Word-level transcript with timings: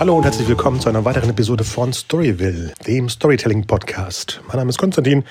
Hallo 0.00 0.16
und 0.16 0.24
herzlich 0.24 0.48
willkommen 0.48 0.80
zu 0.80 0.88
einer 0.88 1.04
weiteren 1.04 1.28
Episode 1.28 1.62
von 1.62 1.92
Storyville, 1.92 2.72
dem 2.86 3.10
Storytelling-Podcast. 3.10 4.40
Mein 4.48 4.56
Name 4.56 4.70
ist 4.70 4.78
Konstantin 4.78 5.24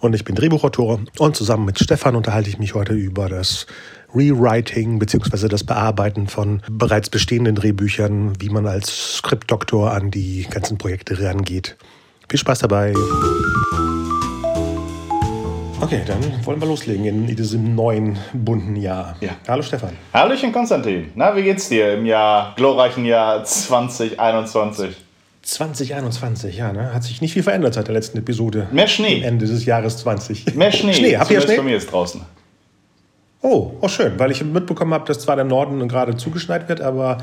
und 0.00 0.16
ich 0.16 0.24
bin 0.24 0.34
Drehbuchautor 0.34 0.98
und 1.18 1.36
zusammen 1.36 1.64
mit 1.64 1.78
Stefan 1.78 2.16
unterhalte 2.16 2.50
ich 2.50 2.58
mich 2.58 2.74
heute 2.74 2.92
über 2.92 3.28
das 3.28 3.68
Rewriting 4.12 4.98
bzw. 4.98 5.46
das 5.46 5.62
Bearbeiten 5.62 6.26
von 6.26 6.60
bereits 6.68 7.08
bestehenden 7.08 7.54
Drehbüchern, 7.54 8.32
wie 8.40 8.48
man 8.48 8.66
als 8.66 9.18
Skriptdoktor 9.18 9.92
an 9.92 10.10
die 10.10 10.44
ganzen 10.50 10.76
Projekte 10.76 11.22
rangeht. 11.22 11.76
Viel 12.28 12.40
Spaß 12.40 12.58
dabei! 12.58 12.94
Okay, 15.78 16.00
dann 16.06 16.18
wollen 16.46 16.58
wir 16.58 16.66
loslegen 16.66 17.04
in 17.04 17.26
diesem 17.26 17.74
neuen 17.74 18.16
bunten 18.32 18.76
Jahr. 18.76 19.14
Ja. 19.20 19.32
Hallo 19.46 19.62
Stefan. 19.62 19.90
Hallöchen 20.14 20.50
Konstantin. 20.50 21.10
Na, 21.14 21.36
wie 21.36 21.42
geht's 21.42 21.68
dir 21.68 21.94
im 21.94 22.06
Jahr, 22.06 22.54
glorreichen 22.56 23.04
Jahr 23.04 23.44
2021? 23.44 24.96
2021, 25.42 26.56
ja, 26.56 26.72
ne? 26.72 26.94
Hat 26.94 27.02
sich 27.04 27.20
nicht 27.20 27.34
viel 27.34 27.42
verändert 27.42 27.74
seit 27.74 27.88
der 27.88 27.94
letzten 27.94 28.18
Episode. 28.18 28.68
Mehr 28.72 28.88
Schnee. 28.88 29.18
Am 29.18 29.22
Ende 29.22 29.46
des 29.46 29.66
Jahres 29.66 29.98
20. 29.98 30.54
Mehr 30.56 30.72
Schnee. 30.72 30.94
Schnee, 30.94 31.16
habt 31.18 31.30
ihr 31.30 31.42
Schnee? 31.42 31.58
bei 31.58 31.62
mir 31.62 31.76
ist 31.76 31.92
draußen. 31.92 32.22
Oh, 33.42 33.72
oh 33.80 33.88
schön, 33.88 34.18
weil 34.18 34.30
ich 34.30 34.42
mitbekommen 34.42 34.94
habe, 34.94 35.04
dass 35.06 35.20
zwar 35.20 35.36
der 35.36 35.44
Norden 35.44 35.86
gerade 35.88 36.16
zugeschneit 36.16 36.70
wird, 36.70 36.80
aber 36.80 37.18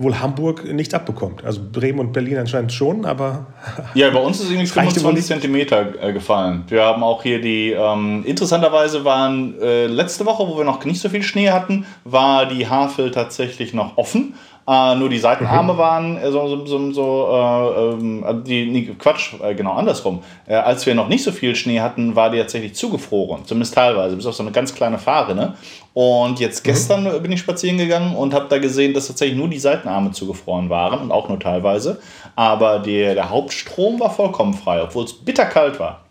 wohl 0.00 0.18
Hamburg 0.18 0.64
nichts 0.72 0.94
abbekommt. 0.94 1.44
Also 1.44 1.60
Bremen 1.70 2.00
und 2.00 2.12
Berlin 2.12 2.38
anscheinend 2.38 2.72
schon, 2.72 3.04
aber 3.04 3.46
Ja, 3.94 4.10
bei 4.10 4.18
uns 4.18 4.40
ist 4.40 4.50
irgendwie 4.50 4.66
Reicht 4.66 4.96
wohl 4.96 5.12
25 5.12 5.14
nicht. 5.14 5.26
Zentimeter 5.26 6.02
äh, 6.02 6.12
gefallen. 6.12 6.64
Wir 6.68 6.84
haben 6.84 7.02
auch 7.02 7.22
hier 7.22 7.40
die, 7.40 7.72
ähm, 7.72 8.24
interessanterweise 8.24 9.04
waren 9.04 9.60
äh, 9.60 9.86
letzte 9.86 10.24
Woche, 10.24 10.48
wo 10.48 10.56
wir 10.56 10.64
noch 10.64 10.84
nicht 10.84 11.00
so 11.00 11.08
viel 11.08 11.22
Schnee 11.22 11.50
hatten, 11.50 11.84
war 12.04 12.46
die 12.46 12.66
Havel 12.66 13.10
tatsächlich 13.10 13.74
noch 13.74 13.98
offen. 13.98 14.34
Äh, 14.70 14.94
nur 14.94 15.08
die 15.08 15.16
Mhm. 15.16 15.20
Seitenarme 15.22 15.76
waren 15.78 16.16
äh, 16.16 16.30
so, 16.30 16.64
so, 16.64 16.92
so, 16.92 17.28
äh, 17.32 17.80
ähm, 17.92 18.22
also 18.22 18.40
die, 18.42 18.66
nee, 18.70 18.94
Quatsch, 18.96 19.34
äh, 19.42 19.52
genau 19.56 19.72
andersrum. 19.72 20.22
Äh, 20.46 20.54
als 20.54 20.86
wir 20.86 20.94
noch 20.94 21.08
nicht 21.08 21.24
so 21.24 21.32
viel 21.32 21.56
Schnee 21.56 21.80
hatten, 21.80 22.14
war 22.14 22.30
die 22.30 22.38
tatsächlich 22.38 22.74
zugefroren, 22.74 23.44
zumindest 23.46 23.74
teilweise, 23.74 24.14
bis 24.14 24.26
auf 24.26 24.36
so 24.36 24.44
eine 24.44 24.52
ganz 24.52 24.72
kleine 24.72 24.98
Fahrrinne. 24.98 25.54
Und 25.92 26.38
jetzt 26.38 26.62
gestern 26.62 27.04
äh, 27.06 27.18
bin 27.18 27.32
ich 27.32 27.40
spazieren 27.40 27.78
gegangen 27.78 28.14
und 28.14 28.32
habe 28.32 28.46
da 28.48 28.58
gesehen, 28.58 28.94
dass 28.94 29.08
tatsächlich 29.08 29.36
nur 29.36 29.48
die 29.48 29.58
Seitenarme 29.58 30.12
zugefroren 30.12 30.70
waren 30.70 31.00
und 31.00 31.10
auch 31.10 31.28
nur 31.28 31.40
teilweise. 31.40 32.00
Aber 32.36 32.78
der, 32.78 33.14
der 33.14 33.28
Hauptstrom 33.28 33.98
war 33.98 34.10
vollkommen 34.10 34.54
frei, 34.54 34.82
obwohl 34.84 35.04
es 35.04 35.12
bitterkalt 35.12 35.80
war. 35.80 36.04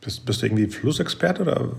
bist, 0.00 0.24
bist 0.24 0.42
du 0.42 0.46
irgendwie 0.46 0.68
Flussexperte 0.68 1.42
oder 1.42 1.70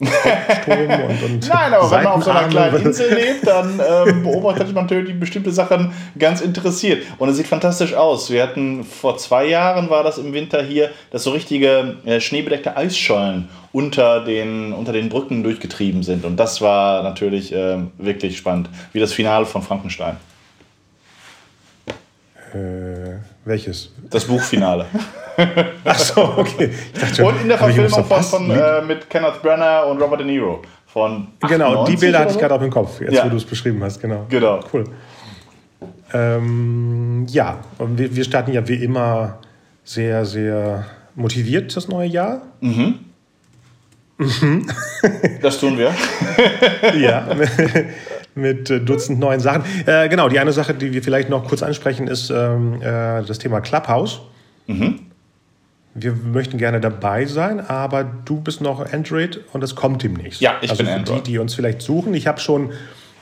Strom 0.00 0.90
und, 0.90 1.22
und 1.22 1.48
Nein, 1.48 1.74
aber 1.74 1.90
wenn 1.90 2.04
man 2.04 2.12
auf 2.12 2.24
so 2.24 2.30
einer 2.30 2.48
kleinen 2.48 2.86
Insel 2.86 3.12
lebt, 3.12 3.46
dann 3.46 3.80
ähm, 3.80 4.22
beobachtet 4.22 4.72
man 4.72 4.84
natürlich 4.84 5.18
bestimmte 5.18 5.50
Sachen 5.50 5.92
ganz 6.16 6.40
interessiert. 6.40 7.04
Und 7.18 7.28
es 7.28 7.36
sieht 7.36 7.48
fantastisch 7.48 7.94
aus. 7.94 8.30
Wir 8.30 8.44
hatten 8.44 8.84
vor 8.84 9.18
zwei 9.18 9.46
Jahren, 9.46 9.90
war 9.90 10.04
das 10.04 10.18
im 10.18 10.32
Winter 10.32 10.62
hier, 10.62 10.90
dass 11.10 11.24
so 11.24 11.32
richtige 11.32 11.96
äh, 12.04 12.20
schneebedeckte 12.20 12.76
Eisschollen 12.76 13.48
unter 13.72 14.24
den, 14.24 14.72
unter 14.72 14.92
den 14.92 15.08
Brücken 15.08 15.42
durchgetrieben 15.42 16.04
sind. 16.04 16.24
Und 16.24 16.36
das 16.36 16.60
war 16.60 17.02
natürlich 17.02 17.52
ähm, 17.52 17.90
wirklich 17.98 18.36
spannend. 18.36 18.70
Wie 18.92 19.00
das 19.00 19.12
Finale 19.12 19.46
von 19.46 19.62
Frankenstein. 19.62 20.16
Äh, 22.54 22.87
welches? 23.48 23.90
Das 24.10 24.24
Buchfinale. 24.24 24.86
Achso, 25.84 26.34
okay. 26.38 26.70
Ich 26.94 27.00
dachte 27.00 27.24
Und 27.24 27.40
in 27.42 27.48
der 27.48 27.58
Verfilmung 27.58 28.04
von, 28.04 28.22
von, 28.22 28.50
äh, 28.50 28.82
mit 28.82 29.08
Kenneth 29.08 29.40
Branagh 29.42 29.84
und 29.90 30.00
Robert 30.00 30.20
De 30.20 30.26
Niro. 30.26 30.62
Von 30.86 31.28
Genau, 31.40 31.84
die 31.86 31.94
98 31.94 32.00
Bilder 32.00 32.18
hatte 32.20 32.28
ich 32.28 32.34
so? 32.34 32.40
gerade 32.40 32.54
auch 32.54 32.62
im 32.62 32.70
Kopf, 32.70 33.00
jetzt 33.00 33.12
Ja. 33.12 33.24
wo 33.24 33.28
du 33.28 33.36
es 33.36 33.44
beschrieben 33.44 33.82
hast, 33.82 34.00
genau. 34.00 34.26
Genau. 34.28 34.60
Cool. 34.72 34.84
Ähm, 36.12 37.26
ja, 37.28 37.58
und 37.78 37.98
wir, 37.98 38.14
wir 38.14 38.24
starten 38.24 38.52
ja 38.52 38.66
wie 38.66 38.82
immer 38.82 39.38
sehr, 39.84 40.24
sehr 40.24 40.86
motiviert 41.14 41.76
das 41.76 41.88
neue 41.88 42.08
Jahr. 42.08 42.42
Das 45.42 45.58
tun 45.60 45.78
wir. 45.78 45.94
Ja, 46.98 47.28
mit 48.38 48.70
äh, 48.70 48.80
Dutzend 48.80 49.18
neuen 49.18 49.40
Sachen. 49.40 49.62
Äh, 49.86 50.08
genau, 50.08 50.28
die 50.28 50.38
eine 50.38 50.52
Sache, 50.52 50.74
die 50.74 50.92
wir 50.92 51.02
vielleicht 51.02 51.28
noch 51.28 51.46
kurz 51.46 51.62
ansprechen, 51.62 52.08
ist 52.08 52.30
ähm, 52.30 52.80
äh, 52.80 53.22
das 53.22 53.38
Thema 53.38 53.60
Clubhouse. 53.60 54.20
Mhm. 54.66 55.00
Wir 55.94 56.12
möchten 56.12 56.58
gerne 56.58 56.80
dabei 56.80 57.26
sein, 57.26 57.60
aber 57.60 58.04
du 58.04 58.40
bist 58.40 58.60
noch 58.60 58.92
Android 58.92 59.40
und 59.52 59.64
es 59.64 59.74
kommt 59.74 60.02
demnächst. 60.02 60.40
Ja, 60.40 60.56
ich 60.60 60.70
also 60.70 60.82
bin 60.82 60.92
für 60.92 60.98
Android. 60.98 61.26
die, 61.26 61.32
die 61.32 61.38
uns 61.38 61.54
vielleicht 61.54 61.82
suchen. 61.82 62.14
Ich 62.14 62.26
habe 62.26 62.38
schon, 62.40 62.70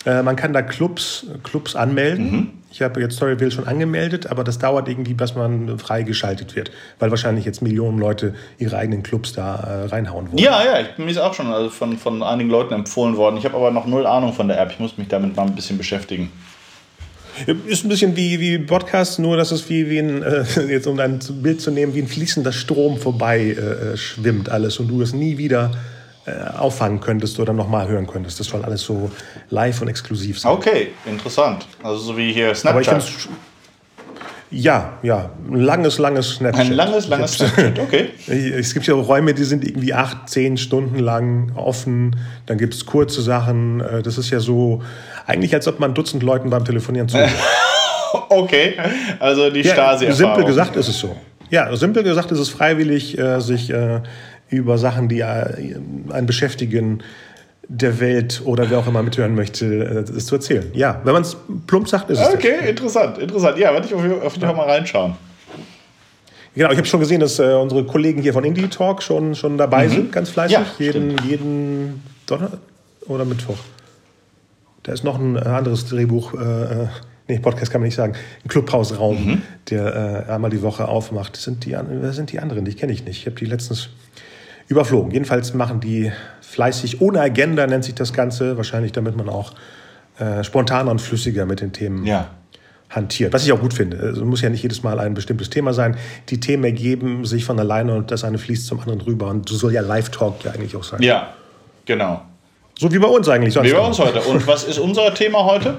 äh, 0.06 0.22
man 0.22 0.36
kann 0.36 0.52
da 0.52 0.62
Clubs, 0.62 1.26
Clubs 1.42 1.74
anmelden. 1.74 2.30
Mhm. 2.30 2.48
Ich 2.70 2.80
habe 2.80 3.00
jetzt 3.00 3.16
Storyville 3.16 3.50
schon 3.50 3.66
angemeldet, 3.66 4.26
aber 4.26 4.44
das 4.44 4.58
dauert 4.58 4.88
irgendwie, 4.88 5.14
bis 5.14 5.34
man 5.34 5.78
freigeschaltet 5.78 6.54
wird, 6.54 6.70
weil 6.98 7.10
wahrscheinlich 7.10 7.44
jetzt 7.44 7.60
Millionen 7.60 7.98
Leute 7.98 8.34
ihre 8.58 8.76
eigenen 8.76 9.02
Clubs 9.02 9.32
da 9.32 9.56
äh, 9.56 9.86
reinhauen 9.86 10.28
wollen. 10.28 10.38
Ja, 10.38 10.62
ja, 10.64 10.80
ich 10.80 10.94
bin 10.94 11.06
mir 11.06 11.26
auch 11.26 11.34
schon 11.34 11.48
also 11.48 11.70
von, 11.70 11.96
von 11.96 12.22
einigen 12.22 12.50
Leuten 12.50 12.74
empfohlen 12.74 13.16
worden. 13.16 13.36
Ich 13.36 13.44
habe 13.44 13.56
aber 13.56 13.70
noch 13.70 13.86
null 13.86 14.06
Ahnung 14.06 14.32
von 14.32 14.46
der 14.46 14.60
App. 14.60 14.70
Ich 14.70 14.78
muss 14.78 14.96
mich 14.96 15.08
damit 15.08 15.36
mal 15.36 15.46
ein 15.46 15.54
bisschen 15.54 15.78
beschäftigen. 15.78 16.30
Ist 17.66 17.84
ein 17.84 17.88
bisschen 17.88 18.16
wie, 18.16 18.40
wie 18.40 18.58
Podcast, 18.58 19.18
nur 19.18 19.36
dass 19.36 19.50
es 19.50 19.68
wie, 19.68 19.90
wie 19.90 19.98
ein, 19.98 20.22
äh, 20.22 20.44
jetzt 20.68 20.86
um 20.86 20.98
ein 21.00 21.18
Bild 21.42 21.60
zu 21.60 21.70
nehmen, 21.70 21.94
wie 21.94 22.02
ein 22.02 22.08
fließender 22.08 22.52
Strom 22.52 22.96
vorbei 22.98 23.40
äh, 23.40 23.92
äh, 23.92 23.96
schwimmt 23.96 24.48
alles 24.48 24.78
und 24.78 24.88
du 24.88 25.02
es 25.02 25.12
nie 25.12 25.36
wieder 25.36 25.72
äh, 25.72 25.95
auffangen 26.58 27.00
könntest 27.00 27.38
oder 27.40 27.52
nochmal 27.52 27.88
hören 27.88 28.06
könntest. 28.06 28.40
Das 28.40 28.48
soll 28.48 28.64
alles 28.64 28.82
so 28.82 29.10
live 29.50 29.80
und 29.82 29.88
exklusiv 29.88 30.38
sein. 30.40 30.52
Okay, 30.52 30.88
interessant. 31.06 31.66
Also 31.82 31.98
so 31.98 32.16
wie 32.16 32.32
hier 32.32 32.54
Snapchat. 32.54 33.04
ja, 34.50 34.92
ja, 35.02 35.30
ein 35.50 35.60
langes, 35.60 35.98
langes 35.98 36.30
Snapchat. 36.36 36.66
Ein 36.66 36.72
langes, 36.72 37.08
langes 37.08 37.32
Snapchat. 37.34 37.78
Okay. 37.78 38.10
Es 38.28 38.72
gibt 38.74 38.86
ja 38.86 38.94
Räume, 38.94 39.34
die 39.34 39.44
sind 39.44 39.64
irgendwie 39.64 39.92
acht, 39.94 40.28
zehn 40.28 40.56
Stunden 40.56 40.98
lang 40.98 41.52
offen. 41.56 42.16
Dann 42.46 42.58
gibt 42.58 42.74
es 42.74 42.86
kurze 42.86 43.22
Sachen. 43.22 43.80
Äh, 43.80 44.02
Das 44.02 44.18
ist 44.18 44.30
ja 44.30 44.40
so, 44.40 44.82
eigentlich 45.26 45.54
als 45.54 45.66
ob 45.68 45.80
man 45.80 45.94
Dutzend 45.94 46.22
Leuten 46.22 46.50
beim 46.50 46.64
Telefonieren 46.64 47.08
zuhört. 47.08 47.30
Okay, 48.30 48.74
also 49.18 49.50
die 49.50 49.60
Ja, 49.60 49.72
Stasi-Erfahrung. 49.74 50.34
simpel 50.36 50.44
gesagt 50.44 50.76
ist 50.76 50.88
es 50.88 50.98
so. 50.98 51.14
Ja, 51.50 51.74
simpel 51.76 52.02
gesagt 52.02 52.30
ist 52.32 52.38
es 52.38 52.48
freiwillig, 52.48 53.18
äh, 53.18 53.40
sich 53.40 53.68
äh, 53.70 54.00
über 54.48 54.78
Sachen, 54.78 55.08
die 55.08 55.20
äh, 55.20 55.76
einen 56.10 56.26
beschäftigen, 56.26 57.02
der 57.68 57.98
Welt 57.98 58.42
oder 58.44 58.70
wer 58.70 58.78
auch 58.78 58.86
immer 58.86 59.02
mithören 59.02 59.34
möchte, 59.34 59.66
äh, 59.66 60.04
das 60.12 60.26
zu 60.26 60.36
erzählen. 60.36 60.66
Ja, 60.72 61.00
wenn 61.04 61.12
man 61.14 61.22
es 61.22 61.36
plump 61.66 61.88
sagt, 61.88 62.10
ist 62.10 62.20
es 62.20 62.24
das. 62.26 62.34
Okay, 62.34 62.68
interessant, 62.70 63.18
interessant. 63.18 63.58
Ja, 63.58 63.72
werde 63.72 63.86
ich 63.86 63.94
auf 63.94 64.02
jeden 64.04 64.20
Fall 64.46 64.54
mal 64.54 64.68
reinschauen. 64.70 65.14
Genau, 66.54 66.70
ich 66.70 66.78
habe 66.78 66.86
schon 66.86 67.00
gesehen, 67.00 67.20
dass 67.20 67.38
äh, 67.38 67.52
unsere 67.54 67.84
Kollegen 67.84 68.22
hier 68.22 68.32
von 68.32 68.42
Indie 68.44 68.68
Talk 68.68 69.02
schon, 69.02 69.34
schon 69.34 69.58
dabei 69.58 69.88
sind, 69.88 70.10
ganz 70.10 70.30
fleißig. 70.30 70.56
Mhm. 70.58 70.64
Ja, 70.64 70.84
jeden, 70.86 71.16
jeden 71.28 72.02
Donner 72.26 72.52
oder 73.06 73.24
Mittwoch. 73.26 73.58
Da 74.82 74.92
ist 74.92 75.04
noch 75.04 75.18
ein 75.18 75.36
äh, 75.36 75.40
anderes 75.40 75.84
Drehbuch, 75.86 76.32
äh, 76.34 76.86
nee, 77.28 77.40
Podcast 77.40 77.70
kann 77.72 77.80
man 77.82 77.86
nicht 77.88 77.96
sagen, 77.96 78.14
ein 78.44 78.48
Clubhausraum, 78.48 79.26
Mhm. 79.26 79.42
der 79.68 80.24
äh, 80.28 80.32
einmal 80.32 80.50
die 80.50 80.62
Woche 80.62 80.88
aufmacht. 80.88 81.34
Das 81.36 81.42
sind 81.42 81.64
die, 81.66 81.76
wer 81.76 82.12
sind 82.12 82.32
die 82.32 82.38
anderen? 82.38 82.64
Die 82.64 82.72
kenne 82.74 82.92
ich 82.92 83.04
nicht. 83.04 83.18
Ich 83.18 83.26
habe 83.26 83.36
die 83.36 83.44
letztens 83.44 83.90
überflogen. 84.68 85.10
Jedenfalls 85.12 85.54
machen 85.54 85.80
die 85.80 86.12
fleißig, 86.40 87.00
ohne 87.00 87.20
Agenda 87.20 87.66
nennt 87.66 87.84
sich 87.84 87.94
das 87.94 88.12
Ganze, 88.12 88.56
wahrscheinlich 88.56 88.92
damit 88.92 89.16
man 89.16 89.28
auch 89.28 89.52
äh, 90.18 90.42
spontaner 90.44 90.90
und 90.90 91.00
flüssiger 91.00 91.44
mit 91.46 91.60
den 91.60 91.72
Themen 91.72 92.04
Ja. 92.06 92.28
hantiert. 92.88 93.32
Was 93.32 93.44
ich 93.44 93.52
auch 93.52 93.60
gut 93.60 93.74
finde. 93.74 93.98
Also 94.00 94.24
muss 94.24 94.40
ja 94.40 94.48
nicht 94.48 94.62
jedes 94.62 94.82
Mal 94.82 94.98
ein 95.00 95.14
bestimmtes 95.14 95.50
Thema 95.50 95.72
sein. 95.74 95.96
Die 96.30 96.40
Themen 96.40 96.64
ergeben 96.64 97.24
sich 97.24 97.44
von 97.44 97.58
alleine 97.58 97.94
und 97.94 98.10
das 98.10 98.24
eine 98.24 98.38
fließt 98.38 98.66
zum 98.66 98.80
anderen 98.80 99.00
rüber. 99.02 99.26
Und 99.28 99.48
so 99.48 99.56
soll 99.56 99.72
ja 99.72 99.82
Live-Talk 99.82 100.44
ja 100.44 100.52
eigentlich 100.52 100.74
auch 100.76 100.84
sein. 100.84 101.02
Ja, 101.02 101.34
genau. 101.84 102.22
So 102.78 102.92
wie 102.92 102.98
bei 102.98 103.08
uns 103.08 103.28
eigentlich. 103.28 103.54
Sonst 103.54 103.68
Wie 103.68 103.72
bei 103.74 103.80
uns 103.86 103.98
heute. 103.98 104.20
Und 104.22 104.46
was 104.46 104.64
ist 104.64 104.78
unser 104.78 105.12
Thema 105.14 105.44
heute? 105.44 105.76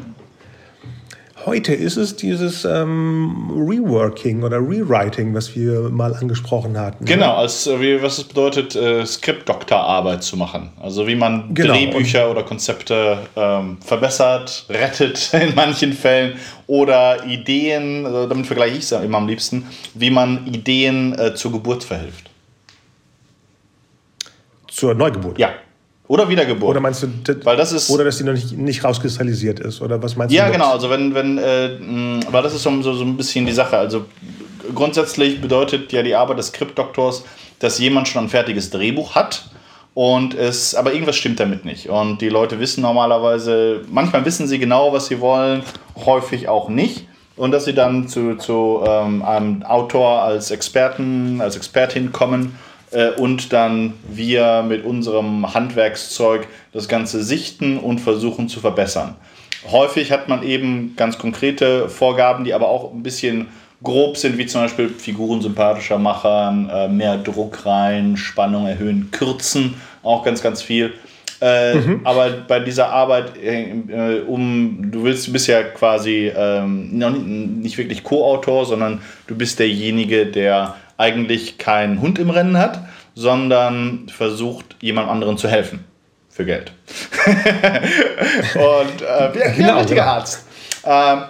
Heute 1.47 1.73
ist 1.73 1.95
es 1.95 2.17
dieses 2.17 2.65
ähm, 2.65 3.49
Reworking 3.55 4.44
oder 4.44 4.57
Rewriting, 4.57 5.33
was 5.33 5.55
wir 5.55 5.89
mal 5.89 6.13
angesprochen 6.13 6.77
hatten. 6.77 7.05
Genau, 7.05 7.35
als 7.35 7.67
äh, 7.67 7.79
wie, 7.79 8.01
was 8.03 8.17
es 8.17 8.25
bedeutet, 8.25 8.75
äh, 8.75 9.05
Skriptdoktorarbeit 9.05 10.23
zu 10.23 10.35
machen. 10.35 10.71
Also 10.77 11.07
wie 11.07 11.15
man 11.15 11.53
Genau. 11.53 11.73
Drehbücher 11.73 12.29
oder 12.29 12.44
Konzepte 12.44 13.19
ähm, 13.38 13.77
verbessert, 13.79 14.65
rettet 14.67 15.33
in 15.41 15.55
manchen 15.55 15.94
Fällen 15.94 16.33
oder 16.67 17.25
Ideen, 17.25 18.05
also 18.05 18.27
damit 18.27 18.45
vergleiche 18.45 18.75
ich 18.75 18.83
es 18.83 18.89
ja 18.89 18.99
immer 18.99 19.19
am 19.19 19.29
liebsten, 19.29 19.67
wie 19.94 20.09
man 20.09 20.47
Ideen 20.47 21.17
äh, 21.17 21.33
zur 21.33 21.53
Geburt 21.53 21.85
verhilft. 21.85 22.29
Zur 24.67 24.95
Neugeburt. 24.95 25.39
Ja. 25.39 25.51
Oder 26.07 26.30
Wiedergeburt. 26.30 26.69
Oder 26.71 26.80
meinst 26.80 27.04
du, 27.04 27.07
das- 27.24 27.38
Weil 27.44 27.57
das 27.57 27.71
ist- 27.74 27.89
oder 27.89 28.04
dass 28.06 28.18
die 28.18 28.24
noch 28.24 28.33
nicht, 28.33 28.54
nicht 28.57 28.83
rauskristallisiert 28.83 29.59
ist? 29.59 29.81
Oder 29.81 30.01
was 30.01 30.15
meinst 30.15 30.33
Ja, 30.33 30.45
du? 30.48 30.54
genau. 30.54 30.71
Also 30.71 30.89
wenn, 30.89 31.13
wenn, 31.13 31.38
äh, 31.38 31.69
mh, 31.80 32.21
weil 32.31 32.44
das 32.44 32.54
ist 32.54 32.63
so, 32.63 32.81
so, 32.81 32.94
so 32.94 33.04
ein 33.04 33.18
bisschen 33.18 33.45
die 33.45 33.51
Sache. 33.51 33.77
Also 33.77 34.06
grundsätzlich 34.74 35.42
bedeutet 35.42 35.92
ja 35.92 36.04
die 36.04 36.15
Arbeit 36.15 36.38
des 36.39 36.48
Skriptdoktors, 36.48 37.24
dass 37.59 37.80
jemand 37.80 38.07
schon 38.07 38.25
ein 38.25 38.30
fertiges 38.30 38.69
Drehbuch 38.69 39.15
hat 39.15 39.50
und 39.94 40.33
es, 40.33 40.75
aber 40.75 40.94
irgendwas 40.94 41.15
stimmt 41.15 41.39
damit 41.39 41.65
nicht. 41.65 41.89
Und 41.89 42.21
die 42.21 42.30
Leute 42.30 42.59
wissen 42.59 42.81
normalerweise, 42.81 43.81
manchmal 43.89 44.24
wissen 44.25 44.48
sie 44.48 44.59
genau, 44.59 44.94
was 44.94 45.07
sie 45.07 45.19
wollen, 45.19 45.63
häufig 46.06 46.48
auch 46.48 46.69
nicht. 46.69 47.06
und 47.36 47.51
dass 47.51 47.65
sie 47.65 47.74
dann 47.74 48.07
zu, 48.07 48.36
zu 48.36 48.81
ähm, 48.88 49.21
einem 49.21 49.62
Autor 49.62 50.24
als 50.24 50.50
Experten, 50.50 51.39
als 51.39 51.56
Expertin 51.56 52.12
kommen 52.12 52.57
äh, 52.91 53.11
und 53.11 53.53
dann 53.53 53.93
wir 54.09 54.63
mit 54.63 54.85
unserem 54.85 55.53
Handwerkszeug 55.53 56.47
das 56.71 56.87
Ganze 56.87 57.23
sichten 57.23 57.77
und 57.77 57.99
versuchen 57.99 58.49
zu 58.49 58.59
verbessern. 58.59 59.15
Häufig 59.71 60.11
hat 60.11 60.29
man 60.29 60.43
eben 60.43 60.95
ganz 60.95 61.17
konkrete 61.17 61.89
Vorgaben, 61.89 62.43
die 62.43 62.53
aber 62.53 62.69
auch 62.69 62.93
ein 62.93 63.03
bisschen 63.03 63.47
grob 63.83 64.17
sind, 64.17 64.37
wie 64.37 64.45
zum 64.45 64.61
Beispiel 64.61 64.89
Figuren 64.89 65.41
sympathischer 65.41 65.97
machen, 65.97 66.69
äh, 66.69 66.87
mehr 66.87 67.17
Druck 67.17 67.65
rein, 67.65 68.17
Spannung 68.17 68.67
erhöhen, 68.67 69.09
kürzen, 69.11 69.75
auch 70.03 70.23
ganz, 70.23 70.41
ganz 70.41 70.61
viel. 70.61 70.93
Äh, 71.39 71.75
mhm. 71.75 72.01
Aber 72.03 72.29
bei 72.47 72.59
dieser 72.59 72.89
Arbeit, 72.89 73.37
äh, 73.37 74.21
um, 74.25 74.91
du 74.91 75.03
willst, 75.03 75.27
du 75.27 75.33
bist 75.33 75.47
ja 75.47 75.61
quasi 75.63 76.31
ähm, 76.35 76.97
noch 76.97 77.11
nicht 77.11 77.77
wirklich 77.77 78.03
Co-Autor, 78.03 78.65
sondern 78.65 79.01
du 79.27 79.35
bist 79.35 79.59
derjenige, 79.59 80.25
der 80.25 80.75
eigentlich 80.97 81.57
keinen 81.57 82.01
Hund 82.01 82.19
im 82.19 82.29
Rennen 82.29 82.57
hat, 82.57 82.81
sondern 83.15 84.09
versucht, 84.09 84.75
jemand 84.81 85.09
anderen 85.09 85.38
zu 85.38 85.47
helfen. 85.47 85.85
Für 86.29 86.45
Geld. 86.45 86.71
und 87.25 89.01
äh, 89.01 89.33
wie, 89.33 89.57
genau, 89.57 89.71
ein 89.71 89.77
richtiger 89.79 90.01
genau. 90.01 90.13
Arzt. 90.13 90.45
Ähm, 90.83 91.23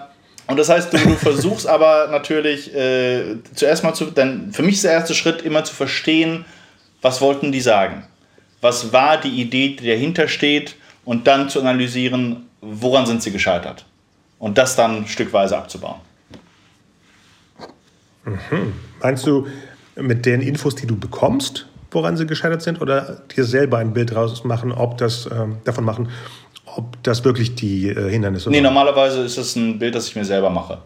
und 0.48 0.58
das 0.58 0.70
heißt, 0.70 0.92
du, 0.92 0.98
du 0.98 1.16
versuchst 1.16 1.68
aber 1.68 2.08
natürlich 2.10 2.74
äh, 2.74 3.38
zuerst 3.54 3.84
mal 3.84 3.94
zu, 3.94 4.06
dann 4.06 4.52
für 4.52 4.64
mich 4.64 4.76
ist 4.76 4.84
der 4.84 4.92
erste 4.92 5.14
Schritt 5.14 5.42
immer 5.42 5.64
zu 5.64 5.74
verstehen, 5.74 6.46
was 7.02 7.22
wollten 7.22 7.52
die 7.52 7.62
sagen? 7.62 8.06
Was 8.62 8.92
war 8.92 9.18
die 9.18 9.42
Idee, 9.42 9.76
die 9.76 9.88
dahinter 9.88 10.28
steht? 10.28 10.76
Und 11.06 11.28
dann 11.28 11.48
zu 11.48 11.62
analysieren, 11.62 12.48
woran 12.60 13.06
sind 13.06 13.24
sie 13.24 13.32
gescheitert? 13.32 13.86
Und 14.40 14.58
das 14.58 14.76
dann 14.76 15.08
stückweise 15.08 15.58
abzubauen. 15.58 16.02
Mhm. 18.28 18.74
Meinst 19.02 19.26
du 19.26 19.48
mit 19.96 20.26
den 20.26 20.42
Infos, 20.42 20.76
die 20.76 20.86
du 20.86 20.98
bekommst, 20.98 21.68
woran 21.92 22.18
sie 22.18 22.28
gescheitert 22.28 22.62
sind, 22.62 22.82
oder 22.82 23.22
dir 23.36 23.44
selber 23.44 23.78
ein 23.78 23.94
Bild 23.94 24.16
rausmachen, 24.16 24.72
ob 24.72 24.98
das 24.98 25.28
ähm, 25.32 25.58
davon 25.64 25.86
machen, 25.86 26.10
ob 26.66 27.02
das 27.04 27.24
wirklich 27.24 27.56
die 27.56 27.90
äh, 27.90 28.10
Hindernisse 28.10 28.46
sind? 28.46 28.54
Nee, 28.54 28.62
normalerweise 28.62 29.22
ist 29.22 29.38
es 29.38 29.56
ein 29.56 29.80
Bild, 29.80 29.96
das 29.96 30.08
ich 30.08 30.16
mir 30.16 30.26
selber 30.26 30.50
mache. 30.50 30.80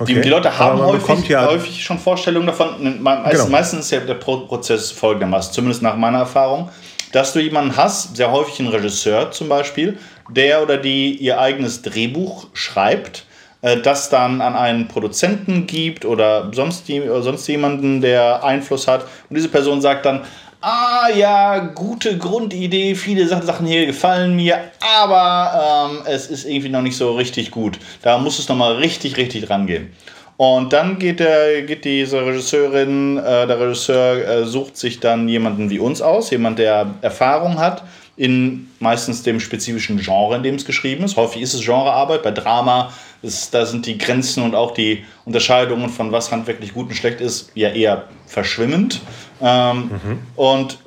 Okay. 0.00 0.14
Die, 0.14 0.20
die, 0.20 0.28
Leute 0.28 0.56
haben 0.56 0.80
häufig, 0.80 1.28
ja 1.28 1.46
häufig 1.46 1.82
schon 1.82 1.98
Vorstellungen 1.98 2.46
davon. 2.46 3.02
Meist, 3.02 3.32
genau. 3.32 3.48
Meistens 3.48 3.86
ist 3.86 3.90
ja 3.90 4.00
der 4.00 4.14
Prozess 4.14 4.92
folgendermaßen, 4.92 5.52
zumindest 5.52 5.82
nach 5.82 5.96
meiner 5.96 6.18
Erfahrung, 6.18 6.68
dass 7.12 7.32
du 7.32 7.40
jemanden 7.40 7.76
hast, 7.76 8.16
sehr 8.16 8.30
häufig 8.30 8.60
einen 8.60 8.68
Regisseur 8.68 9.32
zum 9.32 9.48
Beispiel, 9.48 9.98
der 10.30 10.62
oder 10.62 10.76
die 10.76 11.16
ihr 11.16 11.40
eigenes 11.40 11.82
Drehbuch 11.82 12.46
schreibt, 12.52 13.24
äh, 13.62 13.80
das 13.80 14.08
dann 14.08 14.40
an 14.40 14.54
einen 14.54 14.88
Produzenten 14.88 15.66
gibt 15.66 16.04
oder 16.04 16.50
sonst, 16.52 16.88
oder 16.90 17.22
sonst 17.22 17.46
jemanden, 17.48 18.00
der 18.00 18.44
Einfluss 18.44 18.86
hat. 18.86 19.02
Und 19.28 19.36
diese 19.36 19.48
Person 19.48 19.80
sagt 19.80 20.06
dann, 20.06 20.24
ah 20.60 21.08
ja, 21.14 21.58
gute 21.58 22.18
Grundidee, 22.18 22.94
viele 22.94 23.26
Sachen 23.26 23.66
hier 23.66 23.86
gefallen 23.86 24.36
mir, 24.36 24.58
aber 25.00 25.90
ähm, 25.90 25.98
es 26.06 26.26
ist 26.26 26.44
irgendwie 26.44 26.68
noch 26.68 26.82
nicht 26.82 26.96
so 26.96 27.14
richtig 27.16 27.50
gut. 27.50 27.78
Da 28.02 28.18
muss 28.18 28.38
es 28.38 28.48
nochmal 28.48 28.76
richtig, 28.76 29.16
richtig 29.16 29.50
rangehen. 29.50 29.92
Und 30.36 30.72
dann 30.72 31.00
geht, 31.00 31.18
der, 31.18 31.62
geht 31.62 31.84
diese 31.84 32.24
Regisseurin, 32.24 33.18
äh, 33.18 33.46
der 33.48 33.58
Regisseur 33.58 34.24
äh, 34.24 34.44
sucht 34.44 34.76
sich 34.76 35.00
dann 35.00 35.28
jemanden 35.28 35.68
wie 35.68 35.80
uns 35.80 36.00
aus, 36.00 36.30
jemand, 36.30 36.60
der 36.60 36.94
Erfahrung 37.02 37.58
hat 37.58 37.82
in 38.18 38.68
meistens 38.80 39.22
dem 39.22 39.38
spezifischen 39.38 39.98
Genre, 39.98 40.36
in 40.36 40.42
dem 40.42 40.56
es 40.56 40.64
geschrieben 40.64 41.04
ist. 41.04 41.16
Häufig 41.16 41.40
ist 41.40 41.54
es 41.54 41.64
Genrearbeit. 41.64 42.24
Bei 42.24 42.32
Drama, 42.32 42.92
ist, 43.22 43.54
da 43.54 43.64
sind 43.64 43.86
die 43.86 43.96
Grenzen 43.96 44.42
und 44.42 44.54
auch 44.54 44.72
die 44.72 45.04
Unterscheidungen 45.24 45.88
von 45.88 46.12
was 46.12 46.30
handwerklich 46.30 46.74
gut 46.74 46.88
und 46.88 46.94
schlecht 46.94 47.20
ist, 47.20 47.50
ja 47.54 47.70
eher 47.70 48.04
verschwimmend. 48.26 49.00
Ähm, 49.40 49.82
mhm. 49.84 50.18
Und 50.34 50.78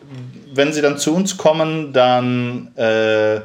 wenn 0.53 0.73
sie 0.73 0.81
dann 0.81 0.97
zu 0.97 1.15
uns 1.15 1.37
kommen, 1.37 1.93
dann 1.93 2.75
äh, 2.75 3.39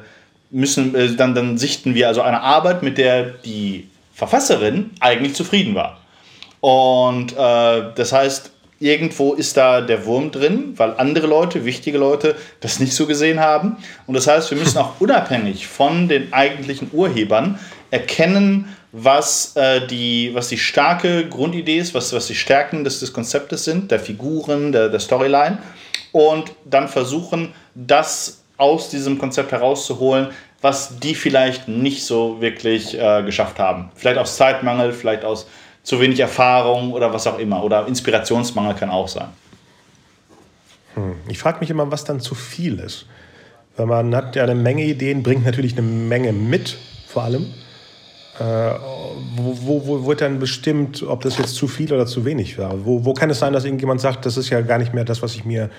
müssen, 0.51 0.95
äh, 0.97 1.15
dann, 1.15 1.35
dann 1.37 1.57
sichten 1.57 1.95
wir 1.95 2.09
also 2.09 2.23
eine 2.23 2.41
Arbeit, 2.43 2.83
mit 2.83 2.99
der 2.99 3.23
die 3.23 3.89
Verfasserin 4.13 4.91
eigentlich 4.99 5.35
zufrieden 5.35 5.77
war. 5.77 6.01
Und 6.61 7.33
äh, 7.33 7.83
das 7.95 8.13
heißt, 8.13 8.51
irgendwo 8.79 9.35
ist 9.35 9.57
da 9.57 9.81
der 9.81 10.05
Wurm 10.07 10.31
drin, 10.31 10.75
weil 10.77 10.95
andere 10.99 11.27
Leute, 11.27 11.65
wichtige 11.65 11.99
Leute, 11.99 12.37
das 12.61 12.79
nicht 12.79 12.93
so 12.93 13.07
gesehen 13.07 13.41
haben. 13.41 13.77
Und 14.07 14.15
das 14.15 14.27
heißt, 14.27 14.51
wir 14.51 14.59
müssen 14.59 14.79
auch 14.79 14.93
unabhängig 15.01 15.67
von 15.67 16.09
den 16.09 16.33
eigentlichen 16.33 16.91
Urhebern 16.93 17.59
erkennen, 17.91 18.77
was, 18.93 19.57
äh, 19.57 19.87
die, 19.87 20.31
was 20.35 20.49
die 20.49 20.59
starke 20.59 21.29
Grundidee 21.29 21.79
ist, 21.79 21.95
was, 21.95 22.13
was 22.13 22.27
die 22.27 22.35
Stärken 22.35 22.85
des, 22.85 23.01
des 23.01 23.13
Konzeptes 23.13 23.65
sind, 23.65 23.91
der 23.91 24.01
Figuren, 24.01 24.73
der, 24.73 24.89
der 24.89 25.01
Storyline. 25.01 25.59
Und 26.13 26.53
dann 26.65 26.89
versuchen, 26.89 27.53
das 27.75 28.43
aus 28.57 28.89
diesem 28.89 29.19
Konzept 29.19 29.53
herauszuholen, 29.53 30.29
was 30.63 30.99
die 30.99 31.15
vielleicht 31.15 31.69
nicht 31.69 32.05
so 32.05 32.41
wirklich 32.41 32.99
äh, 32.99 33.23
geschafft 33.23 33.59
haben. 33.59 33.91
Vielleicht 33.95 34.19
aus 34.19 34.37
Zeitmangel, 34.37 34.93
vielleicht 34.93 35.25
aus 35.25 35.47
zu 35.87 36.01
wenig 36.01 36.19
Erfahrung 36.19 36.93
oder 36.93 37.13
was 37.13 37.29
auch 37.29 37.39
immer. 37.39 37.63
Oder 37.63 37.87
Inspirationsmangel 37.87 38.75
kann 38.75 38.91
auch 38.91 39.07
sein. 39.07 39.29
Hm. 40.95 41.15
Ich 41.29 41.39
frage 41.39 41.61
mich 41.61 41.71
immer, 41.71 41.89
was 41.93 42.03
dann 42.03 42.19
zu 42.19 42.35
viel 42.35 42.81
ist. 42.81 43.07
Weil 43.77 43.87
man 43.87 44.15
hat 44.15 44.35
ja 44.35 44.43
eine 44.43 44.57
Menge 44.57 44.83
Ideen, 44.83 45.23
bringt 45.23 45.45
natürlich 45.45 45.79
eine 45.79 45.87
Menge 45.87 46.33
mit, 46.33 46.77
vor 47.07 47.23
allem. 47.23 47.55
Äh, 48.41 48.43
wo, 49.37 49.57
wo, 49.63 49.87
wo, 49.87 50.07
wird 50.07 50.23
dann 50.23 50.41
bestimmt, 50.41 51.05
ob 51.05 51.23
das 51.23 51.39
jetzt 51.39 51.55
zu 51.55 51.69
viel 51.69 51.93
oder 51.93 52.05
zu 52.05 52.25
wenig 52.25 52.59
war? 52.59 52.85
Wo, 52.85 53.05
wo 53.05 53.15
kann 53.15 53.31
es 53.31 53.39
sein, 53.39 53.53
dass 53.53 53.65
irgendjemand 53.65 54.01
sagt, 54.01 54.27
das 54.27 54.37
ist 54.37 54.51
ja 54.51 54.63
gar 54.63 54.79
nicht 54.79 54.93
mehr 54.93 55.05
das, 55.05 55.23
was 55.23 55.37
ich 55.37 55.45
mir 55.45 55.71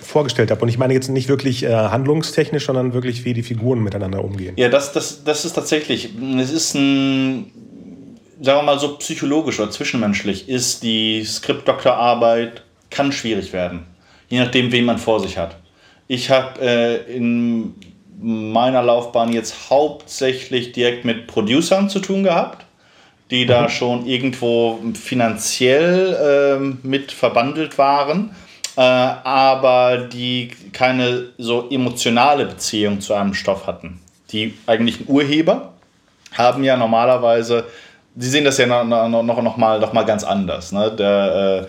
vorgestellt 0.00 0.50
habe? 0.50 0.60
Und 0.60 0.68
ich 0.68 0.76
meine 0.76 0.92
jetzt 0.92 1.08
nicht 1.08 1.28
wirklich 1.28 1.62
äh, 1.62 1.72
handlungstechnisch, 1.72 2.66
sondern 2.66 2.94
wirklich, 2.94 3.24
wie 3.24 3.32
die 3.32 3.44
Figuren 3.44 3.80
miteinander 3.80 4.24
umgehen. 4.24 4.54
Ja, 4.56 4.68
das, 4.68 4.92
das, 4.92 5.22
das 5.22 5.44
ist 5.44 5.52
tatsächlich, 5.52 6.10
es 6.38 6.50
ist 6.50 6.74
ein 6.74 7.52
sagen 8.40 8.60
wir 8.60 8.62
mal 8.62 8.78
so 8.78 8.96
psychologisch 8.96 9.60
oder 9.60 9.70
zwischenmenschlich, 9.70 10.48
ist 10.48 10.82
die 10.82 11.24
Skriptdoktorarbeit, 11.24 12.62
kann 12.90 13.12
schwierig 13.12 13.52
werden. 13.52 13.86
Je 14.28 14.38
nachdem, 14.38 14.72
wen 14.72 14.84
man 14.84 14.98
vor 14.98 15.20
sich 15.20 15.38
hat. 15.38 15.56
Ich 16.08 16.30
habe 16.30 16.60
äh, 16.60 17.16
in 17.16 17.74
meiner 18.20 18.82
Laufbahn 18.82 19.32
jetzt 19.32 19.70
hauptsächlich 19.70 20.72
direkt 20.72 21.04
mit 21.04 21.26
Producern 21.26 21.88
zu 21.88 22.00
tun 22.00 22.24
gehabt, 22.24 22.64
die 23.30 23.44
mhm. 23.44 23.48
da 23.48 23.68
schon 23.68 24.06
irgendwo 24.06 24.80
finanziell 24.94 26.14
äh, 26.14 26.86
mit 26.86 27.12
verbandelt 27.12 27.78
waren, 27.78 28.30
äh, 28.76 28.80
aber 28.80 30.08
die 30.12 30.50
keine 30.72 31.28
so 31.38 31.68
emotionale 31.70 32.46
Beziehung 32.46 33.00
zu 33.00 33.14
einem 33.14 33.34
Stoff 33.34 33.66
hatten. 33.66 34.00
Die 34.32 34.54
eigentlichen 34.66 35.06
Urheber 35.08 35.72
haben 36.32 36.62
ja 36.62 36.76
normalerweise 36.76 37.66
sie 38.16 38.28
sehen 38.28 38.44
das 38.44 38.58
ja 38.58 38.66
noch, 38.66 39.08
noch, 39.08 39.42
noch, 39.42 39.56
mal, 39.56 39.80
noch 39.80 39.92
mal 39.92 40.04
ganz 40.04 40.24
anders. 40.24 40.72
Ne? 40.72 40.92
Der, 40.92 41.66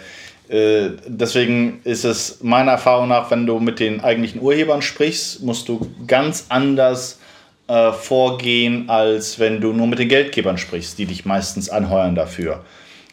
äh, 0.50 0.86
äh, 0.86 0.92
deswegen 1.08 1.80
ist 1.84 2.04
es 2.04 2.42
meiner 2.42 2.72
Erfahrung 2.72 3.08
nach, 3.08 3.32
wenn 3.32 3.46
du 3.46 3.60
mit 3.60 3.80
den 3.80 4.02
eigentlichen 4.02 4.42
Urhebern 4.42 4.82
sprichst, 4.82 5.42
musst 5.44 5.70
du 5.70 5.88
ganz 6.08 6.48
anders 6.50 7.20
äh, 7.68 7.92
vorgehen, 7.94 8.90
als 8.90 9.40
wenn 9.40 9.62
du 9.62 9.72
nur 9.72 9.88
mit 9.88 10.00
den 10.00 10.10
Geldgebern 10.10 10.58
sprichst, 10.58 10.98
die 10.98 11.06
dich 11.06 11.26
meistens 11.26 11.70
anheuern 11.70 12.16
dafür. 12.16 12.66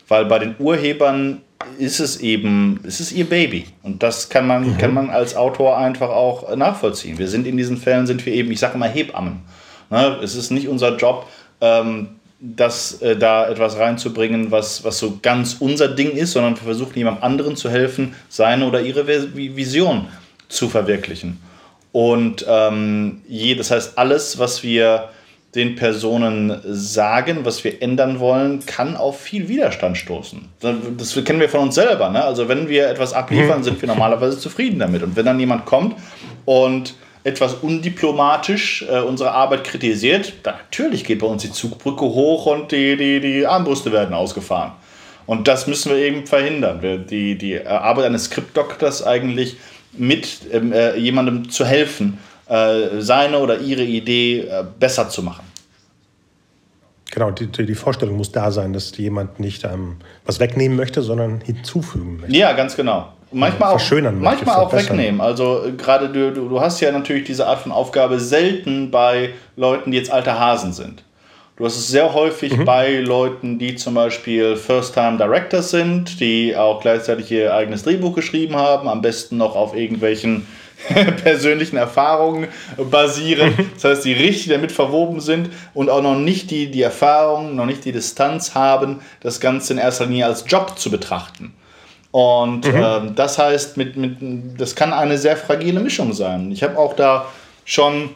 Weil 0.08 0.24
bei 0.24 0.38
den 0.38 0.56
Urhebern 0.58 1.42
ist 1.78 2.00
es 2.00 2.20
eben, 2.20 2.80
es 2.84 2.98
ist 3.00 3.12
ihr 3.12 3.28
Baby. 3.28 3.66
Und 3.82 4.02
das 4.02 4.28
kann 4.30 4.46
man, 4.46 4.70
mhm. 4.70 4.78
kann 4.78 4.94
man 4.94 5.10
als 5.10 5.36
Autor 5.36 5.78
einfach 5.78 6.08
auch 6.08 6.56
nachvollziehen. 6.56 7.18
Wir 7.18 7.28
sind 7.28 7.46
in 7.46 7.56
diesen 7.56 7.76
Fällen, 7.76 8.06
sind 8.06 8.24
wir 8.26 8.32
eben, 8.32 8.50
ich 8.50 8.60
sage 8.60 8.74
immer 8.74 8.88
Hebammen. 8.88 9.40
Ne? 9.90 10.18
Es 10.22 10.34
ist 10.34 10.50
nicht 10.50 10.68
unser 10.68 10.96
Job, 10.96 11.28
ähm, 11.60 12.17
das 12.40 13.02
äh, 13.02 13.16
da 13.16 13.48
etwas 13.48 13.78
reinzubringen, 13.78 14.50
was, 14.50 14.84
was 14.84 14.98
so 14.98 15.18
ganz 15.22 15.56
unser 15.58 15.88
Ding 15.88 16.12
ist, 16.12 16.32
sondern 16.32 16.54
wir 16.54 16.62
versuchen 16.62 16.96
jemandem 16.96 17.24
anderen 17.24 17.56
zu 17.56 17.68
helfen, 17.68 18.14
seine 18.28 18.66
oder 18.66 18.80
ihre 18.80 19.06
Vision 19.06 20.06
zu 20.48 20.68
verwirklichen. 20.68 21.40
Und 21.92 22.44
ähm, 22.48 23.22
je, 23.26 23.54
das 23.54 23.70
heißt, 23.70 23.98
alles, 23.98 24.38
was 24.38 24.62
wir 24.62 25.08
den 25.54 25.76
Personen 25.76 26.60
sagen, 26.64 27.38
was 27.44 27.64
wir 27.64 27.82
ändern 27.82 28.20
wollen, 28.20 28.64
kann 28.66 28.96
auf 28.96 29.18
viel 29.18 29.48
Widerstand 29.48 29.96
stoßen. 29.96 30.46
Das 30.60 31.24
kennen 31.24 31.40
wir 31.40 31.48
von 31.48 31.60
uns 31.60 31.74
selber. 31.74 32.10
Ne? 32.10 32.22
Also 32.22 32.48
wenn 32.48 32.68
wir 32.68 32.88
etwas 32.88 33.14
abliefern, 33.14 33.60
mhm. 33.60 33.64
sind 33.64 33.80
wir 33.80 33.88
normalerweise 33.88 34.38
zufrieden 34.38 34.78
damit. 34.78 35.02
Und 35.02 35.16
wenn 35.16 35.24
dann 35.24 35.40
jemand 35.40 35.64
kommt 35.64 35.96
und 36.44 36.94
etwas 37.28 37.54
undiplomatisch 37.54 38.84
äh, 38.90 39.00
unsere 39.00 39.32
Arbeit 39.32 39.64
kritisiert, 39.64 40.32
dann 40.42 40.54
natürlich 40.56 41.04
geht 41.04 41.20
bei 41.20 41.26
uns 41.26 41.42
die 41.42 41.52
Zugbrücke 41.52 42.04
hoch 42.04 42.46
und 42.46 42.72
die, 42.72 42.96
die, 42.96 43.20
die 43.20 43.46
Armbrüste 43.46 43.92
werden 43.92 44.14
ausgefahren. 44.14 44.72
Und 45.26 45.46
das 45.46 45.66
müssen 45.66 45.92
wir 45.92 45.98
eben 45.98 46.26
verhindern. 46.26 46.80
Wir, 46.80 46.96
die, 46.96 47.36
die 47.36 47.64
Arbeit 47.66 48.06
eines 48.06 48.24
Skriptdoktors 48.24 49.06
eigentlich 49.06 49.56
mit 49.92 50.40
ähm, 50.50 50.72
äh, 50.72 50.96
jemandem 50.96 51.50
zu 51.50 51.66
helfen, 51.66 52.18
äh, 52.48 53.00
seine 53.00 53.38
oder 53.38 53.58
ihre 53.58 53.82
Idee 53.82 54.40
äh, 54.40 54.64
besser 54.78 55.10
zu 55.10 55.22
machen. 55.22 55.44
Genau, 57.10 57.30
die, 57.30 57.46
die 57.46 57.74
Vorstellung 57.74 58.16
muss 58.16 58.32
da 58.32 58.50
sein, 58.50 58.72
dass 58.72 58.96
jemand 58.96 59.40
nicht 59.40 59.64
ähm, 59.64 59.96
was 60.26 60.40
wegnehmen 60.40 60.76
möchte, 60.76 61.02
sondern 61.02 61.40
hinzufügen 61.40 62.18
möchte. 62.20 62.36
Ja, 62.36 62.52
ganz 62.52 62.76
genau. 62.76 63.12
Manchmal 63.30 63.74
auch, 63.74 64.12
manchmal 64.12 64.56
auch 64.56 64.72
wegnehmen. 64.72 65.20
Also 65.20 65.64
äh, 65.66 65.72
gerade 65.72 66.08
du, 66.08 66.32
du, 66.32 66.48
du 66.48 66.60
hast 66.60 66.80
ja 66.80 66.90
natürlich 66.92 67.24
diese 67.24 67.46
Art 67.46 67.60
von 67.60 67.72
Aufgabe 67.72 68.20
selten 68.20 68.90
bei 68.90 69.30
Leuten, 69.56 69.90
die 69.90 69.98
jetzt 69.98 70.10
alte 70.10 70.38
Hasen 70.38 70.72
sind. 70.72 71.02
Du 71.56 71.64
hast 71.64 71.76
es 71.76 71.88
sehr 71.88 72.14
häufig 72.14 72.56
mhm. 72.56 72.64
bei 72.64 73.00
Leuten, 73.00 73.58
die 73.58 73.74
zum 73.74 73.94
Beispiel 73.94 74.54
First-Time-Directors 74.54 75.70
sind, 75.70 76.20
die 76.20 76.56
auch 76.56 76.80
gleichzeitig 76.80 77.32
ihr 77.32 77.52
eigenes 77.52 77.82
Drehbuch 77.82 78.14
geschrieben 78.14 78.54
haben, 78.54 78.88
am 78.88 79.02
besten 79.02 79.38
noch 79.38 79.56
auf 79.56 79.74
irgendwelchen 79.74 80.46
persönlichen 81.22 81.76
Erfahrungen 81.76 82.48
basieren. 82.90 83.54
Mhm. 83.56 83.70
Das 83.74 83.84
heißt, 83.84 84.04
die 84.04 84.12
richtig 84.12 84.48
damit 84.48 84.72
verwoben 84.72 85.20
sind 85.20 85.50
und 85.74 85.90
auch 85.90 86.02
noch 86.02 86.16
nicht 86.16 86.50
die, 86.50 86.70
die 86.70 86.82
Erfahrung, 86.82 87.56
noch 87.56 87.66
nicht 87.66 87.84
die 87.84 87.92
Distanz 87.92 88.54
haben, 88.54 89.00
das 89.20 89.40
Ganze 89.40 89.72
in 89.72 89.78
erster 89.78 90.06
Linie 90.06 90.26
als 90.26 90.44
Job 90.46 90.78
zu 90.78 90.90
betrachten. 90.90 91.54
Und 92.10 92.66
mhm. 92.66 92.82
ähm, 92.82 93.14
das 93.14 93.38
heißt, 93.38 93.76
mit, 93.76 93.96
mit, 93.96 94.16
das 94.58 94.74
kann 94.74 94.92
eine 94.92 95.18
sehr 95.18 95.36
fragile 95.36 95.80
Mischung 95.80 96.12
sein. 96.12 96.50
Ich 96.52 96.62
habe 96.62 96.78
auch 96.78 96.94
da 96.94 97.26
schon 97.64 98.10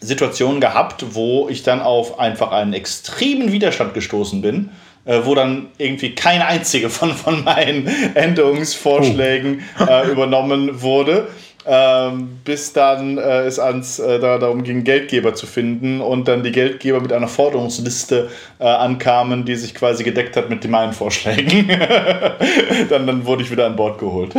Situationen 0.00 0.60
gehabt, 0.60 1.04
wo 1.10 1.48
ich 1.48 1.62
dann 1.62 1.80
auf 1.80 2.18
einfach 2.18 2.52
einen 2.52 2.72
extremen 2.72 3.52
Widerstand 3.52 3.94
gestoßen 3.94 4.42
bin, 4.42 4.70
äh, 5.04 5.20
wo 5.24 5.34
dann 5.34 5.68
irgendwie 5.78 6.14
keine 6.14 6.46
einzige 6.46 6.90
von, 6.90 7.12
von 7.14 7.44
meinen 7.44 7.86
Änderungsvorschlägen 8.14 9.62
oh. 9.80 9.84
äh, 9.84 10.08
übernommen 10.08 10.82
wurde 10.82 11.28
ähm, 11.64 12.40
bis 12.44 12.72
dann 12.72 13.18
äh, 13.18 13.42
es 13.42 13.58
ans, 13.58 13.98
äh, 13.98 14.18
da, 14.18 14.38
darum 14.38 14.62
ging, 14.62 14.84
Geldgeber 14.84 15.34
zu 15.34 15.46
finden 15.46 16.00
und 16.00 16.26
dann 16.26 16.42
die 16.42 16.52
Geldgeber 16.52 17.00
mit 17.00 17.12
einer 17.12 17.28
Forderungsliste 17.28 18.30
äh, 18.58 18.64
ankamen, 18.64 19.44
die 19.44 19.54
sich 19.54 19.74
quasi 19.74 20.02
gedeckt 20.02 20.36
hat 20.36 20.50
mit 20.50 20.68
meinen 20.68 20.92
Vorschlägen. 20.92 21.68
dann, 22.90 23.06
dann 23.06 23.26
wurde 23.26 23.42
ich 23.42 23.50
wieder 23.50 23.66
an 23.66 23.76
Bord 23.76 23.98
geholt. 23.98 24.34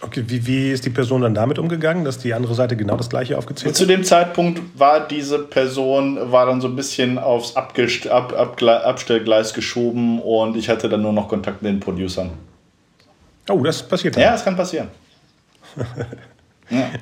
Okay, 0.00 0.24
wie, 0.26 0.46
wie 0.46 0.70
ist 0.70 0.84
die 0.84 0.90
Person 0.90 1.22
dann 1.22 1.34
damit 1.34 1.58
umgegangen, 1.58 2.04
dass 2.04 2.18
die 2.18 2.32
andere 2.34 2.54
Seite 2.54 2.76
genau 2.76 2.96
das 2.96 3.08
gleiche 3.08 3.36
aufgezählt 3.36 3.70
hat? 3.70 3.76
Zu 3.76 3.86
dem 3.86 4.04
Zeitpunkt 4.04 4.60
war 4.78 5.06
diese 5.06 5.38
Person 5.38 6.30
war 6.30 6.46
dann 6.46 6.60
so 6.60 6.68
ein 6.68 6.76
bisschen 6.76 7.18
aufs 7.18 7.56
Abgest 7.56 8.06
Ab 8.08 8.34
Ab 8.36 8.62
Abstellgleis 8.62 9.54
geschoben 9.54 10.20
und 10.20 10.56
ich 10.56 10.68
hatte 10.68 10.88
dann 10.88 11.02
nur 11.02 11.12
noch 11.12 11.28
Kontakt 11.28 11.62
mit 11.62 11.72
den 11.72 11.80
Producern. 11.80 12.30
Oh, 13.48 13.62
das 13.62 13.82
passiert 13.82 14.16
dann. 14.16 14.22
Ja, 14.22 14.32
das 14.32 14.44
kann 14.44 14.56
passieren. 14.56 14.88
Ja. 15.76 15.84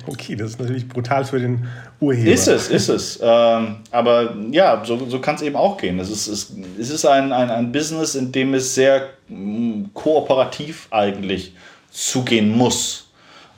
Okay, 0.05 0.35
das 0.35 0.51
ist 0.51 0.59
natürlich 0.59 0.87
brutal 0.87 1.25
für 1.25 1.39
den 1.39 1.67
Urheber. 1.99 2.31
Ist 2.31 2.47
es, 2.47 2.69
ist 2.69 2.87
es. 2.87 3.19
Ähm, 3.19 3.77
aber 3.89 4.35
ja, 4.51 4.83
so, 4.85 5.09
so 5.09 5.19
kann 5.19 5.35
es 5.35 5.41
eben 5.41 5.55
auch 5.55 5.77
gehen. 5.77 5.99
Es 5.99 6.11
ist, 6.11 6.27
es, 6.27 6.53
es 6.79 6.91
ist 6.91 7.03
ein, 7.03 7.33
ein, 7.33 7.49
ein 7.49 7.71
Business, 7.71 8.13
in 8.13 8.31
dem 8.31 8.53
es 8.53 8.75
sehr 8.75 9.09
mm, 9.27 9.85
kooperativ 9.95 10.87
eigentlich 10.91 11.53
zugehen 11.89 12.55
muss. 12.55 13.05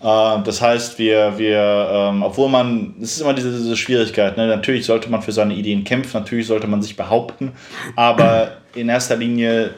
Äh, 0.02 0.06
das 0.44 0.62
heißt, 0.62 0.98
wir, 1.00 1.38
wir 1.38 1.90
ähm, 1.92 2.24
obwohl 2.24 2.50
man, 2.50 2.96
es 3.02 3.14
ist 3.14 3.22
immer 3.22 3.34
diese, 3.34 3.52
diese 3.52 3.76
Schwierigkeit, 3.76 4.38
ne? 4.38 4.48
natürlich 4.48 4.86
sollte 4.86 5.10
man 5.10 5.22
für 5.22 5.32
seine 5.32 5.56
Ideen 5.56 5.84
kämpfen, 5.84 6.22
natürlich 6.22 6.48
sollte 6.48 6.68
man 6.68 6.82
sich 6.82 6.96
behaupten, 6.96 7.54
aber 7.96 8.58
in 8.76 8.90
erster 8.90 9.16
Linie 9.16 9.72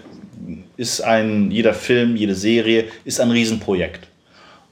ist 0.77 1.01
ein, 1.01 1.51
jeder 1.51 1.73
Film, 1.73 2.15
jede 2.15 2.35
Serie 2.35 2.85
ist 3.05 3.19
ein 3.19 3.31
Riesenprojekt. 3.31 4.08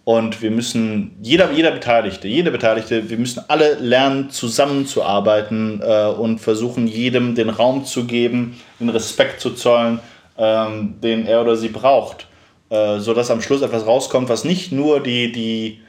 Und 0.07 0.41
wir 0.41 0.51
müssen, 0.51 1.17
jeder, 1.21 1.51
jeder 1.51 1.71
Beteiligte, 1.71 2.29
jede 2.29 2.49
Beteiligte, 2.49 3.09
wir 3.09 3.17
müssen 3.17 3.43
alle 3.49 3.73
lernen, 3.73 4.29
zusammenzuarbeiten 4.29 5.81
äh, 5.83 6.05
und 6.05 6.39
versuchen, 6.39 6.87
jedem 6.87 7.35
den 7.35 7.49
Raum 7.49 7.83
zu 7.83 8.05
geben, 8.05 8.57
den 8.79 8.87
Respekt 8.87 9.41
zu 9.41 9.49
zollen, 9.49 9.99
ähm, 10.37 10.95
den 11.03 11.27
er 11.27 11.41
oder 11.41 11.57
sie 11.57 11.67
braucht. 11.67 12.25
Äh, 12.69 12.99
sodass 12.99 13.29
am 13.29 13.41
Schluss 13.41 13.61
etwas 13.61 13.85
rauskommt, 13.85 14.29
was 14.29 14.45
nicht 14.45 14.71
nur 14.71 15.03
die, 15.03 15.29
die 15.33 15.81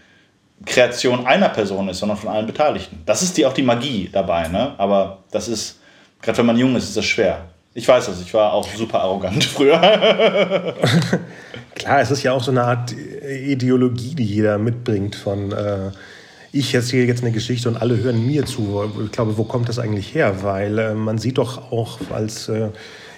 Kreation 0.67 1.25
einer 1.25 1.51
Person 1.51 1.89
ist, 1.89 2.01
sondern 2.01 2.19
von 2.19 2.31
allen 2.31 2.47
Beteiligten. 2.47 3.01
Das 3.07 3.23
ist 3.23 3.37
die, 3.37 3.47
auch 3.47 3.53
die 3.53 3.63
Magie 3.63 4.11
dabei. 4.13 4.49
Ne? 4.49 4.75
Aber 4.79 5.19
das 5.31 5.47
ist, 5.47 5.79
gerade 6.23 6.39
wenn 6.39 6.47
man 6.47 6.59
jung 6.59 6.75
ist, 6.75 6.89
ist 6.89 6.97
das 6.97 7.05
schwer. 7.05 7.45
Ich 7.79 7.87
weiß 7.87 8.07
das, 8.07 8.21
ich 8.21 8.35
war 8.35 8.53
auch 8.53 8.69
super 8.75 9.03
arrogant 9.03 9.45
früher. 9.55 9.79
Klar, 11.77 12.01
es 12.01 12.11
ist 12.11 12.25
ja 12.25 12.33
auch 12.33 12.43
so 12.43 12.51
eine 12.51 12.65
Art 12.65 12.93
Ideologie, 12.93 14.17
die 14.17 14.25
jeder 14.25 14.59
mitbringt 14.59 15.15
von 15.15 15.53
äh, 15.53 15.93
ich 16.51 16.75
erzähle 16.75 17.07
jetzt 17.07 17.23
eine 17.23 17.31
Geschichte 17.31 17.69
und 17.69 17.81
alle 17.81 17.97
hören 17.99 18.27
mir 18.27 18.45
zu. 18.47 18.83
Ich 19.05 19.13
glaube, 19.13 19.39
wo 19.39 19.45
kommt 19.45 19.69
das 19.69 19.79
eigentlich 19.79 20.13
her? 20.13 20.43
Weil 20.43 20.77
äh, 20.77 20.95
man 20.95 21.19
sieht 21.19 21.39
doch 21.39 21.71
auch 21.71 22.01
als 22.11 22.49
äh, 22.49 22.71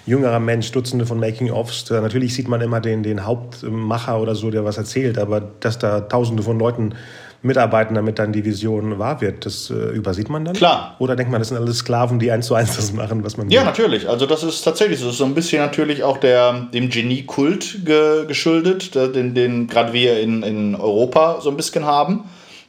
jüngerer 0.05 0.39
Mensch 0.39 0.71
Dutzende 0.71 1.07
von 1.07 1.19
Making-ofs. 1.19 1.89
Natürlich 1.89 2.35
sieht 2.35 2.47
man 2.47 2.61
immer 2.61 2.81
den, 2.81 3.01
den 3.01 3.25
Hauptmacher 3.25 4.21
oder 4.21 4.35
so, 4.35 4.51
der 4.51 4.63
was 4.63 4.77
erzählt, 4.77 5.17
aber 5.17 5.41
dass 5.41 5.79
da 5.79 6.01
Tausende 6.01 6.43
von 6.43 6.59
Leuten 6.59 6.93
mitarbeiten, 7.43 7.95
damit 7.95 8.19
dann 8.19 8.31
die 8.33 8.45
Vision 8.45 8.99
wahr 8.99 9.21
wird. 9.21 9.45
Das 9.45 9.69
äh, 9.69 9.73
übersieht 9.73 10.29
man 10.29 10.45
dann? 10.45 10.55
Klar. 10.55 10.95
Oder 10.99 11.15
denkt 11.15 11.31
man, 11.31 11.41
das 11.41 11.49
sind 11.49 11.57
alles 11.57 11.79
Sklaven, 11.79 12.19
die 12.19 12.31
eins 12.31 12.47
zu 12.47 12.55
eins 12.55 12.75
das 12.75 12.93
machen, 12.93 13.23
was 13.23 13.37
man 13.37 13.49
Ja, 13.49 13.61
will? 13.61 13.65
natürlich. 13.65 14.07
Also 14.07 14.25
das 14.25 14.43
ist 14.43 14.61
tatsächlich 14.61 14.99
so. 14.99 15.05
Das 15.05 15.13
ist 15.13 15.19
so 15.19 15.25
ein 15.25 15.33
bisschen 15.33 15.61
natürlich 15.61 16.03
auch 16.03 16.17
der, 16.17 16.67
dem 16.73 16.89
Genie-Kult 16.89 17.85
ge 17.85 18.25
geschuldet, 18.27 18.93
den, 18.95 19.33
den 19.33 19.67
gerade 19.67 19.93
wir 19.93 20.19
in, 20.19 20.43
in 20.43 20.75
Europa 20.75 21.39
so 21.41 21.49
ein 21.49 21.57
bisschen 21.57 21.85
haben 21.85 22.25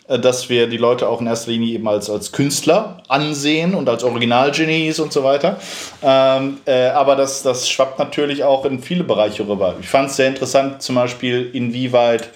äh, 0.09 0.19
dass 0.19 0.49
wir 0.49 0.67
die 0.69 0.79
Leute 0.79 1.09
auch 1.09 1.21
in 1.21 1.27
erster 1.27 1.51
Linie 1.51 1.75
eben 1.75 1.87
als, 1.87 2.09
als 2.09 2.33
Künstler 2.33 3.03
ansehen 3.09 3.75
und 3.75 3.89
als 3.89 4.05
Originalgenies 4.05 4.99
und 5.01 5.13
so 5.13 5.23
weiter. 5.23 5.59
Ähm, 6.03 6.59
äh, 6.65 6.89
aber 6.89 7.15
das, 7.15 7.43
das 7.43 7.69
schwappt 7.69 7.99
natürlich 7.99 8.43
auch 8.43 8.65
in 8.65 8.81
viele 8.81 9.05
Bereiche 9.05 9.47
rüber. 9.47 9.75
Ich 9.81 9.89
fand 9.89 10.11
es 10.11 10.17
sehr 10.17 10.29
interessant, 10.29 10.83
zum 10.83 10.95
Beispiel, 10.95 11.51
inwieweit 11.53 12.31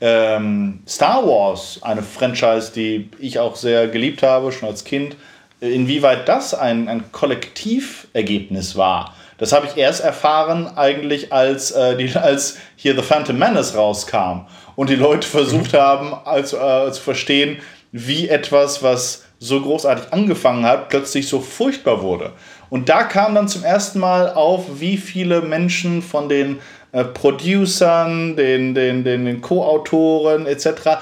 ähm, 0.00 0.82
Star 0.88 1.26
Wars, 1.26 1.78
eine 1.82 2.02
Franchise, 2.02 2.72
die 2.74 3.10
ich 3.18 3.38
auch 3.38 3.56
sehr 3.56 3.88
geliebt 3.88 4.22
habe, 4.22 4.52
schon 4.52 4.68
als 4.68 4.84
Kind, 4.84 5.16
inwieweit 5.60 6.28
das 6.28 6.54
ein, 6.54 6.88
ein 6.88 7.12
Kollektivergebnis 7.12 8.76
war. 8.76 9.14
Das 9.36 9.52
habe 9.52 9.66
ich 9.66 9.76
erst 9.76 10.02
erfahren, 10.02 10.70
eigentlich, 10.76 11.32
als, 11.32 11.70
äh, 11.70 11.96
die, 11.96 12.10
als 12.16 12.58
hier 12.76 12.94
The 12.94 13.02
Phantom 13.02 13.38
Menace 13.38 13.74
rauskam 13.74 14.46
und 14.76 14.90
die 14.90 14.96
Leute 14.96 15.26
versucht 15.26 15.74
haben 15.74 16.14
also, 16.24 16.56
äh, 16.56 16.90
zu 16.92 17.02
verstehen, 17.02 17.58
wie 17.92 18.28
etwas, 18.28 18.82
was 18.82 19.24
so 19.38 19.60
großartig 19.60 20.12
angefangen 20.12 20.64
hat, 20.64 20.90
plötzlich 20.90 21.28
so 21.28 21.40
furchtbar 21.40 22.02
wurde. 22.02 22.32
Und 22.68 22.88
da 22.88 23.02
kam 23.02 23.34
dann 23.34 23.48
zum 23.48 23.64
ersten 23.64 23.98
Mal 23.98 24.32
auf, 24.32 24.80
wie 24.80 24.96
viele 24.96 25.40
Menschen 25.40 26.02
von 26.02 26.28
den 26.28 26.60
äh, 26.92 27.04
Producern, 27.04 28.36
den, 28.36 28.74
den, 28.74 29.04
den, 29.04 29.24
den 29.24 29.40
Co-Autoren 29.40 30.46
etc. 30.46 30.98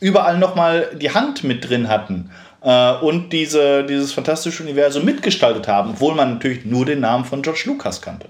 überall 0.00 0.38
nochmal 0.38 0.88
die 1.00 1.10
Hand 1.10 1.44
mit 1.44 1.68
drin 1.68 1.88
hatten 1.88 2.30
äh, 2.62 2.92
und 2.94 3.32
diese, 3.32 3.84
dieses 3.84 4.12
fantastische 4.12 4.62
Universum 4.62 5.04
mitgestaltet 5.04 5.68
haben, 5.68 5.90
obwohl 5.90 6.14
man 6.14 6.34
natürlich 6.34 6.64
nur 6.64 6.84
den 6.84 7.00
Namen 7.00 7.24
von 7.24 7.42
George 7.42 7.62
Lucas 7.66 8.00
kannte. 8.00 8.28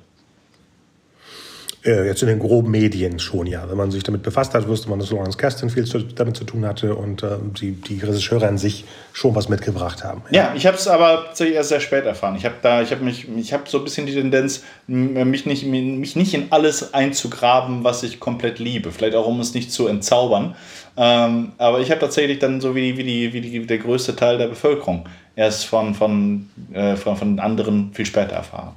Äh, 1.84 2.06
jetzt 2.06 2.22
in 2.22 2.28
den 2.28 2.40
groben 2.40 2.72
Medien 2.72 3.20
schon, 3.20 3.46
ja. 3.46 3.68
Wenn 3.70 3.76
man 3.76 3.92
sich 3.92 4.02
damit 4.02 4.24
befasst 4.24 4.52
hat, 4.52 4.66
wusste 4.66 4.90
man, 4.90 4.98
dass 4.98 5.12
Lawrence 5.12 5.38
Kasdan 5.38 5.70
viel 5.70 5.84
zu, 5.84 6.00
damit 6.00 6.36
zu 6.36 6.42
tun 6.42 6.66
hatte 6.66 6.96
und 6.96 7.22
äh, 7.22 7.36
die, 7.60 7.72
die 7.72 8.00
Regisseure 8.00 8.48
an 8.48 8.58
sich 8.58 8.84
schon 9.12 9.36
was 9.36 9.48
mitgebracht 9.48 10.02
haben. 10.02 10.22
Ja, 10.30 10.42
ja 10.42 10.54
ich 10.56 10.66
habe 10.66 10.76
es 10.76 10.88
aber 10.88 11.26
tatsächlich 11.26 11.54
erst 11.54 11.68
sehr 11.68 11.78
spät 11.78 12.04
erfahren. 12.04 12.34
Ich 12.34 12.44
habe 12.44 12.56
da, 12.62 12.82
ich 12.82 12.90
habe 12.90 13.04
mich, 13.04 13.28
ich 13.28 13.52
habe 13.52 13.64
so 13.68 13.78
ein 13.78 13.84
bisschen 13.84 14.06
die 14.06 14.14
Tendenz, 14.14 14.64
mich 14.88 15.46
nicht, 15.46 15.66
mich 15.66 16.16
nicht 16.16 16.34
in 16.34 16.48
alles 16.50 16.94
einzugraben, 16.94 17.84
was 17.84 18.02
ich 18.02 18.18
komplett 18.18 18.58
liebe. 18.58 18.90
Vielleicht 18.90 19.14
auch, 19.14 19.26
um 19.26 19.38
es 19.38 19.54
nicht 19.54 19.70
zu 19.70 19.86
entzaubern. 19.86 20.56
Ähm, 20.96 21.52
aber 21.58 21.78
ich 21.78 21.92
habe 21.92 22.00
tatsächlich 22.00 22.40
dann 22.40 22.60
so 22.60 22.74
wie, 22.74 22.96
wie, 22.96 23.04
die, 23.04 23.32
wie 23.32 23.40
die, 23.40 23.64
der 23.64 23.78
größte 23.78 24.16
Teil 24.16 24.36
der 24.36 24.48
Bevölkerung 24.48 25.08
erst 25.36 25.66
von, 25.66 25.94
von, 25.94 26.50
äh, 26.72 26.96
von, 26.96 27.16
von 27.16 27.38
anderen 27.38 27.92
viel 27.94 28.04
später 28.04 28.34
erfahren. 28.34 28.74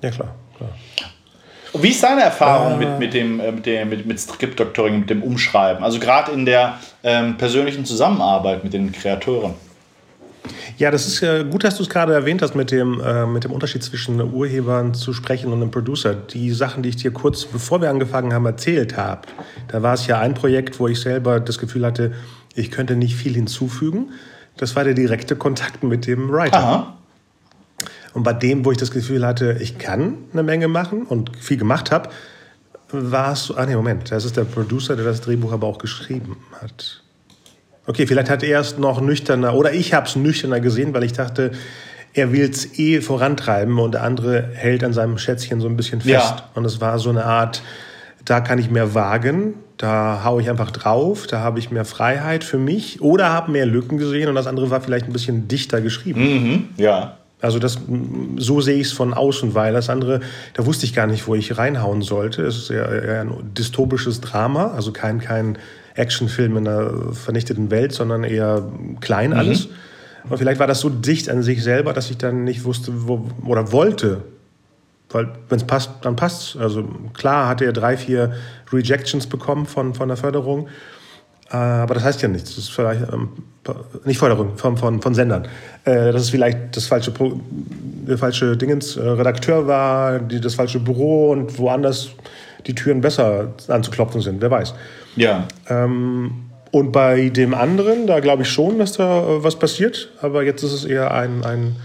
Ja, 0.00 0.10
klar. 0.10 0.34
klar. 0.56 0.70
Wie 1.74 1.88
ist 1.88 2.02
deine 2.02 2.22
Erfahrung 2.22 2.80
äh. 2.80 2.84
mit, 2.84 2.98
mit 2.98 3.14
dem, 3.14 3.40
äh, 3.40 3.52
mit 3.52 3.66
dem 3.66 3.88
mit, 3.88 4.06
mit 4.06 4.20
Script-Doctoring, 4.20 5.00
mit 5.00 5.10
dem 5.10 5.22
Umschreiben? 5.22 5.84
Also 5.84 5.98
gerade 5.98 6.32
in 6.32 6.44
der 6.44 6.78
ähm, 7.02 7.36
persönlichen 7.36 7.84
Zusammenarbeit 7.84 8.64
mit 8.64 8.72
den 8.72 8.92
Kreatoren. 8.92 9.54
Ja, 10.78 10.90
das 10.90 11.06
ist 11.06 11.22
äh, 11.22 11.44
gut, 11.44 11.64
dass 11.64 11.76
du 11.76 11.82
es 11.82 11.88
gerade 11.88 12.14
erwähnt 12.14 12.42
hast, 12.42 12.54
mit 12.54 12.70
dem, 12.70 13.00
äh, 13.00 13.26
mit 13.26 13.44
dem 13.44 13.52
Unterschied 13.52 13.82
zwischen 13.82 14.20
Urhebern 14.20 14.94
zu 14.94 15.12
sprechen 15.12 15.52
und 15.52 15.60
einem 15.60 15.70
Producer. 15.70 16.14
Die 16.14 16.50
Sachen, 16.52 16.82
die 16.82 16.88
ich 16.88 16.96
dir 16.96 17.12
kurz 17.12 17.44
bevor 17.44 17.82
wir 17.82 17.90
angefangen 17.90 18.32
haben 18.32 18.46
erzählt 18.46 18.96
habe, 18.96 19.22
da 19.68 19.82
war 19.82 19.94
es 19.94 20.06
ja 20.06 20.18
ein 20.18 20.34
Projekt, 20.34 20.80
wo 20.80 20.88
ich 20.88 21.00
selber 21.00 21.38
das 21.40 21.58
Gefühl 21.58 21.84
hatte, 21.84 22.12
ich 22.54 22.70
könnte 22.70 22.96
nicht 22.96 23.14
viel 23.14 23.34
hinzufügen. 23.34 24.10
Das 24.56 24.74
war 24.74 24.84
der 24.84 24.94
direkte 24.94 25.36
Kontakt 25.36 25.82
mit 25.82 26.06
dem 26.06 26.30
Writer. 26.30 26.58
Aha. 26.58 26.96
Und 28.12 28.22
bei 28.22 28.32
dem, 28.32 28.64
wo 28.64 28.72
ich 28.72 28.78
das 28.78 28.90
Gefühl 28.90 29.26
hatte, 29.26 29.56
ich 29.60 29.78
kann 29.78 30.14
eine 30.32 30.42
Menge 30.42 30.68
machen 30.68 31.02
und 31.02 31.36
viel 31.36 31.56
gemacht 31.56 31.90
habe, 31.90 32.08
war 32.92 33.32
es 33.32 33.44
so, 33.44 33.56
ah 33.56 33.66
nee, 33.66 33.76
Moment, 33.76 34.10
das 34.10 34.24
ist 34.24 34.36
der 34.36 34.44
Producer, 34.44 34.96
der 34.96 35.04
das 35.04 35.20
Drehbuch 35.20 35.52
aber 35.52 35.66
auch 35.66 35.78
geschrieben 35.78 36.36
hat. 36.60 37.02
Okay, 37.86 38.06
vielleicht 38.06 38.30
hat 38.30 38.42
er 38.42 38.60
es 38.60 38.78
noch 38.78 39.00
nüchterner, 39.00 39.54
oder 39.54 39.72
ich 39.72 39.94
habe 39.94 40.06
es 40.06 40.16
nüchterner 40.16 40.60
gesehen, 40.60 40.92
weil 40.92 41.04
ich 41.04 41.12
dachte, 41.12 41.52
er 42.12 42.32
will 42.32 42.48
es 42.50 42.78
eh 42.78 43.00
vorantreiben 43.00 43.78
und 43.78 43.94
der 43.94 44.02
andere 44.02 44.50
hält 44.54 44.82
an 44.82 44.92
seinem 44.92 45.18
Schätzchen 45.18 45.60
so 45.60 45.68
ein 45.68 45.76
bisschen 45.76 46.00
fest. 46.00 46.10
Ja. 46.12 46.48
Und 46.54 46.64
es 46.64 46.80
war 46.80 46.98
so 46.98 47.10
eine 47.10 47.24
Art, 47.24 47.62
da 48.24 48.40
kann 48.40 48.58
ich 48.58 48.70
mehr 48.70 48.94
wagen, 48.94 49.54
da 49.76 50.24
haue 50.24 50.42
ich 50.42 50.50
einfach 50.50 50.72
drauf, 50.72 51.26
da 51.26 51.40
habe 51.40 51.58
ich 51.58 51.70
mehr 51.70 51.84
Freiheit 51.84 52.44
für 52.44 52.58
mich 52.58 53.00
oder 53.00 53.30
habe 53.30 53.52
mehr 53.52 53.66
Lücken 53.66 53.96
gesehen 53.96 54.28
und 54.28 54.34
das 54.34 54.46
andere 54.46 54.70
war 54.70 54.80
vielleicht 54.80 55.06
ein 55.06 55.12
bisschen 55.12 55.48
dichter 55.48 55.80
geschrieben. 55.80 56.20
Mhm. 56.20 56.68
Ja. 56.76 57.16
Also 57.40 57.58
das, 57.58 57.78
so 58.36 58.60
sehe 58.60 58.76
ich 58.76 58.88
es 58.88 58.92
von 58.92 59.14
außen, 59.14 59.54
weil 59.54 59.72
das 59.72 59.88
andere, 59.88 60.20
da 60.54 60.66
wusste 60.66 60.84
ich 60.84 60.92
gar 60.92 61.06
nicht, 61.06 61.26
wo 61.26 61.34
ich 61.34 61.56
reinhauen 61.56 62.02
sollte. 62.02 62.42
Es 62.42 62.56
ist 62.56 62.70
eher, 62.70 63.22
ein 63.22 63.54
dystopisches 63.54 64.20
Drama, 64.20 64.72
also 64.72 64.92
kein, 64.92 65.20
kein 65.20 65.58
Actionfilm 65.94 66.56
in 66.58 66.68
einer 66.68 67.12
vernichteten 67.12 67.70
Welt, 67.70 67.92
sondern 67.92 68.24
eher 68.24 68.62
klein 69.00 69.32
alles. 69.32 69.68
Und 70.28 70.36
vielleicht 70.36 70.60
war 70.60 70.66
das 70.66 70.80
so 70.80 70.90
dicht 70.90 71.30
an 71.30 71.42
sich 71.42 71.62
selber, 71.62 71.92
dass 71.94 72.10
ich 72.10 72.18
dann 72.18 72.44
nicht 72.44 72.64
wusste, 72.64 72.92
wo, 73.08 73.26
oder 73.46 73.72
wollte. 73.72 74.22
Weil, 75.08 75.32
wenn 75.48 75.58
es 75.58 75.64
passt, 75.64 75.90
dann 76.02 76.16
passt's. 76.16 76.56
Also 76.56 76.84
klar 77.14 77.48
hatte 77.48 77.64
er 77.64 77.72
drei, 77.72 77.96
vier 77.96 78.32
Rejections 78.72 79.26
bekommen 79.26 79.66
von, 79.66 79.94
von 79.94 80.08
der 80.08 80.16
Förderung. 80.16 80.68
Äh, 81.50 81.56
Aber 81.56 81.94
das 81.94 82.04
heißt 82.04 82.22
ja 82.22 82.28
nichts. 82.28 82.54
Das 82.54 82.64
ist 82.64 82.70
vielleicht 82.70 83.02
ähm, 83.12 83.30
nicht 84.04 84.18
Förderung 84.18 84.56
von, 84.56 84.76
von, 84.76 85.02
von 85.02 85.14
Sendern. 85.14 85.48
Äh, 85.84 86.12
dass 86.12 86.22
es 86.22 86.30
vielleicht 86.30 86.76
das 86.76 86.86
falsche, 86.86 87.12
der 87.12 88.18
falsche 88.18 88.56
Dingens, 88.56 88.96
äh, 88.96 89.00
Redakteur 89.00 89.66
war, 89.66 90.18
die, 90.18 90.40
das 90.40 90.54
falsche 90.54 90.80
Büro 90.80 91.30
und 91.30 91.58
woanders 91.58 92.10
die 92.66 92.74
Türen 92.74 93.00
besser 93.00 93.54
anzuklopfen 93.68 94.20
sind. 94.20 94.42
Wer 94.42 94.50
weiß. 94.50 94.74
Ja. 95.16 95.48
Und 95.68 96.92
bei 96.92 97.30
dem 97.30 97.54
anderen, 97.54 98.06
da 98.06 98.20
glaube 98.20 98.42
ich 98.42 98.50
schon, 98.50 98.78
dass 98.78 98.92
da 98.92 99.42
was 99.42 99.58
passiert. 99.58 100.10
Aber 100.20 100.42
jetzt 100.42 100.62
ist 100.62 100.72
es 100.72 100.84
eher 100.84 101.10
ein, 101.12 101.42
ein 101.42 101.76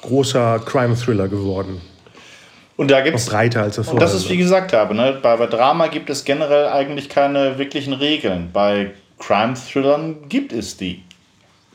großer 0.00 0.60
Crime-Thriller 0.64 1.28
geworden. 1.28 1.82
Und 2.82 2.90
da 2.90 3.00
gibt 3.00 3.16
es 3.16 3.26
Breiter 3.26 3.62
als 3.62 3.78
er 3.78 3.80
Und 3.80 3.84
vorher 3.86 4.00
das 4.00 4.14
ist, 4.14 4.28
wie 4.28 4.36
gesagt 4.36 4.72
habe, 4.72 4.94
ne? 4.94 5.18
bei, 5.22 5.36
bei 5.36 5.46
Drama 5.46 5.86
gibt 5.86 6.10
es 6.10 6.24
generell 6.24 6.66
eigentlich 6.66 7.08
keine 7.08 7.58
wirklichen 7.58 7.92
Regeln. 7.92 8.50
Bei 8.52 8.90
Crime-Thrillern 9.18 10.28
gibt 10.28 10.52
es 10.52 10.76
die. 10.76 11.02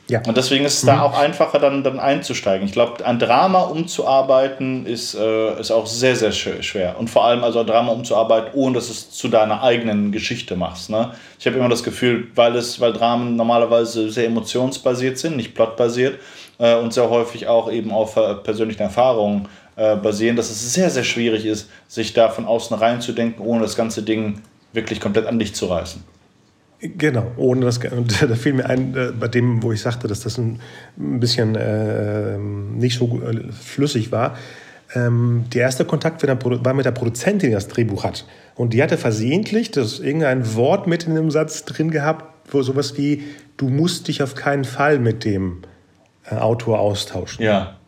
Ja. 0.08 0.22
Und 0.26 0.38
deswegen 0.38 0.64
ist 0.64 0.78
es 0.78 0.82
da 0.86 1.02
auch 1.02 1.18
einfacher, 1.18 1.58
dann, 1.58 1.82
dann 1.82 2.00
einzusteigen. 2.00 2.66
Ich 2.66 2.72
glaube, 2.72 3.04
ein 3.04 3.18
Drama 3.18 3.60
umzuarbeiten 3.60 4.86
ist, 4.86 5.14
äh, 5.14 5.60
ist 5.60 5.70
auch 5.70 5.86
sehr, 5.86 6.16
sehr 6.16 6.32
schwer. 6.32 6.96
Und 6.98 7.10
vor 7.10 7.26
allem 7.26 7.44
also 7.44 7.60
ein 7.60 7.66
Drama 7.66 7.92
umzuarbeiten, 7.92 8.50
ohne 8.54 8.76
dass 8.76 8.88
es 8.88 9.10
zu 9.10 9.28
deiner 9.28 9.62
eigenen 9.62 10.10
Geschichte 10.10 10.56
machst. 10.56 10.88
Ne? 10.88 11.12
Ich 11.38 11.46
habe 11.46 11.56
immer 11.56 11.68
das 11.68 11.82
Gefühl, 11.82 12.28
weil, 12.34 12.56
es, 12.56 12.80
weil 12.80 12.94
Dramen 12.94 13.36
normalerweise 13.36 14.10
sehr 14.10 14.26
emotionsbasiert 14.26 15.18
sind, 15.18 15.36
nicht 15.36 15.54
plotbasiert 15.54 16.18
äh, 16.58 16.76
und 16.76 16.94
sehr 16.94 17.10
häufig 17.10 17.46
auch 17.46 17.70
eben 17.70 17.90
auf 17.90 18.16
äh, 18.16 18.34
persönlichen 18.34 18.82
Erfahrungen 18.82 19.46
äh, 19.78 19.94
basieren, 19.94 20.34
dass 20.34 20.50
es 20.50 20.74
sehr, 20.74 20.90
sehr 20.90 21.04
schwierig 21.04 21.46
ist, 21.46 21.70
sich 21.86 22.12
da 22.12 22.30
von 22.30 22.46
außen 22.46 22.76
reinzudenken, 22.76 23.44
ohne 23.44 23.62
das 23.62 23.76
ganze 23.76 24.02
Ding 24.02 24.40
wirklich 24.72 25.00
komplett 25.00 25.26
an 25.26 25.38
dich 25.38 25.54
zu 25.54 25.66
reißen. 25.66 26.02
Genau, 26.80 27.30
ohne 27.36 27.64
das. 27.64 27.78
Und 27.78 28.20
da 28.28 28.34
fiel 28.34 28.54
mir 28.54 28.66
ein, 28.66 28.96
äh, 28.96 29.12
bei 29.12 29.28
dem, 29.28 29.62
wo 29.62 29.70
ich 29.70 29.80
sagte, 29.80 30.08
dass 30.08 30.20
das 30.20 30.36
ein 30.36 30.60
ein 30.98 31.20
bisschen 31.20 31.54
äh, 31.54 32.38
nicht 32.38 32.98
so 32.98 33.20
äh, 33.22 33.52
flüssig 33.52 34.10
war. 34.10 34.36
Ähm, 34.96 35.44
der 35.54 35.62
erste 35.62 35.84
Kontakt 35.84 36.26
war 36.26 36.74
mit 36.74 36.84
der 36.84 36.90
Produzentin, 36.90 37.50
die 37.50 37.54
das 37.54 37.68
Drehbuch 37.68 38.02
hat. 38.02 38.26
Und 38.56 38.72
die 38.74 38.82
hatte 38.82 38.96
versehentlich 38.96 39.70
das 39.70 40.00
irgendein 40.00 40.56
Wort 40.56 40.88
mit 40.88 41.04
in 41.04 41.14
dem 41.14 41.30
Satz 41.30 41.64
drin 41.64 41.92
gehabt, 41.92 42.52
wo 42.52 42.62
sowas 42.62 42.96
wie: 42.98 43.22
Du 43.56 43.68
musst 43.68 44.08
dich 44.08 44.24
auf 44.24 44.34
keinen 44.34 44.64
Fall 44.64 44.98
mit 44.98 45.24
dem 45.24 45.62
Autor 46.28 46.80
austauschen. 46.80 47.44
Ja. 47.44 47.78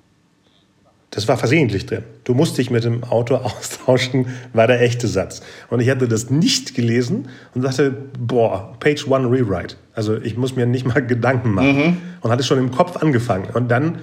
Das 1.11 1.27
war 1.27 1.37
versehentlich 1.37 1.87
drin. 1.87 2.05
Du 2.23 2.35
musst 2.35 2.57
dich 2.57 2.70
mit 2.70 2.85
dem 2.85 3.03
Autor 3.03 3.44
austauschen, 3.59 4.27
war 4.53 4.66
der 4.66 4.81
echte 4.81 5.09
Satz. 5.09 5.42
Und 5.68 5.81
ich 5.81 5.90
hatte 5.90 6.07
das 6.07 6.31
nicht 6.31 6.75
gelesen 6.75 7.29
und 7.55 7.62
dachte, 7.62 7.94
boah, 8.18 8.77
Page 8.79 9.07
One 9.09 9.29
Rewrite. 9.29 9.77
Also 9.94 10.16
ich 10.16 10.37
muss 10.37 10.55
mir 10.55 10.66
nicht 10.66 10.87
mal 10.87 11.05
Gedanken 11.05 11.53
machen. 11.53 12.01
Und 12.20 12.31
hatte 12.31 12.44
schon 12.44 12.59
im 12.59 12.70
Kopf 12.70 12.96
angefangen. 12.96 13.49
Und 13.53 13.68
dann 13.70 13.99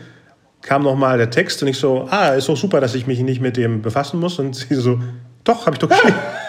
kam 0.62 0.84
noch 0.84 0.96
mal 0.96 1.17
der 1.17 1.30
Text 1.30 1.62
und 1.62 1.70
ich 1.70 1.78
so, 1.78 2.08
ah, 2.10 2.30
ist 2.30 2.50
doch 2.50 2.58
super, 2.58 2.82
dass 2.82 2.93
ich 2.93 3.08
mich 3.08 3.20
nicht 3.22 3.41
mit 3.41 3.56
dem 3.56 3.82
befassen 3.82 4.20
muss. 4.20 4.38
Und 4.39 4.56
sie 4.56 4.76
so, 4.76 5.00
doch, 5.43 5.65
habe 5.65 5.76
ich 5.76 5.80
doch 5.80 5.89
geschrieben. 5.89 6.15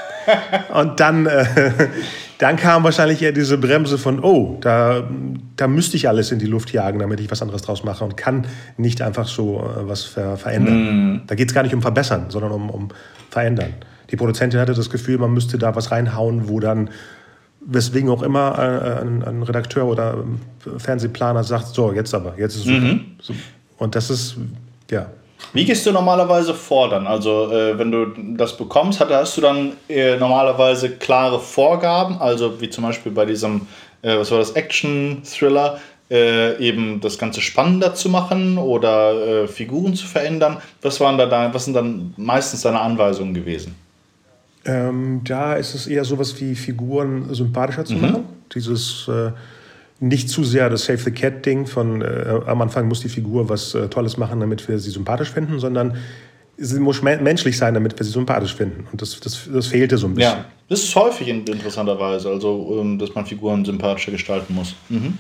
Und 0.75 1.01
dann, 1.01 1.27
äh, 1.27 1.45
dann 2.39 2.57
kam 2.57 2.85
wahrscheinlich 2.85 3.23
eher 3.23 3.33
diese 3.33 3.59
Bremse 3.59 3.99
von, 3.99 4.23
oh, 4.23 4.59
da, 4.61 5.09
da 5.57 5.69
müsste 5.69 5.97
ich 5.97 6.09
alles 6.09 6.33
in 6.33 6.39
die 6.39 6.47
Luft 6.47 6.73
jagen, 6.73 6.99
damit 6.99 7.21
ich 7.21 7.31
was 7.31 7.43
anderes 7.43 7.63
draus 7.63 7.85
mache 7.85 8.05
und 8.05 8.17
kann 8.17 8.47
nicht 8.77 9.03
einfach 9.03 9.27
so 9.27 9.61
äh, 9.61 9.89
was 9.89 10.05
ver 10.05 10.37
verändern. 10.37 11.23
Da 11.27 11.35
geht 11.35 11.49
es 11.49 11.55
gar 11.55 11.63
nicht 11.63 11.75
um 11.75 11.83
verbessern, 11.83 12.27
sondern 12.29 12.53
um, 12.53 12.71
um 12.71 12.89
verändern. 13.31 13.75
Die 14.11 14.17
Produzentin 14.17 14.61
hatte 14.61 14.75
das 14.75 14.91
Gefühl, 14.91 15.19
man 15.19 15.33
müsste 15.33 15.59
da 15.59 15.75
was 15.75 15.91
reinhauen, 15.91 16.49
wo 16.49 16.61
dann, 16.61 16.91
weswegen 17.61 18.09
auch 18.09 18.23
immer 18.23 18.59
äh, 18.59 19.03
ein, 19.03 19.23
ein 19.23 19.43
Redakteur 19.43 19.87
oder 19.87 20.15
ähm, 20.15 20.79
Fernsehplaner 20.79 21.45
sagt, 21.45 21.69
so, 21.69 21.93
jetzt 21.93 22.15
aber, 22.15 22.39
jetzt 22.39 22.57
ist 22.57 22.65
super. 22.65 23.01
So, 23.21 23.35
und 23.79 23.95
das 23.95 24.11
ist, 24.11 24.37
ja, 24.91 25.09
Wie 25.53 25.65
gehst 25.65 25.87
du 25.87 25.93
normalerweise 25.93 26.55
vor 26.55 26.91
dann? 26.91 27.07
Also, 27.07 27.51
äh, 27.51 27.79
wenn 27.79 27.91
du 27.91 28.07
das 28.37 28.57
bekommst, 28.57 29.01
hast, 29.01 29.37
du 29.37 29.41
dann 29.41 29.73
äh, 29.89 30.17
normalerweise 30.17 30.91
klare 30.91 31.41
Vorgaben, 31.41 32.19
also 32.19 32.61
wie 32.61 32.69
zum 32.69 32.85
Beispiel 32.85 33.13
bei 33.13 33.25
diesem, 33.25 33.63
äh, 34.03 34.19
was 34.19 34.31
war 34.31 34.39
das, 34.39 34.53
Action-Thriller, 34.53 35.79
äh, 36.11 36.57
eben 36.59 37.01
das 37.01 37.19
Ganze 37.19 37.41
spannender 37.41 37.95
zu 37.95 38.09
machen 38.09 38.59
oder 38.59 39.45
äh, 39.45 39.49
Figuren 39.49 39.95
zu 39.95 40.07
verändern? 40.07 40.59
Was, 40.83 41.01
waren 41.01 41.19
da 41.19 41.27
deine, 41.27 41.53
was 41.53 41.65
sind 41.65 41.75
dann 41.75 42.15
meistens 42.17 42.63
deine 42.63 42.81
Anweisungen 42.81 43.35
gewesen? 43.35 43.75
Ähm, 44.65 45.23
da 45.25 45.55
ist 45.55 45.75
es 45.75 45.87
eher 45.87 46.05
sowas 46.05 46.39
wie 46.41 46.55
Figuren 46.55 47.33
sympathischer 47.35 47.85
zu 47.85 47.95
machen. 47.95 48.25
Dieses 48.55 49.09
äh, 49.09 49.31
nicht 50.01 50.31
zu 50.31 50.45
sehr 50.45 50.71
das 50.71 50.85
Save 50.85 50.99
the 50.99 51.11
Cat 51.11 51.45
Ding 51.45 51.67
von 51.67 52.03
äh, 52.03 52.41
am 52.47 52.63
Anfang 52.63 52.87
muss 52.89 53.01
die 53.01 53.09
Figur 53.09 53.49
was 53.49 53.75
äh, 53.75 53.89
Tolles 53.89 54.17
machen, 54.17 54.41
damit 54.41 54.67
wir 54.69 54.79
sie 54.79 54.91
sympathisch 54.91 55.31
finden, 55.31 55.59
sondern 55.59 55.97
sie 56.57 56.81
muss 56.81 57.03
men 57.03 57.23
menschlich 57.23 57.57
sein, 57.57 57.75
damit 57.75 57.99
wir 57.99 58.05
sie 58.05 58.13
sympathisch 58.13 58.55
finden. 58.55 58.87
Und 58.91 59.03
das, 59.03 59.19
das, 59.21 59.49
das 59.53 59.67
fehlte 59.67 59.99
so 59.99 60.07
ein 60.07 60.15
bisschen. 60.15 60.39
Ja, 60.39 60.45
das 60.69 60.85
ist 60.85 60.95
häufig 60.95 61.29
in, 61.29 61.45
interessanterweise, 61.47 62.29
also 62.29 62.79
ähm, 62.81 62.99
dass 62.99 63.15
man 63.15 63.27
Figuren 63.27 63.65
sympathischer 63.65 64.13
gestalten 64.13 64.55
muss. 64.55 64.75
Mhm. 64.89 65.19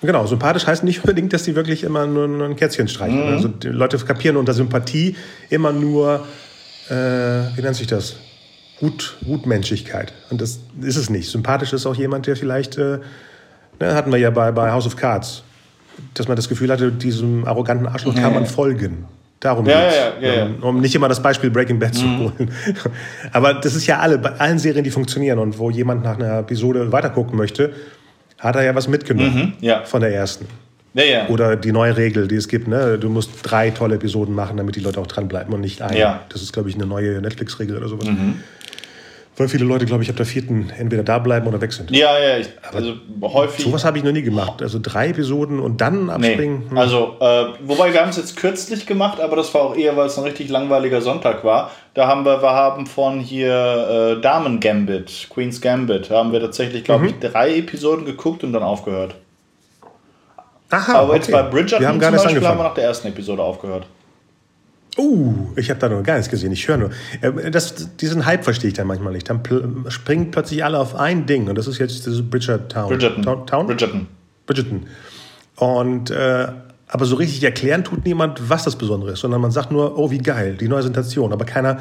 Genau, 0.00 0.26
sympathisch 0.26 0.66
heißt 0.66 0.84
nicht 0.84 1.00
unbedingt, 1.02 1.32
dass 1.32 1.42
die 1.42 1.56
wirklich 1.56 1.82
immer 1.82 2.06
nur, 2.06 2.24
ein 2.24 2.54
Kätzchen 2.54 2.86
streichen. 2.86 3.20
Also 3.20 3.48
die 3.48 3.68
Leute 3.68 3.98
kapieren 3.98 4.36
unter 4.36 4.54
Sympathie 4.54 5.16
immer 5.50 5.72
nur, 5.72 6.24
äh, 6.88 6.94
wie 6.94 7.62
nennt 7.62 7.74
sich 7.74 7.88
das? 7.88 8.16
Gut, 8.78 9.16
Gutmenschlichkeit. 9.24 10.12
Und 10.30 10.40
das 10.40 10.60
ist 10.80 10.96
es 10.96 11.10
nicht. 11.10 11.28
Sympathisch 11.28 11.72
ist 11.72 11.84
auch 11.84 11.96
jemand, 11.96 12.28
der 12.28 12.36
vielleicht, 12.36 12.78
äh, 12.78 13.00
ne, 13.80 13.94
hatten 13.94 14.10
wir 14.12 14.18
ja 14.18 14.30
bei, 14.30 14.50
bei 14.52 14.70
House 14.70 14.86
of 14.86 14.96
Cards, 14.96 15.42
dass 16.14 16.28
man 16.28 16.36
das 16.36 16.48
Gefühl 16.48 16.70
hatte, 16.70 16.92
diesem 16.92 17.44
arroganten 17.44 17.86
Arschloch 17.86 18.14
kann 18.14 18.34
man 18.34 18.46
folgen. 18.46 19.06
Darum 19.40 19.66
Ja, 19.66 19.84
geht's. 19.84 19.96
ja, 20.20 20.28
ja, 20.28 20.34
ja. 20.34 20.44
Um, 20.46 20.62
um 20.62 20.80
nicht 20.80 20.94
immer 20.94 21.08
das 21.08 21.22
Beispiel 21.22 21.50
Breaking 21.50 21.78
Bad 21.78 21.94
zu 21.94 22.04
holen. 22.18 22.50
Aber 23.32 23.54
das 23.54 23.74
ist 23.74 23.86
ja 23.86 23.98
alle, 23.98 24.18
bei 24.18 24.30
allen 24.32 24.58
Serien, 24.58 24.82
die 24.82 24.90
funktionieren 24.90 25.38
und 25.38 25.58
wo 25.58 25.70
jemand 25.70 26.02
nach 26.02 26.16
einer 26.18 26.40
Episode 26.40 26.90
weitergucken 26.90 27.36
möchte, 27.36 27.72
hat 28.38 28.56
er 28.56 28.62
ja 28.62 28.74
was 28.74 28.88
mitgenommen 28.88 29.54
ja. 29.60 29.82
von 29.84 30.00
der 30.00 30.12
ersten. 30.12 30.46
Ja, 30.94 31.04
ja. 31.04 31.28
Oder 31.28 31.54
die 31.54 31.70
neue 31.70 31.96
Regel, 31.96 32.26
die 32.26 32.36
es 32.36 32.48
gibt, 32.48 32.66
ne? 32.66 32.98
du 32.98 33.08
musst 33.08 33.30
drei 33.42 33.70
tolle 33.70 33.96
Episoden 33.96 34.34
machen, 34.34 34.56
damit 34.56 34.74
die 34.74 34.80
Leute 34.80 35.00
auch 35.00 35.06
dranbleiben 35.06 35.52
und 35.54 35.60
nicht 35.60 35.82
eine. 35.82 35.98
Ja. 35.98 36.14
Mhm. 36.14 36.18
Das 36.30 36.42
ist, 36.42 36.52
glaube 36.52 36.68
ich, 36.70 36.74
eine 36.74 36.86
neue 36.86 37.20
Netflix-Regel 37.20 37.76
oder 37.76 37.88
sowas. 37.88 38.08
Weil 39.38 39.48
viele 39.48 39.64
Leute, 39.64 39.86
glaube 39.86 40.02
ich, 40.02 40.10
ab 40.10 40.16
der 40.16 40.26
vierten 40.26 40.70
entweder 40.76 41.04
da 41.04 41.18
bleiben 41.18 41.46
oder 41.46 41.60
weg 41.60 41.72
sind. 41.72 41.90
ja, 41.92 42.18
ja, 42.18 42.38
ich, 42.38 42.48
also 42.72 42.94
häufig. 43.22 43.64
Sowas 43.64 43.84
habe 43.84 43.96
ich 43.96 44.02
noch 44.04 44.12
nie 44.12 44.22
gemacht. 44.22 44.60
Also 44.62 44.78
drei 44.82 45.08
Episoden 45.10 45.60
und 45.60 45.80
dann 45.80 46.10
abspringen. 46.10 46.64
Nee. 46.64 46.70
hm. 46.70 46.78
Also, 46.78 47.16
äh, 47.20 47.44
wobei 47.64 47.92
wir 47.92 48.00
haben 48.00 48.08
es 48.10 48.16
jetzt 48.16 48.36
kürzlich 48.36 48.84
gemacht, 48.86 49.20
aber 49.20 49.36
das 49.36 49.54
war 49.54 49.62
auch 49.62 49.76
eher, 49.76 49.96
weil 49.96 50.06
es 50.06 50.18
ein 50.18 50.24
richtig 50.24 50.48
langweiliger 50.50 51.00
Sonntag 51.00 51.44
war. 51.44 51.70
Da 51.94 52.06
haben 52.08 52.24
wir, 52.24 52.42
wir 52.42 52.50
haben 52.50 52.86
von 52.86 53.20
hier 53.20 54.16
äh, 54.18 54.20
Damen 54.20 54.60
Gambit, 54.60 55.28
Queen's 55.30 55.60
Gambit, 55.60 56.10
da 56.10 56.16
haben 56.18 56.32
wir 56.32 56.40
tatsächlich, 56.40 56.82
glaube 56.84 57.04
Mhm. 57.04 57.08
ich, 57.10 57.30
drei 57.30 57.56
Episoden 57.58 58.04
geguckt 58.06 58.42
und 58.44 58.52
dann 58.52 58.62
aufgehört. 58.64 59.14
Aha, 60.70 60.94
aber 60.98 61.14
jetzt 61.14 61.28
okay. 61.28 61.32
bei 61.32 61.42
Bridgerton 61.48 61.80
wir 61.80 61.88
haben 61.88 61.98
gar 61.98 62.10
zum 62.10 62.16
Beispiel 62.24 62.34
haben 62.36 62.42
wir 62.42 62.48
angefangen. 62.50 62.68
nach 62.68 62.74
der 62.74 62.84
ersten 62.84 63.08
Episode 63.08 63.42
aufgehört. 63.42 63.86
Uh, 64.98 65.32
ich 65.54 65.70
habe 65.70 65.78
da 65.78 65.88
noch 65.88 66.02
gar 66.02 66.16
nichts 66.16 66.28
gesehen. 66.28 66.50
Ich 66.50 66.66
höre 66.66 66.76
nur. 66.76 66.90
Äh, 67.20 67.50
Das, 67.50 67.96
diesen 67.96 68.26
Hype 68.26 68.42
verstehe 68.42 68.68
ich 68.68 68.74
dann 68.74 68.88
manchmal 68.88 69.12
nicht. 69.12 69.30
Dann 69.30 69.42
pl 69.42 69.84
springen 69.88 70.30
plötzlich 70.32 70.64
alle 70.64 70.78
auf 70.78 70.96
ein 70.96 71.26
Ding. 71.26 71.48
Und 71.48 71.56
das 71.56 71.68
ist 71.68 71.78
jetzt 71.78 72.04
dieses 72.04 72.28
Bridgertown. 72.28 72.88
Bridgerton. 72.88 73.22
Town? 73.22 73.46
Town? 73.46 73.66
Bridgerton. 73.68 74.06
Bridgerton. 74.46 74.86
Und 75.56 76.10
äh, 76.10 76.48
aber 76.88 77.04
so 77.04 77.16
richtig 77.16 77.44
erklären 77.44 77.84
tut 77.84 78.04
niemand, 78.06 78.48
was 78.48 78.64
das 78.64 78.76
Besondere 78.76 79.12
ist, 79.12 79.20
sondern 79.20 79.40
man 79.40 79.50
sagt 79.50 79.70
nur, 79.70 79.98
oh, 79.98 80.10
wie 80.10 80.18
geil, 80.18 80.56
die 80.58 80.68
neue 80.68 80.82
Sensation. 80.82 81.32
Aber 81.32 81.44
keiner, 81.44 81.80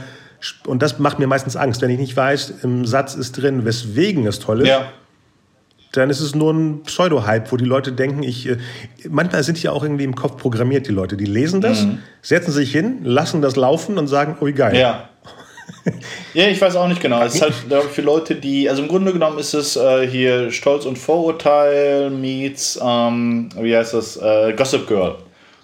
und 0.66 0.82
das 0.82 1.00
macht 1.00 1.18
mir 1.18 1.28
meistens 1.28 1.56
Angst, 1.56 1.82
wenn 1.82 1.90
ich 1.90 1.98
nicht 1.98 2.16
weiß, 2.16 2.56
im 2.64 2.86
Satz 2.86 3.16
ist 3.16 3.32
drin, 3.42 3.64
weswegen 3.64 4.28
es 4.28 4.40
toll 4.40 4.62
ist, 4.62 4.68
Ja. 4.68 4.92
Dann 5.98 6.10
ist 6.10 6.20
es 6.20 6.36
nur 6.36 6.54
ein 6.54 6.84
Pseudo-Hype, 6.84 7.52
wo 7.52 7.58
die 7.58 7.66
Leute 7.66 7.92
denken, 7.92 8.24
ich. 8.24 8.48
Äh, 8.48 8.58
manchmal 9.10 9.44
sind 9.44 9.62
ja 9.62 9.72
auch 9.72 9.84
irgendwie 9.84 10.04
im 10.04 10.16
Kopf 10.16 10.38
programmiert, 10.38 10.88
die 10.88 10.92
Leute. 10.92 11.18
Die 11.18 11.26
lesen 11.26 11.62
das, 11.62 11.84
mhm. 11.84 12.00
setzen 12.22 12.52
sich 12.52 12.72
hin, 12.72 13.00
lassen 13.04 13.42
das 13.42 13.56
laufen 13.56 13.98
und 13.98 14.08
sagen, 14.08 14.38
oh, 14.40 14.46
wie 14.46 14.54
geil. 14.54 14.78
Ja. 14.78 15.10
ja, 16.34 16.48
ich 16.48 16.62
weiß 16.62 16.76
auch 16.76 16.88
nicht 16.88 17.02
genau. 17.02 17.22
Es 17.24 17.36
ist 17.36 17.42
halt 17.42 17.54
für 17.92 18.02
Leute, 18.02 18.36
die, 18.36 18.70
also 18.70 18.82
im 18.82 18.88
Grunde 18.88 19.14
genommen 19.14 19.40
ist 19.40 19.54
es 19.54 19.76
äh, 19.76 20.08
hier 20.08 20.52
Stolz 20.52 20.86
und 20.86 20.98
Vorurteil 20.98 22.10
meets, 22.10 22.80
ähm, 22.82 23.50
wie 23.60 23.76
heißt 23.76 23.94
das, 23.94 24.18
äh, 24.18 24.54
Gossip 24.54 24.88
Girl. 24.88 25.16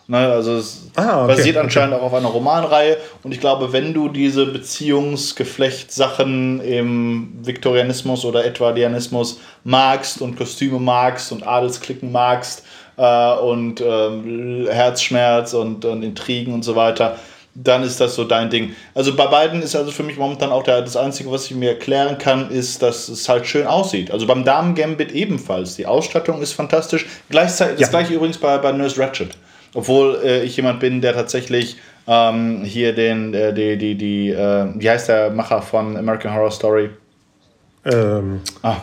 Ne, 0.06 0.18
also 0.18 0.58
es 0.58 0.89
ah, 0.96 1.24
okay, 1.24 1.36
basiert 1.36 1.56
anscheinend 1.56 1.96
auch 1.96 2.02
auf 2.02 2.13
einer 2.13 2.28
Romanreihe 2.28 2.98
und 3.24 3.34
ich 3.34 3.39
glaube, 3.39 3.72
wenn 3.72 3.94
du 3.94 4.10
diese 4.10 4.48
Beziehungsgeflecht-Sachen 4.48 6.60
im 6.60 7.39
Viktorianismus 7.42 8.26
oder 8.26 8.44
Edwardianismus 8.44 9.39
magst 9.63 10.22
und 10.22 10.36
Kostüme 10.36 10.80
magst 10.80 11.32
und 11.32 11.48
Adelsklicken 11.48 12.12
magst 12.12 12.63
äh, 12.98 13.34
und 13.36 13.80
äh, 13.80 14.66
Herzschmerz 14.70 15.54
und, 15.54 15.86
und 15.86 16.04
Intrigen 16.04 16.54
und 16.54 16.63
so 16.63 16.76
weiter, 16.76 17.16
dann 17.56 17.84
ist 17.84 18.02
das 18.02 18.16
so 18.16 18.26
dein 18.26 18.50
Ding. 18.50 18.76
Also 18.96 19.16
bei 19.16 19.28
beiden 19.28 19.62
ist 19.62 19.74
also 19.74 19.92
für 19.92 20.04
mich 20.04 20.18
momentan 20.18 20.52
auch 20.52 20.63
der, 20.63 20.82
das 20.82 20.98
Einzige, 20.98 21.32
was 21.32 21.46
ich 21.46 21.56
mir 21.56 21.70
erklären 21.70 22.18
kann, 22.18 22.50
ist, 22.50 22.82
dass 22.82 23.08
es 23.08 23.30
halt 23.30 23.46
schön 23.46 23.68
aussieht. 23.68 24.12
Also 24.12 24.28
beim 24.28 24.44
Damen 24.44 24.76
Gambit 24.76 25.13
ebenfalls. 25.13 25.76
Die 25.76 25.86
Ausstattung 25.86 26.42
ist 26.42 26.52
fantastisch. 26.52 27.06
Gleichzeitig, 27.30 27.80
das 27.80 27.89
gleiche 27.89 28.13
übrigens 28.13 28.38
bei, 28.38 28.58
bei 28.58 28.74
Nurse 28.74 29.00
Ratchet. 29.00 29.30
Obwohl 29.73 30.19
äh, 30.23 30.43
ich 30.43 30.55
jemand 30.55 30.79
bin, 30.79 31.01
der 31.01 31.13
tatsächlich 31.13 31.77
ähm, 32.07 32.63
hier 32.63 32.93
den, 32.93 33.33
äh, 33.33 33.53
die, 33.53 33.77
die, 33.77 33.95
die, 33.95 34.29
äh, 34.29 34.67
wie 34.75 34.89
heißt 34.89 35.09
der 35.09 35.31
Macher 35.31 35.62
von 35.62 35.97
American 35.97 36.33
Horror 36.33 36.51
Story? 36.51 36.89
Ähm, 37.86 38.41
ah. 38.62 38.77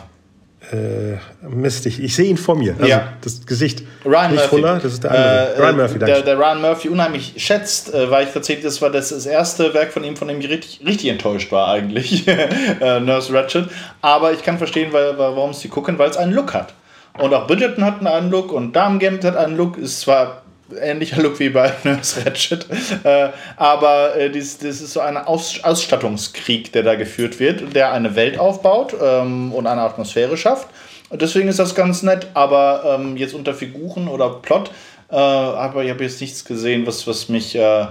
Äh, 0.71 1.17
Mist, 1.49 1.85
ich, 1.87 2.01
ich 2.01 2.15
sehe 2.15 2.29
ihn 2.29 2.37
vor 2.37 2.55
mir. 2.55 2.75
Also 2.77 2.85
ja. 2.85 3.13
Das 3.21 3.45
Gesicht. 3.45 3.83
Ryan 4.05 4.31
Nicht 4.31 4.41
Murphy. 4.41 4.47
Fuller, 4.47 4.79
das 4.79 4.93
ist 4.93 5.03
der 5.03 5.11
andere. 5.11 5.55
Äh, 5.55 5.59
Ryan 5.59 5.77
Murphy, 5.77 5.99
danke. 5.99 6.13
Der, 6.13 6.21
der 6.21 6.37
Ryan 6.37 6.61
Murphy 6.61 6.89
unheimlich 6.89 7.33
schätzt, 7.37 7.93
äh, 7.93 8.09
weil 8.09 8.25
ich 8.27 8.33
tatsächlich, 8.33 8.65
das 8.65 8.81
war 8.81 8.89
das, 8.89 9.09
das 9.09 9.25
erste 9.25 9.73
Werk 9.73 9.91
von 9.91 10.03
ihm, 10.03 10.15
von 10.15 10.27
dem 10.27 10.39
ich 10.39 10.49
richtig, 10.49 10.81
richtig 10.85 11.09
enttäuscht 11.09 11.51
war 11.51 11.67
eigentlich. 11.69 12.25
Äh, 12.81 12.99
Nurse 12.99 13.33
Ratchet. 13.33 13.69
Aber 14.01 14.31
ich 14.33 14.43
kann 14.43 14.57
verstehen, 14.57 14.91
weil, 14.91 15.17
warum 15.17 15.53
sie 15.53 15.67
gucken, 15.67 15.99
weil 15.99 16.09
es 16.09 16.17
einen 16.17 16.33
Look 16.33 16.53
hat. 16.53 16.73
Und 17.19 17.33
auch 17.33 17.45
Bridgerton 17.45 17.83
hat 17.83 18.05
einen 18.05 18.31
Look 18.31 18.51
und 18.51 18.75
Damen 18.75 18.99
Gambit 18.99 19.25
hat 19.25 19.35
einen 19.35 19.57
Look. 19.57 19.77
Ist 19.77 20.01
zwar 20.01 20.41
ähnlicher 20.79 21.21
Look 21.21 21.39
wie 21.39 21.49
bei 21.49 21.71
Nurse 21.83 22.25
Ratchet. 22.25 22.65
Äh, 23.03 23.29
aber 23.57 24.15
äh, 24.15 24.29
das, 24.29 24.55
ist 24.61 24.93
so 24.93 24.99
ein 24.99 25.17
Aus 25.17 25.63
Ausstattungskrieg, 25.63 26.71
der 26.71 26.83
da 26.83 26.95
geführt 26.95 27.39
wird, 27.39 27.75
der 27.75 27.91
eine 27.91 28.15
Welt 28.15 28.39
aufbaut 28.39 28.95
ähm, 29.01 29.51
und 29.53 29.67
eine 29.67 29.81
Atmosphäre 29.81 30.37
schafft. 30.37 30.67
Deswegen 31.11 31.49
ist 31.49 31.59
das 31.59 31.75
ganz 31.75 32.03
nett, 32.03 32.27
aber 32.33 32.97
ähm, 32.99 33.17
jetzt 33.17 33.33
unter 33.33 33.53
Figuren 33.53 34.07
oder 34.07 34.29
Plot 34.29 34.71
äh, 35.09 35.15
habe 35.15 35.83
ich 35.83 35.91
hab 35.91 35.99
jetzt 35.99 36.21
nichts 36.21 36.45
gesehen, 36.45 36.87
was, 36.87 37.05
was 37.05 37.27
mich 37.27 37.55
äh, 37.55 37.85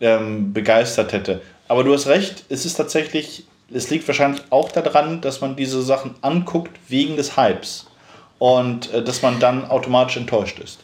ähm, 0.00 0.52
begeistert 0.52 1.12
hätte. 1.12 1.40
Aber 1.68 1.84
du 1.84 1.92
hast 1.92 2.08
recht, 2.08 2.44
es 2.48 2.66
ist 2.66 2.74
tatsächlich, 2.74 3.44
es 3.72 3.90
liegt 3.90 4.08
wahrscheinlich 4.08 4.42
auch 4.50 4.72
daran, 4.72 5.20
dass 5.20 5.40
man 5.40 5.54
diese 5.54 5.80
Sachen 5.82 6.16
anguckt 6.22 6.72
wegen 6.88 7.16
des 7.16 7.36
Hypes 7.36 7.86
und 8.40 8.92
dass 8.92 9.22
man 9.22 9.38
dann 9.38 9.70
automatisch 9.70 10.16
enttäuscht 10.16 10.58
ist. 10.58 10.80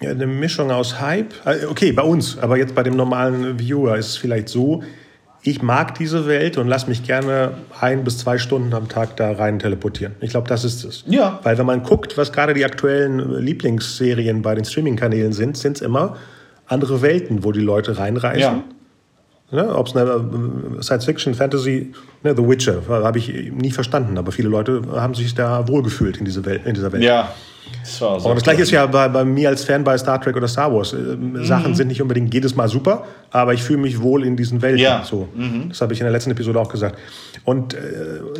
Ja, 0.00 0.10
eine 0.10 0.26
Mischung 0.26 0.70
aus 0.70 1.00
Hype. 1.00 1.34
Äh, 1.44 1.66
okay, 1.66 1.92
bei 1.92 2.02
uns, 2.02 2.38
aber 2.38 2.56
jetzt 2.56 2.74
bei 2.74 2.82
dem 2.82 2.96
normalen 2.96 3.58
Viewer 3.58 3.96
ist 3.96 4.08
es 4.08 4.16
vielleicht 4.16 4.48
so, 4.48 4.82
ich 5.46 5.60
mag 5.60 5.94
diese 5.96 6.26
Welt 6.26 6.56
und 6.56 6.68
lass 6.68 6.86
mich 6.88 7.02
gerne 7.02 7.52
ein 7.78 8.02
bis 8.02 8.18
zwei 8.18 8.38
Stunden 8.38 8.72
am 8.72 8.88
Tag 8.88 9.16
da 9.16 9.30
rein 9.32 9.58
teleportieren. 9.58 10.14
Ich 10.22 10.30
glaube, 10.30 10.48
das 10.48 10.64
ist 10.64 10.84
es. 10.84 11.04
Ja. 11.06 11.38
Weil 11.42 11.58
wenn 11.58 11.66
man 11.66 11.82
guckt, 11.82 12.16
was 12.16 12.32
gerade 12.32 12.54
die 12.54 12.64
aktuellen 12.64 13.40
Lieblingsserien 13.40 14.40
bei 14.40 14.54
den 14.54 14.64
Streaming-Kanälen 14.64 15.34
sind, 15.34 15.58
sind 15.58 15.76
es 15.76 15.82
immer 15.82 16.16
andere 16.66 17.02
Welten, 17.02 17.44
wo 17.44 17.52
die 17.52 17.60
Leute 17.60 17.98
reinreisen. 17.98 18.40
Ja. 18.40 18.64
Ne, 19.50 19.74
Ob 19.74 19.86
es 19.86 19.96
eine 19.96 20.10
äh, 20.10 20.82
Science 20.82 21.04
Fiction, 21.04 21.34
Fantasy, 21.34 21.92
ne, 22.22 22.34
The 22.34 22.42
Witcher, 22.48 22.82
habe 22.88 23.18
ich 23.18 23.28
nie 23.52 23.70
verstanden, 23.70 24.16
aber 24.16 24.32
viele 24.32 24.48
Leute 24.48 24.82
haben 24.92 25.14
sich 25.14 25.34
da 25.34 25.68
wohlgefühlt 25.68 26.16
in, 26.16 26.24
diese 26.24 26.44
Welt, 26.44 26.62
in 26.64 26.74
dieser 26.74 26.90
Welt. 26.90 27.02
Ja, 27.02 27.32
das 27.82 28.00
war 28.00 28.18
so. 28.18 28.28
Und 28.28 28.36
das 28.36 28.42
gleiche 28.42 28.62
ist 28.62 28.70
ja 28.70 28.86
bei, 28.86 29.06
bei, 29.08 29.24
mir 29.24 29.50
als 29.50 29.64
Fan 29.64 29.84
bei 29.84 29.96
Star 29.98 30.20
Trek 30.20 30.36
oder 30.36 30.48
Star 30.48 30.72
Wars. 30.74 30.92
Äh, 30.92 30.96
mhm. 30.96 31.44
Sachen 31.44 31.74
sind 31.74 31.88
nicht 31.88 32.00
unbedingt 32.00 32.32
jedes 32.32 32.56
Mal 32.56 32.68
super, 32.68 33.04
aber 33.30 33.54
ich 33.54 33.62
fühle 33.62 33.80
mich 33.80 34.00
wohl 34.00 34.24
in 34.24 34.36
diesen 34.36 34.62
Welten. 34.62 34.80
Ja. 34.80 35.04
So. 35.04 35.28
Mhm. 35.34 35.68
Das 35.68 35.80
habe 35.82 35.92
ich 35.92 36.00
in 36.00 36.04
der 36.04 36.12
letzten 36.12 36.30
Episode 36.30 36.58
auch 36.58 36.68
gesagt. 36.68 36.98
Und 37.44 37.74
äh, 37.74 37.78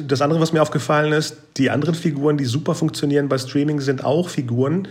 das 0.06 0.22
andere, 0.22 0.40
was 0.40 0.52
mir 0.52 0.62
aufgefallen 0.62 1.12
ist, 1.12 1.36
die 1.58 1.70
anderen 1.70 1.94
Figuren, 1.94 2.38
die 2.38 2.46
super 2.46 2.74
funktionieren 2.74 3.28
bei 3.28 3.38
Streaming, 3.38 3.80
sind 3.80 4.04
auch 4.04 4.28
Figuren, 4.30 4.88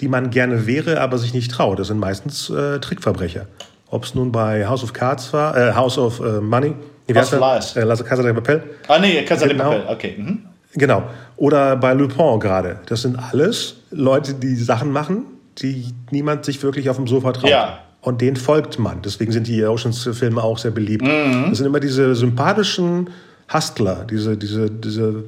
die 0.00 0.08
man 0.08 0.30
gerne 0.30 0.66
wäre, 0.66 1.00
aber 1.00 1.18
sich 1.18 1.34
nicht 1.34 1.50
traut. 1.50 1.78
Das 1.78 1.88
sind 1.88 1.98
meistens 1.98 2.48
äh, 2.50 2.78
Trickverbrecher. 2.78 3.46
Ob 3.90 4.04
es 4.04 4.14
nun 4.14 4.30
bei 4.30 4.66
House 4.66 4.84
of 4.84 4.92
Cards 4.92 5.32
war, 5.32 5.56
äh, 5.56 5.72
House 5.74 5.98
of 5.98 6.20
äh, 6.20 6.40
Money, 6.40 6.74
House 7.14 7.32
of 7.34 7.40
Lies. 7.40 7.76
Äh, 7.76 8.04
Casa 8.04 8.22
de 8.22 8.32
Papel. 8.32 8.62
Ah 8.88 8.98
nee, 8.98 9.22
Casa 9.24 9.46
genau. 9.46 9.70
de 9.70 9.80
Papel, 9.80 9.94
okay. 9.94 10.14
Mhm. 10.16 10.38
Genau. 10.74 11.02
Oder 11.36 11.76
bei 11.76 11.94
Lupin 11.94 12.38
gerade. 12.38 12.78
Das 12.86 13.02
sind 13.02 13.16
alles 13.16 13.76
Leute, 13.90 14.34
die 14.34 14.54
Sachen 14.54 14.92
machen, 14.92 15.24
die 15.58 15.92
niemand 16.10 16.44
sich 16.44 16.62
wirklich 16.62 16.88
auf 16.88 16.96
dem 16.96 17.08
Sofa 17.08 17.32
traut. 17.32 17.50
Ja. 17.50 17.80
Und 18.02 18.20
denen 18.20 18.36
folgt 18.36 18.78
man. 18.78 19.02
Deswegen 19.02 19.32
sind 19.32 19.46
die 19.46 19.64
Oceans-Filme 19.64 20.42
auch 20.42 20.58
sehr 20.58 20.70
beliebt. 20.70 21.02
Mhm. 21.02 21.46
Das 21.50 21.58
sind 21.58 21.66
immer 21.66 21.80
diese 21.80 22.14
sympathischen 22.14 23.10
Hustler, 23.52 24.06
diese, 24.08 24.36
diese, 24.36 24.70
diese 24.70 25.24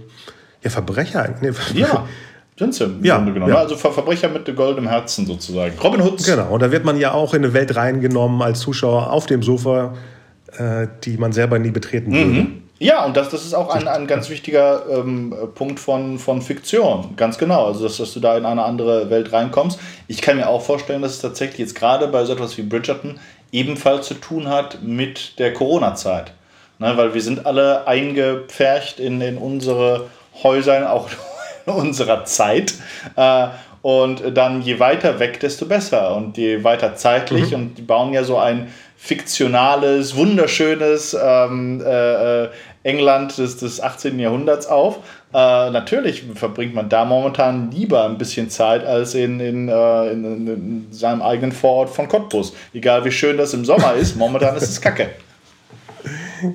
ja, 0.63 0.71
Verbrecher. 0.71 1.35
Nee, 1.41 1.51
ja. 1.75 2.07
Sind 2.63 2.75
sie 2.75 2.85
im 2.85 3.05
ja, 3.05 3.17
Grunde 3.17 3.33
genommen. 3.33 3.53
Ja. 3.53 3.59
Also 3.59 3.75
Verbrecher 3.75 4.29
mit 4.29 4.55
goldenem 4.55 4.89
Herzen 4.89 5.27
sozusagen. 5.27 5.77
Robin 5.83 6.01
Hood. 6.01 6.25
Genau, 6.25 6.55
und 6.55 6.63
da 6.63 6.71
wird 6.71 6.85
man 6.85 6.97
ja 6.97 7.13
auch 7.13 7.35
in 7.35 7.45
eine 7.45 7.53
Welt 7.55 7.75
reingenommen 7.75 8.41
als 8.41 8.61
Zuschauer 8.61 9.11
auf 9.11 9.27
dem 9.27 9.43
Sofa, 9.43 9.95
äh, 10.57 10.87
die 11.03 11.17
man 11.17 11.33
selber 11.33 11.59
nie 11.59 11.73
betreten 11.73 12.13
würde. 12.13 12.25
Mhm. 12.25 12.63
Ja, 12.79 13.05
und 13.05 13.17
das, 13.17 13.31
das 13.31 13.45
ist 13.45 13.55
auch 13.55 13.69
ein, 13.69 13.89
ein 13.89 14.07
ganz 14.07 14.31
wichtiger 14.31 14.85
ähm, 14.91 15.35
Punkt 15.57 15.81
von, 15.81 16.21
von 16.21 16.41
Fiktion. 16.41 17.15
Ganz 17.17 17.37
genau. 17.37 17.67
Also, 17.67 17.83
dass, 17.83 17.97
dass 17.97 18.15
du 18.15 18.21
da 18.21 18.37
in 18.37 18.47
eine 18.47 18.63
andere 18.63 19.11
Welt 19.11 19.33
reinkommst. 19.33 19.81
Ich 20.07 20.23
kann 20.23 20.37
mir 20.37 20.49
auch 20.49 20.63
vorstellen, 20.63 21.03
dass 21.03 21.13
es 21.13 21.21
tatsächlich 21.21 21.59
jetzt 21.59 21.75
gerade 21.75 22.07
bei 22.07 22.25
so 22.25 22.33
etwas 22.33 22.57
wie 22.59 22.63
Bridgerton 22.63 23.19
ebenfalls 23.51 24.07
zu 24.07 24.15
tun 24.15 24.49
hat 24.49 24.83
mit 24.83 25.41
der 25.41 25.53
Corona-Zeit. 25.53 26.33
Ne, 26.79 26.97
weil 26.97 27.13
wir 27.13 27.23
sind 27.23 27.45
alle 27.45 27.89
eingepfercht 27.89 29.01
in, 29.01 29.21
in 29.21 29.39
unsere 29.39 30.07
Häuser, 30.43 30.93
auch 30.93 31.09
unserer 31.67 32.25
Zeit. 32.25 32.75
Äh, 33.17 33.49
und 33.83 34.23
dann 34.37 34.63
je 34.63 34.79
weiter 34.79 35.19
weg, 35.19 35.41
desto 35.41 35.67
besser. 35.67 36.15
Und 36.17 36.39
je 36.39 36.63
weiter 36.63 36.95
zeitlich. 36.95 37.51
Mhm. 37.51 37.55
Und 37.55 37.79
die 37.79 37.83
bauen 37.83 38.13
ja 38.13 38.23
so 38.23 38.39
ein 38.39 38.69
fiktionales, 38.97 40.15
wunderschönes 40.15 41.17
ähm, 41.21 41.83
äh, 41.85 42.45
äh 42.45 42.49
England 42.85 43.39
des, 43.39 43.59
des 43.59 43.81
18. 43.81 44.19
Jahrhunderts 44.19 44.67
auf. 44.67 44.99
Äh, 45.33 45.71
natürlich 45.71 46.25
verbringt 46.35 46.75
man 46.75 46.89
da 46.89 47.05
momentan 47.05 47.71
lieber 47.71 48.05
ein 48.05 48.19
bisschen 48.19 48.51
Zeit 48.51 48.85
als 48.85 49.15
in, 49.15 49.41
in, 49.41 49.69
äh, 49.69 50.11
in, 50.11 50.47
in, 50.47 50.87
seinem 50.91 51.23
eigenen 51.23 51.53
Vorort 51.53 51.91
von 51.91 52.09
Cottbus. 52.09 52.53
Egal 52.75 53.05
wie 53.05 53.13
schön 53.13 53.39
das 53.39 53.55
im 53.55 53.65
Sommer 53.65 53.95
ist, 53.95 54.17
momentan 54.17 54.57
ist 54.57 54.69
es 54.69 54.81
kacke. 54.81 55.11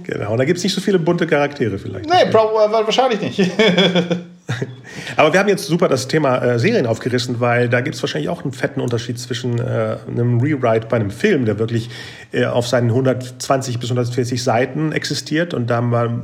Genau, 0.03 0.33
und 0.33 0.37
da 0.37 0.43
gibt 0.43 0.57
es 0.57 0.65
nicht 0.65 0.73
so 0.73 0.81
viele 0.81 0.99
bunte 0.99 1.25
Charaktere 1.25 1.77
vielleicht. 1.77 2.09
Nee, 2.09 2.33
wahrscheinlich 2.33 3.21
nicht. 3.21 3.39
Aber 5.15 5.33
wir 5.33 5.39
haben 5.39 5.49
jetzt 5.49 5.65
super 5.65 5.87
das 5.87 6.07
Thema 6.07 6.37
äh, 6.37 6.59
Serien 6.59 6.85
aufgerissen, 6.85 7.39
weil 7.39 7.69
da 7.69 7.81
gibt 7.81 7.95
es 7.95 8.03
wahrscheinlich 8.03 8.29
auch 8.29 8.43
einen 8.43 8.53
fetten 8.53 8.81
Unterschied 8.81 9.19
zwischen 9.19 9.59
äh, 9.59 9.97
einem 10.07 10.39
Rewrite 10.39 10.87
bei 10.87 10.97
einem 10.97 11.11
Film, 11.11 11.45
der 11.45 11.59
wirklich 11.59 11.89
äh, 12.31 12.45
auf 12.45 12.67
seinen 12.67 12.89
120 12.89 13.79
bis 13.79 13.89
140 13.89 14.43
Seiten 14.43 14.91
existiert 14.91 15.53
und 15.53 15.69
da 15.69 15.81
mal 15.81 16.21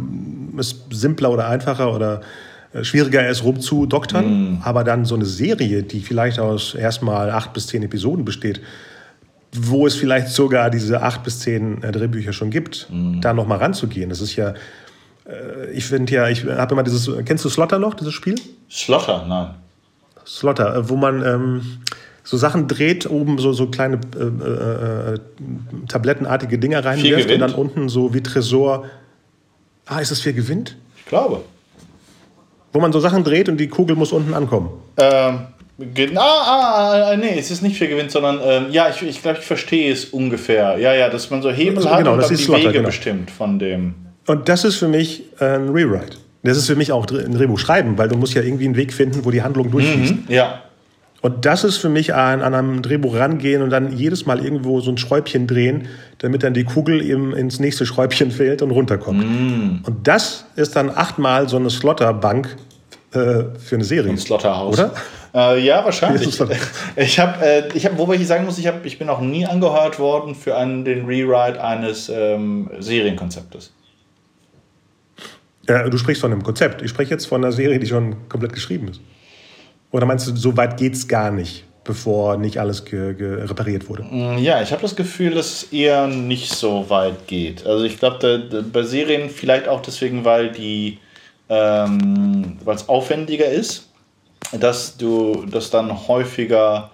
es 0.57 0.85
simpler 0.91 1.31
oder 1.31 1.47
einfacher 1.47 1.93
oder 1.93 2.21
äh, 2.73 2.83
schwieriger 2.83 3.27
ist, 3.27 3.43
rumzudoktern. 3.43 4.55
Mm. 4.55 4.61
Aber 4.63 4.83
dann 4.83 5.05
so 5.05 5.15
eine 5.15 5.25
Serie, 5.25 5.83
die 5.83 6.01
vielleicht 6.01 6.39
aus 6.39 6.73
erstmal 6.73 7.29
acht 7.29 7.53
bis 7.53 7.67
zehn 7.67 7.83
Episoden 7.83 8.25
besteht, 8.25 8.61
wo 9.55 9.85
es 9.85 9.95
vielleicht 9.95 10.29
sogar 10.29 10.69
diese 10.71 11.01
acht 11.01 11.23
bis 11.23 11.39
zehn 11.39 11.83
äh, 11.83 11.91
Drehbücher 11.91 12.33
schon 12.33 12.49
gibt, 12.49 12.87
mm. 12.89 13.21
da 13.21 13.33
nochmal 13.33 13.59
ranzugehen. 13.59 14.09
Das 14.09 14.21
ist 14.21 14.35
ja 14.35 14.55
ich 15.73 15.85
finde 15.85 16.13
ja, 16.13 16.27
ich 16.27 16.45
habe 16.45 16.73
immer 16.73 16.83
dieses, 16.83 17.09
kennst 17.25 17.45
du 17.45 17.49
Slotter 17.49 17.79
noch, 17.79 17.93
dieses 17.93 18.13
Spiel? 18.13 18.35
Slotter, 18.69 19.25
nein. 19.27 19.55
Slotter, 20.25 20.75
äh, 20.75 20.89
wo 20.89 20.95
man 20.95 21.25
ähm, 21.25 21.61
so 22.23 22.37
Sachen 22.37 22.67
dreht, 22.67 23.09
oben 23.09 23.37
so, 23.37 23.53
so 23.53 23.67
kleine 23.67 23.99
äh, 24.15 25.13
äh, 25.13 25.19
tablettenartige 25.87 26.57
Dinger 26.57 26.83
reinwirft 26.83 27.29
und 27.29 27.39
dann 27.39 27.53
unten 27.53 27.89
so 27.89 28.13
wie 28.13 28.21
Tresor. 28.21 28.85
Ah, 29.85 29.99
ist 29.99 30.11
das 30.11 30.21
für 30.21 30.33
gewinnt? 30.33 30.77
Ich 30.97 31.05
glaube. 31.05 31.41
Wo 32.71 32.79
man 32.79 32.93
so 32.93 32.99
Sachen 32.99 33.23
dreht 33.23 33.49
und 33.49 33.57
die 33.57 33.67
Kugel 33.67 33.95
muss 33.95 34.11
unten 34.13 34.33
ankommen. 34.33 34.69
Ähm, 34.97 35.39
ah, 36.15 36.19
ah, 36.19 37.11
ah, 37.11 37.17
nee, 37.17 37.37
es 37.37 37.51
ist 37.51 37.61
nicht 37.61 37.77
für 37.77 37.87
gewinnt, 37.87 38.11
sondern 38.11 38.39
ähm, 38.43 38.71
ja, 38.71 38.89
ich, 38.89 39.01
ich 39.03 39.21
glaube, 39.21 39.39
ich 39.39 39.45
verstehe 39.45 39.91
es 39.91 40.05
ungefähr. 40.05 40.77
Ja, 40.79 40.93
ja, 40.93 41.09
dass 41.09 41.29
man 41.29 41.41
so 41.41 41.51
Hebel 41.51 41.77
also, 41.77 41.89
hat 41.91 41.99
genau, 41.99 42.13
und 42.13 42.21
dann 42.21 42.29
die 42.29 42.35
Slotter, 42.37 42.63
Wege 42.63 42.73
genau. 42.73 42.87
bestimmt 42.87 43.29
von 43.29 43.59
dem. 43.59 43.95
Und 44.27 44.49
das 44.49 44.63
ist 44.63 44.75
für 44.75 44.87
mich 44.87 45.23
ein 45.39 45.69
Rewrite. 45.69 46.17
Das 46.43 46.57
ist 46.57 46.67
für 46.67 46.75
mich 46.75 46.91
auch 46.91 47.07
ein 47.07 47.33
Drehbuch 47.33 47.59
schreiben, 47.59 47.97
weil 47.97 48.09
du 48.09 48.17
musst 48.17 48.33
ja 48.33 48.41
irgendwie 48.41 48.65
einen 48.65 48.75
Weg 48.75 48.93
finden, 48.93 49.23
wo 49.23 49.31
die 49.31 49.41
Handlung 49.41 49.71
durchfließt. 49.71 50.15
Mhm, 50.15 50.23
ja. 50.27 50.59
Und 51.21 51.45
das 51.45 51.63
ist 51.63 51.77
für 51.77 51.87
mich 51.87 52.13
an, 52.13 52.41
an 52.41 52.53
einem 52.53 52.81
Drehbuch 52.81 53.15
rangehen 53.15 53.61
und 53.61 53.69
dann 53.69 53.95
jedes 53.95 54.25
Mal 54.25 54.43
irgendwo 54.43 54.81
so 54.81 54.91
ein 54.91 54.97
Schräubchen 54.97 55.47
drehen, 55.47 55.87
damit 56.17 56.43
dann 56.43 56.53
die 56.53 56.65
Kugel 56.65 57.01
eben 57.01 57.33
ins 57.33 57.61
nächste 57.61 57.85
Schräubchen 57.85 58.29
fällt 58.31 58.61
und 58.61 58.71
runterkommt. 58.71 59.23
Mm. 59.23 59.85
Und 59.85 60.05
das 60.05 60.45
ist 60.57 60.75
dann 60.75 60.89
achtmal 60.89 61.47
so 61.47 61.55
eine 61.55 61.69
Slotterbank 61.69 62.57
äh, 63.13 63.43
für 63.57 63.75
eine 63.75 63.85
Serie. 63.85 64.11
Ein 64.11 64.17
Slotterhaus. 64.17 64.73
Oder? 64.77 64.91
Äh, 65.33 65.61
ja, 65.61 65.85
wahrscheinlich. 65.85 66.37
Ich 66.97 67.19
habe, 67.19 67.45
äh, 67.45 67.63
ich 67.73 67.85
hab, 67.85 67.97
wobei 67.97 68.15
ich 68.15 68.27
sagen 68.27 68.43
muss, 68.43 68.57
ich, 68.57 68.67
hab, 68.67 68.85
ich 68.85 68.97
bin 68.97 69.07
noch 69.07 69.21
nie 69.21 69.45
angehört 69.45 69.99
worden 69.99 70.35
für 70.35 70.57
einen, 70.57 70.83
den 70.83 71.05
Rewrite 71.05 71.63
eines 71.63 72.09
ähm, 72.09 72.69
Serienkonzeptes. 72.79 73.71
Äh, 75.67 75.89
du 75.89 75.97
sprichst 75.97 76.21
von 76.21 76.31
einem 76.31 76.43
Konzept. 76.43 76.81
Ich 76.81 76.89
spreche 76.89 77.11
jetzt 77.11 77.25
von 77.25 77.43
einer 77.43 77.51
Serie, 77.53 77.79
die 77.79 77.87
schon 77.87 78.27
komplett 78.29 78.53
geschrieben 78.53 78.87
ist. 78.89 79.01
Oder 79.91 80.05
meinst 80.05 80.27
du, 80.27 80.35
so 80.35 80.57
weit 80.57 80.77
geht 80.77 80.93
es 80.93 81.07
gar 81.07 81.31
nicht, 81.31 81.63
bevor 81.83 82.37
nicht 82.37 82.57
alles 82.57 82.83
repariert 82.91 83.87
wurde? 83.87 84.03
Mm, 84.03 84.39
Ja, 84.39 84.61
ich 84.61 84.71
habe 84.71 84.81
das 84.81 84.95
Gefühl, 84.95 85.35
dass 85.35 85.63
es 85.63 85.73
eher 85.73 86.07
nicht 86.07 86.51
so 86.51 86.89
weit 86.89 87.27
geht. 87.27 87.65
Also 87.65 87.83
ich 87.85 87.99
glaube, 87.99 88.63
bei 88.71 88.83
Serien 88.83 89.29
vielleicht 89.29 89.67
auch 89.67 89.81
deswegen, 89.81 90.25
weil 90.25 90.51
die, 90.51 90.97
ähm, 91.49 92.57
weil 92.63 92.75
es 92.75 92.89
aufwendiger 92.89 93.45
ist, 93.45 93.89
dass 94.59 94.97
du 94.97 95.45
das 95.49 95.69
dann 95.69 96.07
häufiger, 96.07 96.91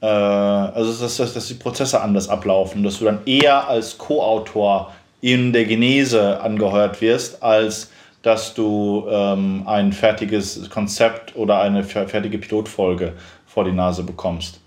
äh, 0.00 0.06
also 0.06 1.04
dass, 1.04 1.18
dass, 1.18 1.34
dass 1.34 1.46
die 1.48 1.54
Prozesse 1.54 2.00
anders 2.00 2.28
ablaufen, 2.28 2.82
dass 2.82 2.98
du 2.98 3.04
dann 3.04 3.20
eher 3.26 3.68
als 3.68 3.98
Co-Autor 3.98 4.92
in 5.20 5.52
der 5.52 5.64
Genese 5.66 6.40
angehört 6.40 7.00
wirst, 7.00 7.42
als 7.42 7.90
dass 8.22 8.54
du 8.54 9.06
ähm, 9.10 9.62
ein 9.66 9.92
fertiges 9.92 10.68
Konzept 10.70 11.36
oder 11.36 11.60
eine 11.60 11.82
fer- 11.82 12.08
fertige 12.08 12.38
Pilotfolge 12.38 13.14
vor 13.46 13.64
die 13.64 13.72
Nase 13.72 14.02
bekommst. 14.02 14.60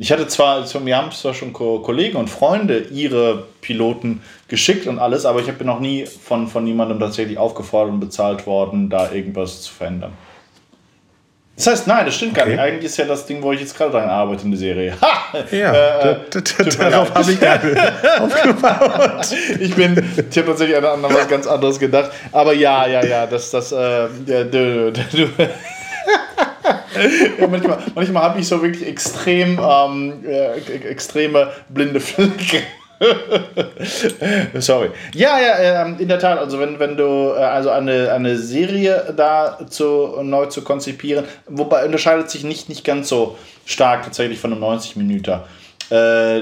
Ich 0.00 0.12
hatte 0.12 0.28
zwar, 0.28 0.56
also 0.56 0.78
mir 0.78 0.96
haben 0.96 1.10
zwar 1.10 1.34
schon 1.34 1.52
Ko- 1.52 1.80
Kollegen 1.80 2.16
und 2.18 2.30
Freunde 2.30 2.78
ihre 2.92 3.46
Piloten 3.60 4.22
geschickt 4.46 4.86
und 4.86 5.00
alles, 5.00 5.26
aber 5.26 5.40
ich 5.40 5.50
bin 5.52 5.66
noch 5.66 5.80
nie 5.80 6.06
von, 6.06 6.46
von 6.46 6.62
niemandem 6.62 7.00
tatsächlich 7.00 7.36
aufgefordert 7.36 7.94
und 7.94 8.00
bezahlt 8.00 8.46
worden, 8.46 8.90
da 8.90 9.10
irgendwas 9.10 9.62
zu 9.62 9.72
verändern. 9.72 10.12
Das 11.58 11.66
heißt, 11.66 11.86
nein, 11.88 12.06
das 12.06 12.14
stimmt 12.14 12.34
gar 12.34 12.44
Okay. 12.44 12.52
nicht. 12.52 12.60
Eigentlich 12.62 12.84
ist 12.84 12.96
ja 12.98 13.04
das 13.04 13.26
Ding, 13.26 13.42
wo 13.42 13.50
ich 13.52 13.58
jetzt 13.60 13.76
gerade 13.76 13.90
dran 13.90 14.08
arbeite 14.08 14.44
in 14.44 14.52
der 14.52 14.58
Serie. 14.60 14.94
Ha! 15.00 15.34
Ja, 15.50 15.72
Äh, 16.12 16.16
mir 16.58 16.90
darauf 16.90 17.12
habe 17.12 17.32
ich 17.32 17.40
gar 17.40 17.58
nicht. 17.64 17.76
ich 19.60 19.74
bin, 19.74 19.96
ich 20.30 20.38
habe 20.38 20.46
tatsächlich 20.48 20.76
an, 20.76 20.84
an 20.84 21.02
was 21.02 21.26
ganz 21.28 21.48
anderes 21.48 21.80
gedacht. 21.80 22.12
Aber 22.30 22.52
ja, 22.54 22.86
ja, 22.86 23.04
ja, 23.04 23.26
das, 23.26 23.50
das, 23.50 23.72
äh, 23.72 24.06
du, 24.24 24.92
du, 24.92 25.28
ja, 27.40 27.46
manchmal 27.48 27.78
manchmal 27.94 28.22
habe 28.22 28.40
ich 28.40 28.46
so 28.46 28.62
wirklich 28.62 28.86
extrem, 28.86 29.58
ähm, 29.60 30.24
äh, 30.26 30.58
extreme 30.88 31.50
blinde 31.68 31.98
Flecke. 31.98 32.62
Sorry. 34.58 34.90
Ja, 35.14 35.38
ja, 35.38 35.82
ähm, 35.82 35.96
in 35.98 36.08
der 36.08 36.18
Tat. 36.18 36.38
Also 36.38 36.58
wenn, 36.58 36.78
wenn 36.78 36.96
du 36.96 37.32
äh, 37.36 37.42
also 37.42 37.70
eine, 37.70 38.12
eine 38.12 38.36
Serie 38.36 39.14
da 39.16 39.58
zu, 39.68 40.20
neu 40.22 40.46
zu 40.46 40.62
konzipieren, 40.62 41.24
wobei 41.46 41.84
unterscheidet 41.84 42.30
sich 42.30 42.44
nicht, 42.44 42.68
nicht 42.68 42.84
ganz 42.84 43.08
so 43.08 43.36
stark 43.64 44.04
tatsächlich 44.04 44.38
von 44.38 44.52
einem 44.52 44.60
90 44.60 44.96
Minuten. 44.96 45.40
Äh, 45.90 46.38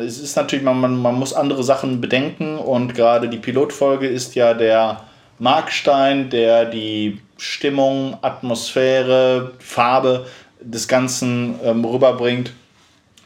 es 0.00 0.18
ist 0.18 0.36
natürlich, 0.36 0.64
man, 0.64 0.80
man, 0.80 0.96
man 0.96 1.14
muss 1.14 1.32
andere 1.32 1.62
Sachen 1.62 2.00
bedenken 2.00 2.58
und 2.58 2.94
gerade 2.94 3.28
die 3.28 3.38
Pilotfolge 3.38 4.06
ist 4.06 4.34
ja 4.34 4.54
der 4.54 5.02
Markstein, 5.38 6.28
der 6.28 6.66
die 6.66 7.20
Stimmung, 7.38 8.18
Atmosphäre, 8.20 9.52
Farbe 9.58 10.26
des 10.60 10.86
Ganzen 10.86 11.58
ähm, 11.64 11.84
rüberbringt. 11.84 12.52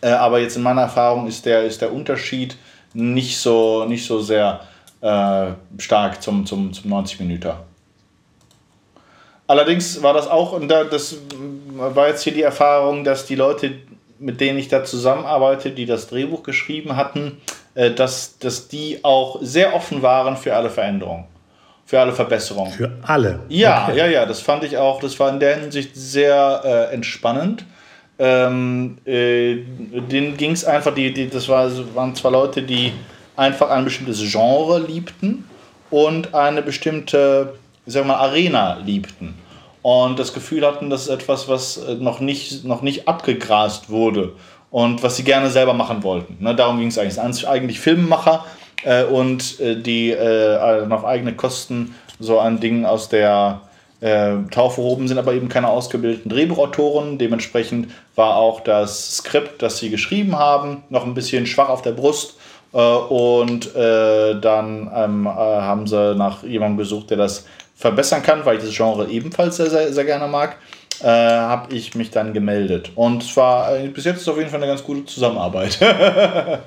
Äh, 0.00 0.10
aber 0.10 0.38
jetzt 0.38 0.56
in 0.56 0.62
meiner 0.62 0.82
Erfahrung 0.82 1.26
ist 1.26 1.44
der, 1.46 1.64
ist 1.64 1.80
der 1.80 1.92
Unterschied 1.92 2.56
nicht 2.94 3.37
so, 3.38 3.85
nicht 3.85 4.07
so 4.07 4.20
sehr 4.20 4.61
äh, 5.00 5.46
stark 5.78 6.22
zum, 6.22 6.46
zum, 6.46 6.72
zum 6.72 6.90
90 6.90 7.20
Minuten. 7.20 7.52
Allerdings 9.46 10.02
war 10.02 10.14
das 10.14 10.26
auch, 10.26 10.52
und 10.52 10.68
da, 10.68 10.85
das 10.85 11.18
war 11.74 12.09
jetzt 12.09 12.22
hier 12.22 12.33
die 12.33 12.42
Erfahrung, 12.42 13.04
dass 13.04 13.26
die 13.26 13.35
Leute, 13.35 13.72
mit 14.18 14.40
denen 14.40 14.59
ich 14.59 14.68
da 14.68 14.85
zusammenarbeite, 14.85 15.70
die 15.70 15.85
das 15.85 16.09
Drehbuch 16.09 16.42
geschrieben 16.42 16.96
hatten, 16.96 17.42
äh, 17.74 17.90
dass, 17.90 18.38
dass 18.38 18.68
die 18.68 19.00
auch 19.02 19.38
sehr 19.42 19.74
offen 19.74 20.00
waren 20.00 20.37
für 20.37 20.54
alle 20.57 20.70
Veränderungen, 20.70 21.24
für 21.85 22.00
alle 22.00 22.12
Verbesserungen. 22.12 22.72
Für 22.72 22.92
alle. 23.02 23.40
Ja, 23.48 23.88
Okay. 23.88 23.98
ja, 23.98 24.07
ja, 24.07 24.26
das 24.26 24.40
fand 24.40 24.64
ich 24.64 24.78
auch, 24.78 25.00
das 25.00 25.20
war 25.20 25.28
in 25.30 25.40
der 25.40 25.57
Hinsicht 25.57 25.90
sehr 25.94 26.62
äh, 26.64 26.94
entspannend. 26.94 27.66
Ähm, 28.18 28.98
äh, 29.05 29.57
denen 30.11 30.37
ging 30.37 30.53
es 30.53 30.64
einfach, 30.64 30.94
die, 30.94 31.12
die, 31.12 31.29
das 31.29 31.48
war, 31.48 31.70
waren 31.94 32.14
zwei 32.14 32.31
Leute, 32.31 32.62
die 32.62 32.92
einfach 33.37 33.70
ein 33.70 33.85
bestimmtes 33.85 34.20
Genre 34.31 34.79
liebten 34.79 35.44
und 35.90 36.35
eine 36.35 36.62
bestimmte, 36.62 37.55
ich 37.87 37.92
sag 37.92 38.07
mal, 38.07 38.16
Arena 38.16 38.79
liebten. 38.85 39.35
Und 39.83 40.18
das 40.18 40.33
Gefühl 40.33 40.64
hatten, 40.64 40.88
das 40.90 41.03
ist 41.03 41.09
etwas, 41.09 41.48
was 41.48 41.77
äh, 41.77 41.94
noch 41.94 42.20
nicht, 42.20 42.64
noch 42.64 42.83
nicht 42.83 43.07
abgegrast 43.09 43.90
wurde 43.90 44.33
und 44.70 45.03
was 45.03 45.16
sie 45.16 45.24
gerne 45.24 45.50
selber 45.50 45.74
machen 45.74 46.03
wollten. 46.03 46.37
Ne, 46.40 46.55
darum 46.55 46.79
ging 46.79 46.88
es 46.88 46.98
eigentlich. 46.98 47.46
Eigentlich 47.48 47.81
Filmemacher 47.81 48.44
äh, 48.85 49.05
und 49.05 49.61
äh, 49.61 49.77
die 49.77 50.11
äh, 50.11 50.87
auf 50.88 51.05
eigene 51.05 51.35
Kosten 51.35 51.94
so 52.18 52.40
an 52.40 52.61
Dingen 52.61 52.87
aus 52.87 53.09
der 53.09 53.61
äh, 54.04 54.36
Taufe 54.50 54.82
gehoben 54.82 55.08
sind, 55.08 55.16
aber 55.16 55.32
eben 55.32 55.48
keine 55.48 55.68
ausgebildeten 55.68 56.30
Drehbuchautoren. 56.30 57.16
Dementsprechend 57.16 57.88
war 58.16 58.36
auch 58.36 58.60
das 58.60 59.16
Skript, 59.16 59.62
das 59.62 59.78
sie 59.78 59.88
geschrieben 59.88 60.38
haben, 60.38 60.82
noch 60.90 61.04
ein 61.04 61.14
bisschen 61.14 61.46
schwach 61.46 61.70
auf 61.70 61.80
der 61.80 61.92
Brust. 61.92 62.36
Äh, 62.74 62.78
und 62.78 63.74
äh, 63.74 64.38
dann 64.38 64.90
ähm, 64.94 65.26
äh, 65.26 65.30
haben 65.30 65.86
sie 65.86 66.14
nach 66.16 66.42
jemandem 66.42 66.76
gesucht, 66.76 67.08
der 67.10 67.16
das 67.16 67.46
verbessern 67.76 68.22
kann, 68.22 68.44
weil 68.44 68.58
ich 68.58 68.64
das 68.64 68.76
Genre 68.76 69.08
ebenfalls 69.08 69.56
sehr, 69.56 69.70
sehr, 69.70 69.90
sehr 69.90 70.04
gerne 70.04 70.28
mag. 70.28 70.56
Äh, 71.00 71.06
habe 71.06 71.74
ich 71.74 71.94
mich 71.94 72.10
dann 72.10 72.34
gemeldet. 72.34 72.90
Und 72.96 73.22
es 73.22 73.34
war 73.38 73.74
äh, 73.74 73.88
bis 73.88 74.04
jetzt 74.04 74.20
ist 74.20 74.28
auf 74.28 74.36
jeden 74.36 74.50
Fall 74.50 74.60
eine 74.60 74.70
ganz 74.70 74.84
gute 74.84 75.06
Zusammenarbeit. 75.06 75.78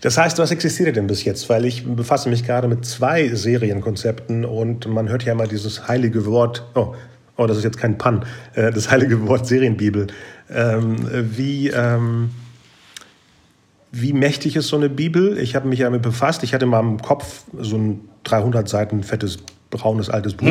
Das 0.00 0.16
heißt, 0.16 0.38
was 0.38 0.50
existiert 0.50 0.96
denn 0.96 1.06
bis 1.06 1.24
jetzt? 1.24 1.48
Weil 1.48 1.64
ich 1.64 1.84
befasse 1.84 2.28
mich 2.28 2.44
gerade 2.44 2.68
mit 2.68 2.84
zwei 2.84 3.28
Serienkonzepten 3.28 4.44
und 4.44 4.86
man 4.86 5.08
hört 5.08 5.24
ja 5.24 5.32
immer 5.32 5.46
dieses 5.46 5.88
heilige 5.88 6.24
Wort, 6.26 6.64
oh, 6.74 6.94
oh 7.36 7.46
das 7.46 7.58
ist 7.58 7.64
jetzt 7.64 7.78
kein 7.78 7.98
Pun, 7.98 8.24
äh, 8.54 8.70
das 8.70 8.90
heilige 8.90 9.26
Wort 9.26 9.46
Serienbibel. 9.46 10.06
Ähm, 10.50 10.96
wie, 11.36 11.68
ähm, 11.68 12.30
wie 13.90 14.12
mächtig 14.12 14.56
ist 14.56 14.68
so 14.68 14.76
eine 14.76 14.88
Bibel? 14.88 15.36
Ich 15.38 15.56
habe 15.56 15.66
mich 15.68 15.80
ja 15.80 15.86
damit 15.86 16.02
befasst. 16.02 16.42
Ich 16.42 16.54
hatte 16.54 16.66
mal 16.66 16.80
im 16.80 17.02
Kopf 17.02 17.44
so 17.58 17.76
ein 17.76 18.00
300 18.24 18.68
Seiten 18.68 19.02
fettes, 19.02 19.38
braunes, 19.70 20.10
altes 20.10 20.34
Buch. 20.34 20.48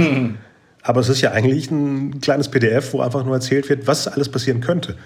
Aber 0.81 1.01
es 1.01 1.09
ist 1.09 1.21
ja 1.21 1.31
eigentlich 1.31 1.71
ein 1.71 2.21
kleines 2.21 2.49
PDF, 2.49 2.93
wo 2.93 3.01
einfach 3.01 3.23
nur 3.23 3.35
erzählt 3.35 3.69
wird, 3.69 3.87
was 3.87 4.07
alles 4.07 4.29
passieren 4.29 4.61
könnte 4.61 4.97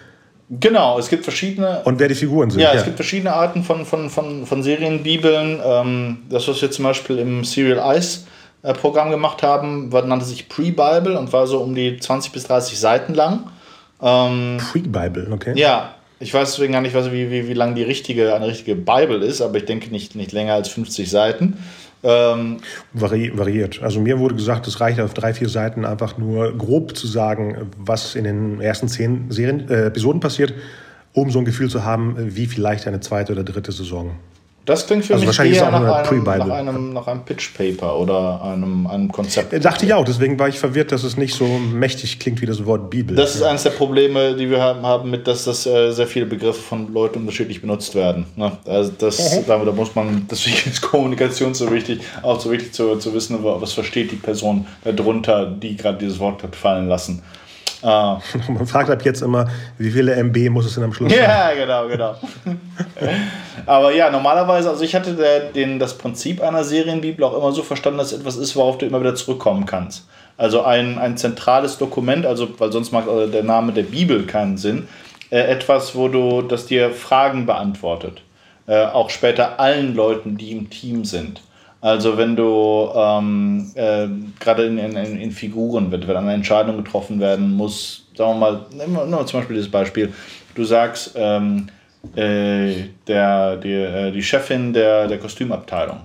genau, 0.60 1.00
es 1.00 1.10
gibt 1.10 1.24
verschiedene 1.24 1.82
und 1.86 2.00
wer 2.00 2.08
die 2.08 2.16
Figuren 2.16 2.50
sind. 2.50 2.62
Ja, 2.62 2.74
es 2.74 2.84
gibt 2.84 2.96
verschiedene 2.96 3.34
Arten 3.34 3.64
von, 3.64 3.86
von, 3.86 4.10
von, 4.10 4.46
von 4.46 4.64
Serienbibeln. 4.64 5.60
Ähm, 5.64 6.18
das, 6.30 6.48
was 6.48 6.62
wir 6.62 6.72
zum 6.72 6.84
Beispiel 6.84 7.20
im 7.20 7.44
Serial 7.44 7.80
Eyes 7.80 8.26
äh, 8.64 8.74
Programm 8.74 9.10
gemacht 9.12 9.44
haben, 9.44 9.92
war, 9.92 10.04
nannte 10.04 10.26
sich 10.26 10.50
Pre-Bible 10.50 11.18
und 11.18 11.34
war 11.34 11.48
so 11.48 11.60
um 11.60 11.74
die 11.74 11.98
20 11.98 12.32
bis 12.32 12.44
30 12.46 12.80
Seiten 12.80 13.14
lang. 13.14 13.50
Ähm, 14.02 14.58
Pre-Bible, 14.72 15.30
okay. 15.32 15.54
ja, 15.56 15.96
ich 16.22 16.34
weiß 16.34 16.52
deswegen 16.52 16.74
gar 16.74 16.82
nicht, 16.82 16.94
was, 16.94 17.12
wie, 17.12 17.32
wie, 17.32 17.48
wie 17.48 17.54
lang 17.54 17.74
die 17.74 17.82
richtige, 17.82 18.36
eine 18.36 18.48
richtige 18.48 18.76
Bible 18.76 19.26
ist, 19.26 19.42
aber 19.42 19.58
ich 19.58 19.66
denke 19.66 19.90
nicht, 19.90 20.16
nicht 20.16 20.32
länger 20.32 20.54
als 20.54 20.70
50 20.70 21.10
Seiten. 21.10 21.58
Ähm, 22.04 22.58
Vari 22.94 23.32
variiert. 23.38 23.82
Also 23.84 24.00
mir 24.00 24.18
wurde 24.18 24.36
gesagt, 24.36 24.68
es 24.68 24.82
reicht 24.82 25.00
auf 25.00 25.14
drei, 25.14 25.34
vier 25.34 25.50
Seiten 25.50 25.86
einfach 25.86 26.18
nur 26.18 26.58
grob 26.58 26.96
zu 26.96 27.06
sagen, 27.08 27.70
was 27.78 28.16
in 28.16 28.24
den 28.24 28.60
ersten 28.60 28.88
zehn 28.88 29.30
Serien, 29.30 29.70
äh, 29.70 29.86
Episoden 29.86 30.20
passiert, 30.20 30.54
um 31.14 31.30
so 31.30 31.40
ein 31.40 31.46
Gefühl 31.46 31.70
zu 31.70 31.84
haben, 31.86 32.16
wie 32.36 32.48
vielleicht 32.48 32.88
eine 32.88 33.02
zweite 33.02 33.34
oder 33.34 33.44
dritte 33.44 33.72
Saison. 33.72 34.16
Das 34.66 34.86
klingt 34.86 35.06
für 35.06 35.14
Also 35.14 35.22
mich 35.22 35.28
wahrscheinlich 35.28 35.58
eher 35.58 35.72
nach 35.72 35.82
eine 35.82 36.08
einem, 36.08 36.24
nach, 36.24 36.50
einem, 36.50 36.94
nach 36.94 37.08
einem 37.08 37.26
Pitch 37.26 37.54
Paper 37.56 37.98
oder 37.98 38.44
einem, 38.44 38.86
einem 38.86 39.12
Konzept. 39.12 39.54
Äh, 39.54 39.60
dachte 39.60 39.86
ich 39.86 39.94
auch, 39.94 40.06
deswegen 40.06 40.38
war 40.38 40.48
ich 40.50 40.60
verwirrt, 40.60 40.92
dass 40.92 41.04
es 41.04 41.18
nicht 41.18 41.34
so 41.34 41.46
mächtig 41.46 42.20
klingt 42.20 42.42
wie 42.42 42.46
das 42.46 42.64
Wort 42.66 42.90
Bibel. 42.92 43.16
Das 43.16 43.36
ist 43.36 43.42
eines 43.42 43.64
der 43.64 43.72
Probleme, 43.72 44.36
die 44.36 44.50
wir 44.50 44.62
haben, 44.62 45.10
mit, 45.10 45.28
dass 45.28 45.46
das 45.46 45.66
äh, 45.66 45.92
sehr 45.92 46.06
viele 46.06 46.28
Begriffe 46.28 46.62
von 46.62 46.94
Leuten 46.94 47.20
unterschiedlich 47.20 47.62
benutzt 47.62 47.96
werden. 47.96 48.26
Ne? 48.36 48.52
Also 48.66 48.92
das, 48.98 49.46
da, 49.48 49.58
da 49.58 49.72
muss 49.72 49.96
man, 49.96 50.28
deswegen 50.32 50.70
ist 50.70 50.82
Kommunikation 50.82 51.56
so 51.56 51.72
wichtig, 51.72 52.02
auch 52.22 52.40
so 52.40 52.52
wichtig 52.52 52.74
zu, 52.74 52.96
zu 52.98 53.14
wissen, 53.16 53.40
was 53.42 53.74
versteht 53.74 54.12
die 54.12 54.18
Person 54.18 54.68
darunter, 54.84 55.48
die 55.48 55.76
gerade 55.76 55.98
dieses 55.98 56.20
Wort 56.20 56.44
hat 56.44 56.56
fallen 56.56 56.88
lassen. 56.88 57.24
Äh, 57.82 57.88
Man 58.48 58.68
fragt 58.68 58.90
ab 58.90 59.04
jetzt 59.04 59.22
immer, 59.22 59.48
wie 59.78 59.90
viele 59.90 60.16
MB 60.16 60.50
muss 60.52 60.66
es 60.66 60.76
denn 60.76 60.84
am 60.84 60.94
Schluss 60.94 61.12
ja, 61.12 61.48
sein? 61.48 61.58
genau, 61.58 61.88
genau. 61.88 62.16
Aber 63.66 63.94
ja, 63.94 64.10
normalerweise, 64.10 64.70
also 64.70 64.84
ich 64.84 64.96
hatte 64.96 65.14
der, 65.14 65.52
den, 65.52 65.80
das 65.80 65.98
Prinzip 65.98 66.42
einer 66.42 66.64
Serienbibel 66.64 67.24
auch 67.24 67.38
immer 67.38 67.52
so 67.52 67.64
verstanden, 67.64 68.00
dass 68.00 68.12
es 68.12 68.20
etwas 68.20 68.38
ist, 68.38 68.56
worauf 68.56 68.78
du 68.78 68.86
immer 68.86 69.00
wieder 69.00 69.16
zurückkommen 69.16 69.66
kannst. 69.66 70.08
Also 70.38 70.64
ein, 70.64 70.98
ein 70.98 71.18
zentrales 71.18 71.78
Dokument, 71.78 72.26
also 72.26 72.48
weil 72.58 72.72
sonst 72.72 72.92
macht 72.92 73.08
also 73.08 73.28
der 73.28 73.44
Name 73.44 73.74
der 73.74 73.84
Bibel 73.84 74.26
keinen 74.26 74.58
Sinn, 74.58 74.88
äh, 75.30 75.40
etwas, 75.40 75.96
wo 75.96 76.08
du, 76.08 76.42
das 76.42 76.66
dir 76.66 76.92
Fragen 76.92 77.46
beantwortet. 77.46 78.22
Äh, 78.68 78.86
auch 78.86 79.10
später 79.10 79.60
allen 79.60 79.96
Leuten, 79.96 80.38
die 80.38 80.52
im 80.52 80.70
Team 80.70 81.06
sind. 81.06 81.42
Also 81.82 82.16
wenn 82.18 82.36
du 82.36 82.90
ähm, 82.96 83.72
äh, 83.74 84.08
gerade 84.40 84.66
in, 84.66 84.78
in, 84.78 84.96
in, 84.96 85.32
Figuren, 85.32 85.92
wenn, 85.92 86.08
wenn 86.08 86.16
eine 86.16 86.34
Entscheidung 86.34 86.78
getroffen 86.78 87.20
werden 87.20 87.56
muss, 87.56 88.06
sagen 88.16 88.40
wir 88.40 88.52
mal, 88.52 88.66
nehmen 88.72 88.94
wir 89.10 89.26
zum 89.26 89.40
Beispiel 89.40 89.56
dieses 89.56 89.72
Beispiel, 89.72 90.14
du 90.54 90.64
sagst, 90.64 91.14
ähm, 91.16 91.68
äh, 92.16 92.74
der, 93.08 93.58
die, 93.58 93.74
äh, 93.74 94.12
die 94.12 94.24
Chefin 94.24 94.74
der, 94.74 95.08
der 95.08 95.20
Kostümabteilung 95.20 96.02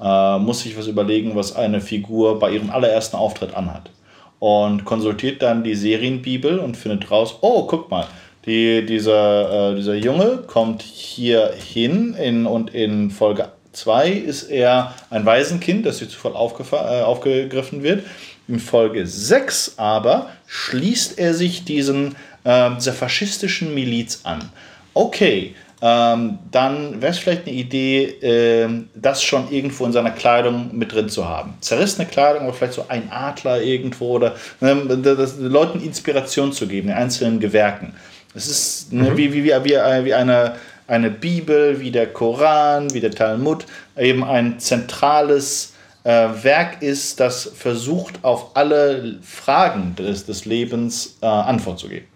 äh, 0.00 0.38
muss 0.38 0.60
sich 0.60 0.76
was 0.76 0.86
überlegen, 0.86 1.34
was 1.34 1.56
eine 1.56 1.80
Figur 1.80 2.38
bei 2.38 2.52
ihrem 2.52 2.70
allerersten 2.70 3.16
Auftritt 3.16 3.54
anhat. 3.54 3.90
Und 4.38 4.84
konsultiert 4.84 5.42
dann 5.42 5.64
die 5.64 5.74
Serienbibel 5.74 6.60
und 6.60 6.76
findet 6.76 7.10
raus, 7.10 7.38
oh, 7.40 7.66
guck 7.66 7.90
mal, 7.90 8.06
die, 8.46 8.86
dieser, 8.86 9.72
äh, 9.72 9.76
dieser 9.76 9.96
Junge 9.96 10.44
kommt 10.46 10.82
hier 10.82 11.52
hin 11.52 12.14
in, 12.14 12.46
und 12.46 12.72
in 12.72 13.10
Folge 13.10 13.48
2 13.72 14.10
ist 14.10 14.44
er 14.44 14.94
ein 15.10 15.26
Waisenkind, 15.26 15.84
das 15.84 15.98
durch 15.98 16.10
Zufall 16.10 16.32
äh, 16.32 17.02
aufgegriffen 17.02 17.82
wird. 17.82 18.04
In 18.46 18.60
Folge 18.60 19.06
6 19.06 19.74
aber 19.76 20.30
schließt 20.46 21.18
er 21.18 21.34
sich 21.34 21.64
diesen, 21.64 22.16
äh, 22.44 22.70
dieser 22.76 22.92
faschistischen 22.92 23.74
Miliz 23.74 24.20
an. 24.24 24.50
Okay, 24.98 25.54
ähm, 25.80 26.40
dann 26.50 27.00
wäre 27.00 27.12
es 27.12 27.18
vielleicht 27.18 27.46
eine 27.46 27.54
Idee, 27.54 28.02
äh, 28.20 28.68
das 28.96 29.22
schon 29.22 29.48
irgendwo 29.48 29.86
in 29.86 29.92
seiner 29.92 30.10
Kleidung 30.10 30.76
mit 30.76 30.92
drin 30.92 31.08
zu 31.08 31.28
haben. 31.28 31.54
Zerrissene 31.60 32.04
Kleidung, 32.04 32.42
aber 32.42 32.52
vielleicht 32.52 32.72
so 32.72 32.86
ein 32.88 33.08
Adler 33.12 33.62
irgendwo 33.62 34.16
oder 34.16 34.34
äh, 34.60 34.74
das, 35.00 35.38
Leuten 35.38 35.80
Inspiration 35.80 36.52
zu 36.52 36.66
geben, 36.66 36.88
in 36.88 36.94
einzelnen 36.94 37.38
Gewerken. 37.38 37.94
Es 38.34 38.48
ist 38.48 38.92
ne, 38.92 39.12
mhm. 39.12 39.16
wie, 39.16 39.32
wie, 39.32 39.44
wie, 39.44 39.50
wie, 39.50 40.04
wie 40.04 40.14
eine, 40.14 40.56
eine 40.88 41.10
Bibel, 41.12 41.78
wie 41.78 41.92
der 41.92 42.08
Koran, 42.08 42.92
wie 42.92 42.98
der 42.98 43.12
Talmud, 43.12 43.66
eben 43.96 44.24
ein 44.24 44.58
zentrales 44.58 45.74
äh, 46.02 46.10
Werk 46.42 46.82
ist, 46.82 47.20
das 47.20 47.52
versucht, 47.54 48.24
auf 48.24 48.56
alle 48.56 49.18
Fragen 49.22 49.94
des, 49.94 50.26
des 50.26 50.44
Lebens 50.44 51.18
äh, 51.22 51.26
Antwort 51.26 51.78
zu 51.78 51.88
geben. 51.88 52.06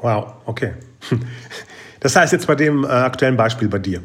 Wow, 0.00 0.34
okay. 0.46 0.72
Das 2.00 2.14
heißt 2.14 2.32
jetzt 2.32 2.46
bei 2.46 2.54
dem 2.54 2.84
äh, 2.84 2.88
aktuellen 2.88 3.36
Beispiel 3.36 3.68
bei 3.68 3.80
dir. 3.80 4.00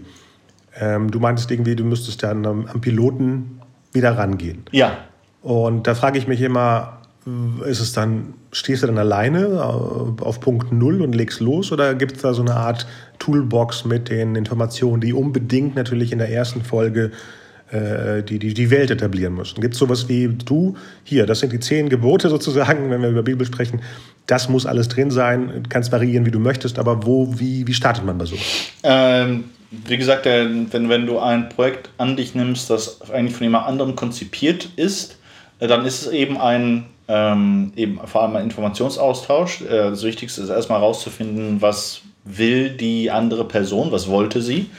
Ähm, 0.80 1.12
du 1.12 1.20
meintest 1.20 1.52
irgendwie, 1.52 1.76
du 1.76 1.84
müsstest 1.84 2.24
dann 2.24 2.46
ähm, 2.46 2.68
am 2.72 2.82
Piloten 2.82 3.62
wieder 3.92 4.18
rangehen. 4.18 4.64
Ja. 4.72 4.98
Und 5.44 5.86
da 5.86 5.94
frage 5.94 6.18
ich 6.18 6.28
mich 6.28 6.42
immer, 6.42 7.02
ist 7.66 7.80
es 7.80 7.94
dann, 7.94 8.34
stehst 8.52 8.82
du 8.82 8.88
dann 8.88 8.98
alleine 8.98 9.40
äh, 9.40 10.24
auf 10.24 10.40
Punkt 10.40 10.72
Null 10.72 11.02
und 11.02 11.14
legst 11.14 11.40
los 11.40 11.72
oder 11.72 11.94
gibt 11.94 12.16
es 12.16 12.22
da 12.24 12.34
so 12.34 12.42
eine 12.42 12.56
Art 12.56 12.88
Toolbox 13.20 13.86
mit 13.86 14.10
den 14.10 14.36
Informationen, 14.36 15.02
die 15.02 15.14
unbedingt 15.14 15.76
natürlich 15.76 16.12
in 16.12 16.18
der 16.18 16.32
ersten 16.32 16.64
Folge 16.64 17.12
die, 17.72 18.38
die, 18.38 18.54
die 18.54 18.70
Welt 18.70 18.92
etablieren 18.92 19.34
müssen? 19.34 19.62
Gibt 19.62 19.76
es 19.76 19.80
sowas 19.80 20.10
wie 20.10 20.28
du, 20.28 20.76
hier, 21.06 21.26
das 21.26 21.40
sind 21.40 21.54
die 21.54 21.60
zehn 21.60 21.88
Gebote 21.88 22.30
sozusagen, 22.30 22.90
wenn 22.90 23.02
wir 23.02 23.10
über 23.10 23.24
Bibel 23.24 23.48
sprechen, 23.48 23.82
das 24.28 24.50
muss 24.50 24.66
alles 24.66 24.90
drin 24.90 25.10
sein, 25.10 25.64
kannst 25.70 25.92
variieren, 25.92 26.26
wie 26.26 26.32
du 26.32 26.40
möchtest, 26.40 26.80
aber 26.80 27.06
wo, 27.06 27.40
wie, 27.40 27.66
wie 27.68 27.74
startet 27.74 28.06
man 28.06 28.18
bei 28.18 28.26
so? 28.26 28.36
Ähm, 28.84 29.46
wie 29.72 29.98
gesagt, 29.98 30.26
wenn, 30.26 30.70
wenn 30.72 31.06
du 31.06 31.20
ein 31.20 31.48
Projekt 31.48 31.90
an 31.98 32.18
dich 32.18 32.36
nimmst, 32.36 32.70
das 32.70 33.10
eigentlich 33.10 33.36
von 33.36 33.46
jemand 33.46 33.68
anderem 33.68 33.96
konzipiert 33.96 34.68
ist, 34.76 35.18
äh, 35.60 35.68
dann 35.68 35.86
ist 35.86 36.02
es 36.02 36.12
eben 36.12 36.38
ein 36.38 36.86
ähm, 37.08 37.74
eben 37.76 38.00
vor 38.06 38.24
allem 38.24 38.36
ein 38.38 38.46
Informationsaustausch. 38.46 39.62
Äh, 39.62 39.90
das 39.90 40.04
Wichtigste 40.04 40.42
ist 40.42 40.50
erstmal 40.50 40.80
herauszufinden, 40.80 41.62
was 41.62 42.02
will 42.24 42.70
die 42.70 43.12
andere 43.12 43.46
Person, 43.46 43.92
was 43.92 44.08
wollte 44.08 44.42
sie. 44.42 44.70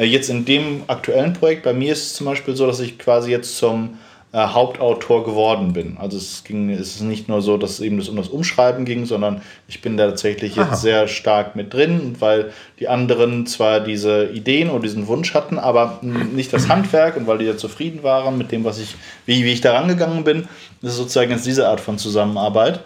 Äh, 0.00 0.06
jetzt 0.06 0.30
in 0.30 0.44
dem 0.44 0.82
aktuellen 0.86 1.34
Projekt, 1.34 1.62
bei 1.62 1.74
mir 1.74 1.92
ist 1.92 2.06
es 2.06 2.14
zum 2.14 2.26
Beispiel 2.26 2.56
so, 2.56 2.66
dass 2.66 2.80
ich 2.80 2.98
quasi 2.98 3.30
jetzt 3.30 3.58
zum 3.58 3.98
äh, 4.32 4.38
Hauptautor 4.38 5.24
geworden 5.24 5.72
bin. 5.74 5.98
Also 5.98 6.16
es 6.16 6.42
ging, 6.44 6.70
es 6.70 6.94
ist 6.94 7.02
nicht 7.02 7.28
nur 7.28 7.42
so, 7.42 7.58
dass 7.58 7.72
es 7.72 7.80
eben 7.80 7.98
das 7.98 8.08
um 8.08 8.16
das 8.16 8.28
Umschreiben 8.28 8.84
ging, 8.84 9.04
sondern 9.04 9.42
ich 9.68 9.82
bin 9.82 9.96
da 9.96 10.06
tatsächlich 10.06 10.56
jetzt 10.56 10.68
Aha. 10.68 10.76
sehr 10.76 11.08
stark 11.08 11.54
mit 11.54 11.74
drin, 11.74 12.16
weil 12.18 12.52
die 12.78 12.88
anderen 12.88 13.46
zwar 13.46 13.80
diese 13.80 14.26
Ideen 14.26 14.70
oder 14.70 14.82
diesen 14.82 15.06
Wunsch 15.06 15.34
hatten, 15.34 15.58
aber 15.58 15.98
nicht 16.02 16.52
das 16.52 16.68
Handwerk 16.68 17.16
und 17.16 17.26
weil 17.26 17.38
die 17.38 17.44
ja 17.44 17.56
zufrieden 17.56 18.02
waren 18.02 18.38
mit 18.38 18.52
dem, 18.52 18.64
was 18.64 18.78
ich, 18.78 18.94
wie, 19.26 19.44
wie 19.44 19.52
ich 19.52 19.60
da 19.60 19.72
rangegangen 19.72 20.24
bin. 20.24 20.48
Das 20.80 20.92
ist 20.92 20.98
sozusagen 20.98 21.30
jetzt 21.30 21.44
diese 21.44 21.68
Art 21.68 21.80
von 21.80 21.98
Zusammenarbeit. 21.98 22.80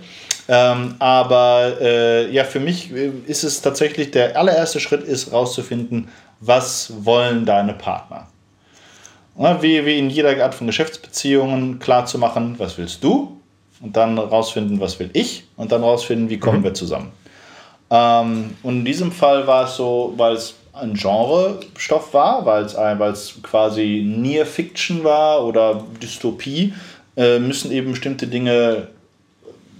Ähm, 0.46 0.96
aber 0.98 1.78
äh, 1.80 2.30
ja, 2.30 2.44
für 2.44 2.60
mich 2.60 2.92
äh, 2.92 3.10
ist 3.26 3.44
es 3.44 3.62
tatsächlich 3.62 4.10
der 4.10 4.36
allererste 4.36 4.78
Schritt, 4.78 5.02
ist 5.02 5.32
rauszufinden, 5.32 6.08
was 6.46 6.92
wollen 7.04 7.44
deine 7.44 7.74
Partner. 7.74 8.28
Wie, 9.36 9.84
wie 9.84 9.98
in 9.98 10.10
jeder 10.10 10.42
Art 10.42 10.54
von 10.54 10.66
Geschäftsbeziehungen 10.66 11.78
klar 11.78 12.06
zu 12.06 12.18
machen, 12.18 12.54
was 12.58 12.78
willst 12.78 13.02
du? 13.02 13.40
Und 13.80 13.96
dann 13.96 14.16
rausfinden, 14.16 14.80
was 14.80 14.98
will 15.00 15.10
ich? 15.12 15.44
Und 15.56 15.72
dann 15.72 15.82
rausfinden, 15.82 16.30
wie 16.30 16.38
kommen 16.38 16.60
mhm. 16.60 16.64
wir 16.64 16.74
zusammen. 16.74 17.12
Ähm, 17.90 18.56
und 18.62 18.78
in 18.78 18.84
diesem 18.84 19.12
Fall 19.12 19.46
war 19.46 19.64
es 19.64 19.76
so, 19.76 20.14
weil 20.16 20.34
es 20.34 20.54
ein 20.72 20.94
Genre-Stoff 20.94 22.14
war, 22.14 22.46
weil 22.46 22.64
es, 22.64 22.76
weil 22.76 23.12
es 23.12 23.34
quasi 23.42 24.02
Near 24.04 24.46
Fiction 24.46 25.04
war 25.04 25.44
oder 25.44 25.84
Dystopie, 26.02 26.72
äh, 27.16 27.38
müssen 27.38 27.70
eben 27.70 27.90
bestimmte 27.90 28.26
Dinge 28.26 28.88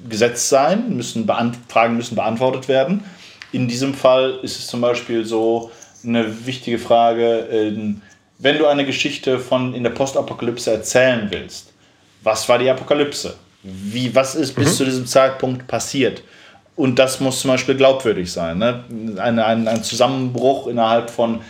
gesetzt 0.08 0.48
sein, 0.48 0.96
müssen 0.96 1.28
Fragen 1.68 1.96
müssen 1.96 2.14
beantwortet 2.14 2.68
werden. 2.68 3.04
In 3.52 3.68
diesem 3.68 3.94
Fall 3.94 4.38
ist 4.42 4.58
es 4.58 4.66
zum 4.66 4.80
Beispiel 4.80 5.24
so 5.24 5.70
eine 6.04 6.46
wichtige 6.46 6.78
Frage, 6.78 7.48
äh, 7.48 7.94
wenn 8.38 8.58
du 8.58 8.66
eine 8.66 8.84
Geschichte 8.84 9.38
von 9.38 9.74
in 9.74 9.82
der 9.82 9.90
Postapokalypse 9.90 10.70
erzählen 10.72 11.28
willst, 11.30 11.72
was 12.22 12.48
war 12.48 12.58
die 12.58 12.68
Apokalypse? 12.68 13.34
Wie, 13.62 14.14
was 14.14 14.34
ist 14.34 14.54
bis 14.54 14.72
mhm. 14.72 14.76
zu 14.76 14.84
diesem 14.84 15.06
Zeitpunkt 15.06 15.66
passiert? 15.66 16.22
Und 16.76 16.98
das 16.98 17.20
muss 17.20 17.40
zum 17.40 17.50
Beispiel 17.50 17.76
glaubwürdig 17.76 18.32
sein. 18.32 18.58
Ne? 18.58 18.84
Ein, 19.16 19.38
ein, 19.38 19.68
ein 19.68 19.82
Zusammenbruch 19.84 20.66
innerhalb 20.66 21.08
von, 21.08 21.40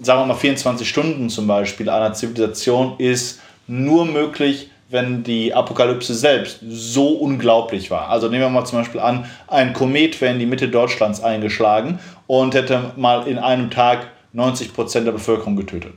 sagen 0.00 0.22
wir 0.22 0.26
mal, 0.26 0.34
24 0.34 0.88
Stunden 0.88 1.30
zum 1.30 1.46
Beispiel 1.46 1.88
einer 1.88 2.12
Zivilisation 2.12 2.96
ist 2.98 3.40
nur 3.66 4.04
möglich, 4.04 4.70
wenn 4.90 5.22
die 5.22 5.54
Apokalypse 5.54 6.14
selbst 6.14 6.58
so 6.68 7.08
unglaublich 7.08 7.90
war. 7.90 8.08
Also 8.10 8.28
nehmen 8.28 8.42
wir 8.42 8.48
mal 8.50 8.64
zum 8.64 8.78
Beispiel 8.78 9.00
an, 9.00 9.26
ein 9.46 9.72
Komet 9.72 10.20
wäre 10.20 10.32
in 10.32 10.38
die 10.38 10.46
Mitte 10.46 10.68
Deutschlands 10.68 11.22
eingeschlagen 11.22 11.98
und 12.26 12.54
hätte 12.54 12.92
mal 12.96 13.26
in 13.26 13.38
einem 13.38 13.70
Tag 13.70 14.08
90 14.32 14.74
Prozent 14.74 15.06
der 15.06 15.12
Bevölkerung 15.12 15.56
getötet. 15.56 15.94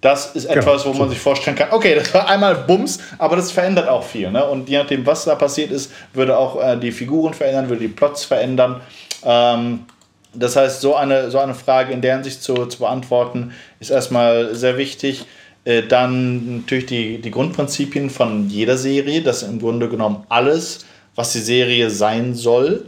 Das 0.00 0.34
ist 0.34 0.48
genau, 0.48 0.60
etwas, 0.60 0.84
wo 0.84 0.92
man 0.92 1.08
sich 1.08 1.20
vorstellen 1.20 1.56
kann, 1.56 1.68
okay, 1.70 1.94
das 1.94 2.12
war 2.12 2.28
einmal 2.28 2.56
Bums, 2.56 2.98
aber 3.18 3.36
das 3.36 3.52
verändert 3.52 3.88
auch 3.88 4.02
viel. 4.02 4.32
Ne? 4.32 4.44
Und 4.44 4.68
je 4.68 4.78
nachdem, 4.78 5.06
was 5.06 5.24
da 5.24 5.36
passiert 5.36 5.70
ist, 5.70 5.92
würde 6.12 6.36
auch 6.36 6.60
äh, 6.60 6.76
die 6.76 6.90
Figuren 6.90 7.34
verändern, 7.34 7.68
würde 7.68 7.82
die 7.82 7.88
Plots 7.88 8.24
verändern. 8.24 8.80
Ähm, 9.24 9.86
das 10.34 10.56
heißt, 10.56 10.80
so 10.80 10.96
eine, 10.96 11.30
so 11.30 11.38
eine 11.38 11.54
Frage 11.54 11.92
in 11.92 12.00
der 12.00 12.14
Hinsicht 12.14 12.42
zu, 12.42 12.66
zu 12.66 12.80
beantworten, 12.80 13.52
ist 13.78 13.90
erstmal 13.90 14.56
sehr 14.56 14.76
wichtig. 14.76 15.24
Äh, 15.64 15.84
dann 15.84 16.58
natürlich 16.58 16.86
die, 16.86 17.20
die 17.20 17.30
Grundprinzipien 17.30 18.10
von 18.10 18.48
jeder 18.48 18.76
Serie, 18.76 19.22
dass 19.22 19.42
im 19.42 19.60
Grunde 19.60 19.88
genommen 19.88 20.24
alles, 20.28 20.84
was 21.14 21.32
die 21.32 21.40
Serie 21.40 21.90
sein 21.90 22.34
soll, 22.34 22.86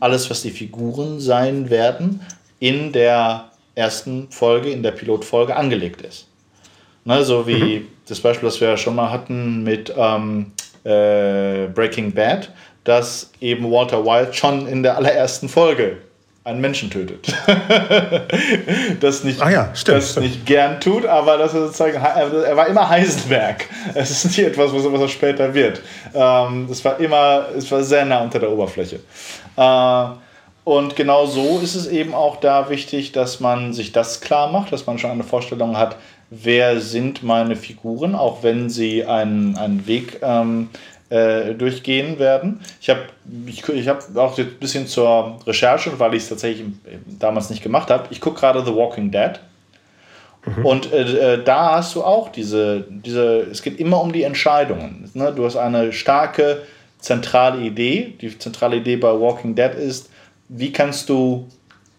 alles, 0.00 0.30
was 0.30 0.42
die 0.42 0.50
Figuren 0.50 1.20
sein 1.20 1.70
werden, 1.70 2.20
in 2.60 2.92
der 2.92 3.50
ersten 3.74 4.30
Folge, 4.30 4.70
in 4.70 4.82
der 4.82 4.92
Pilotfolge 4.92 5.54
angelegt 5.54 6.02
ist. 6.02 6.28
Ne, 7.04 7.22
so 7.22 7.46
wie 7.46 7.80
mhm. 7.80 7.86
das 8.08 8.20
Beispiel, 8.20 8.48
das 8.48 8.60
wir 8.60 8.68
ja 8.68 8.76
schon 8.78 8.94
mal 8.94 9.10
hatten 9.10 9.62
mit 9.62 9.92
ähm, 9.94 10.52
äh, 10.84 11.66
Breaking 11.74 12.12
Bad, 12.12 12.50
dass 12.84 13.30
eben 13.40 13.70
Walter 13.70 14.04
White 14.04 14.32
schon 14.32 14.66
in 14.66 14.82
der 14.82 14.96
allerersten 14.96 15.48
Folge 15.48 15.98
einen 16.44 16.60
Menschen 16.60 16.90
tötet. 16.90 17.34
das 19.00 19.24
nicht, 19.24 19.40
ah 19.40 19.50
ja, 19.50 19.72
das 19.86 20.16
nicht 20.20 20.44
gern 20.44 20.78
tut, 20.78 21.06
aber 21.06 21.38
das 21.38 21.54
er 21.54 21.62
sozusagen, 21.62 21.96
er 21.96 22.56
war 22.56 22.66
immer 22.66 22.88
Heisenberg. 22.88 23.64
Es 23.94 24.10
ist 24.10 24.24
nicht 24.26 24.40
etwas, 24.40 24.72
was, 24.72 24.84
er 24.84 25.08
später 25.08 25.54
wird. 25.54 25.80
Ähm, 26.14 26.66
das 26.68 26.84
war 26.84 27.00
immer, 27.00 27.46
es 27.56 27.70
war 27.70 27.82
sehr 27.82 28.04
nah 28.04 28.22
unter 28.22 28.38
der 28.38 28.50
Oberfläche. 28.50 29.00
Äh, 29.56 30.04
und 30.64 30.96
genau 30.96 31.26
so 31.26 31.60
ist 31.62 31.74
es 31.74 31.86
eben 31.86 32.14
auch 32.14 32.36
da 32.36 32.68
wichtig, 32.68 33.12
dass 33.12 33.40
man 33.40 33.72
sich 33.72 33.92
das 33.92 34.20
klar 34.20 34.50
macht, 34.50 34.72
dass 34.72 34.86
man 34.86 34.98
schon 34.98 35.10
eine 35.10 35.24
Vorstellung 35.24 35.76
hat, 35.76 35.96
wer 36.30 36.80
sind 36.80 37.22
meine 37.22 37.56
Figuren, 37.56 38.14
auch 38.14 38.42
wenn 38.42 38.68
sie 38.68 39.04
einen, 39.04 39.56
einen 39.56 39.86
Weg 39.86 40.20
ähm, 40.22 40.70
äh, 41.14 41.54
durchgehen 41.54 42.18
werden. 42.18 42.60
Ich 42.80 42.90
habe 42.90 43.00
ich, 43.46 43.68
ich 43.68 43.88
hab 43.88 44.16
auch 44.16 44.36
ein 44.36 44.58
bisschen 44.58 44.86
zur 44.86 45.38
Recherche, 45.46 45.98
weil 45.98 46.14
ich 46.14 46.24
es 46.24 46.28
tatsächlich 46.28 46.66
damals 47.18 47.50
nicht 47.50 47.62
gemacht 47.62 47.90
habe, 47.90 48.08
ich 48.10 48.20
gucke 48.20 48.40
gerade 48.40 48.64
The 48.64 48.74
Walking 48.74 49.10
Dead. 49.10 49.38
Mhm. 50.44 50.66
Und 50.66 50.92
äh, 50.92 51.34
äh, 51.34 51.44
da 51.44 51.76
hast 51.76 51.94
du 51.94 52.02
auch 52.02 52.32
diese, 52.32 52.84
diese, 52.88 53.46
es 53.50 53.62
geht 53.62 53.78
immer 53.78 54.00
um 54.00 54.12
die 54.12 54.24
Entscheidungen. 54.24 55.08
Ne? 55.14 55.32
Du 55.34 55.44
hast 55.44 55.56
eine 55.56 55.92
starke 55.92 56.62
zentrale 56.98 57.62
Idee. 57.62 58.14
Die 58.20 58.36
zentrale 58.36 58.76
Idee 58.76 58.96
bei 58.96 59.12
Walking 59.12 59.54
Dead 59.54 59.72
ist, 59.74 60.10
wie 60.48 60.72
kannst 60.72 61.08
du 61.08 61.48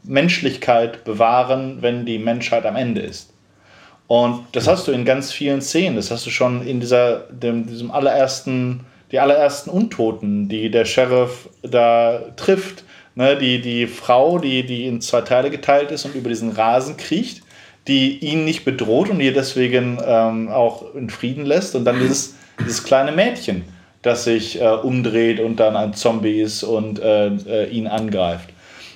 Menschlichkeit 0.03 1.03
bewahren, 1.05 1.78
wenn 1.82 2.05
die 2.05 2.20
Menschheit 2.20 2.66
am 2.66 2.76
Ende 2.76 3.01
ist. 3.01 3.32
Und 4.07 4.45
das 4.51 4.68
hast 4.68 4.88
du 4.88 4.91
in 4.91 5.03
ganz 5.03 5.32
vielen 5.32 5.61
Szenen. 5.61 5.95
Das 5.95 6.11
hast 6.11 6.26
du 6.26 6.30
schon 6.30 6.66
in 6.68 6.80
dieser, 6.80 7.22
dem, 7.32 7.66
diesem 7.66 7.89
allerersten, 7.89 8.82
die 9.12 9.20
allerersten 9.20 9.70
Untoten, 9.70 10.49
die 10.49 10.70
der 10.72 10.86
Sheriff 10.86 11.49
da 11.62 12.22
trifft. 12.36 12.84
Ne, 13.18 13.38
die, 13.38 13.62
die 13.62 13.88
Frau, 13.88 14.39
die, 14.39 14.66
die 14.66 14.86
in 14.88 14.99
zwei 14.99 15.22
Teile 15.22 15.49
geteilt 15.49 15.89
ist 15.89 16.03
und 16.03 16.16
über 16.16 16.28
diesen 16.28 16.51
Rasen 16.51 16.97
kriecht, 16.97 17.43
die 17.88 18.18
ihn 18.18 18.43
nicht 18.43 18.66
bedroht 18.66 19.10
und 19.10 19.22
ihr 19.22 19.34
deswegen 19.34 19.99
ähm, 20.06 20.49
auch 20.49 20.93
in 20.95 21.10
Frieden 21.10 21.45
lässt. 21.45 21.76
Und 21.76 21.86
dann 21.86 21.97
dieses, 21.97 22.36
dieses 22.60 22.84
kleine 22.84 23.14
Mädchen, 23.14 23.64
das 24.01 24.26
sich 24.26 24.60
äh, 24.60 24.68
umdreht 24.68 25.39
und 25.39 25.62
dann 25.62 25.78
ein 25.78 25.93
Zombie 25.93 26.41
ist 26.41 26.64
und 26.64 26.99
äh, 26.99 27.28
äh, 27.28 27.70
ihn 27.70 27.88
angreift. 27.88 28.49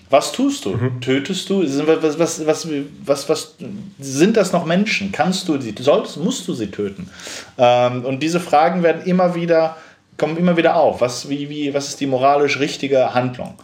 Was 0.09 0.31
tust 0.31 0.65
du? 0.65 0.71
Mhm. 0.71 1.01
Tötest 1.01 1.49
du? 1.49 1.61
Was, 1.61 2.17
was, 2.17 2.45
was, 2.45 2.67
was, 3.05 3.29
was, 3.29 3.55
sind 3.99 4.37
das 4.37 4.51
noch 4.51 4.65
Menschen? 4.65 5.11
Kannst 5.11 5.47
du 5.47 5.61
sie, 5.61 5.75
solltest, 5.79 6.17
musst 6.17 6.47
du 6.47 6.53
sie 6.53 6.71
töten? 6.71 7.09
Ähm, 7.57 8.03
und 8.05 8.21
diese 8.23 8.39
Fragen 8.39 8.81
werden 8.81 9.03
immer 9.03 9.35
wieder, 9.35 9.77
kommen 10.19 10.37
immer 10.37 10.55
wieder 10.55 10.75
auf. 10.75 11.01
Was, 11.01 11.29
wie, 11.29 11.49
wie, 11.49 11.73
was 11.73 11.87
ist 11.87 11.99
die 11.99 12.05
moralisch 12.05 12.59
richtige 12.59 13.13
Handlung? 13.15 13.55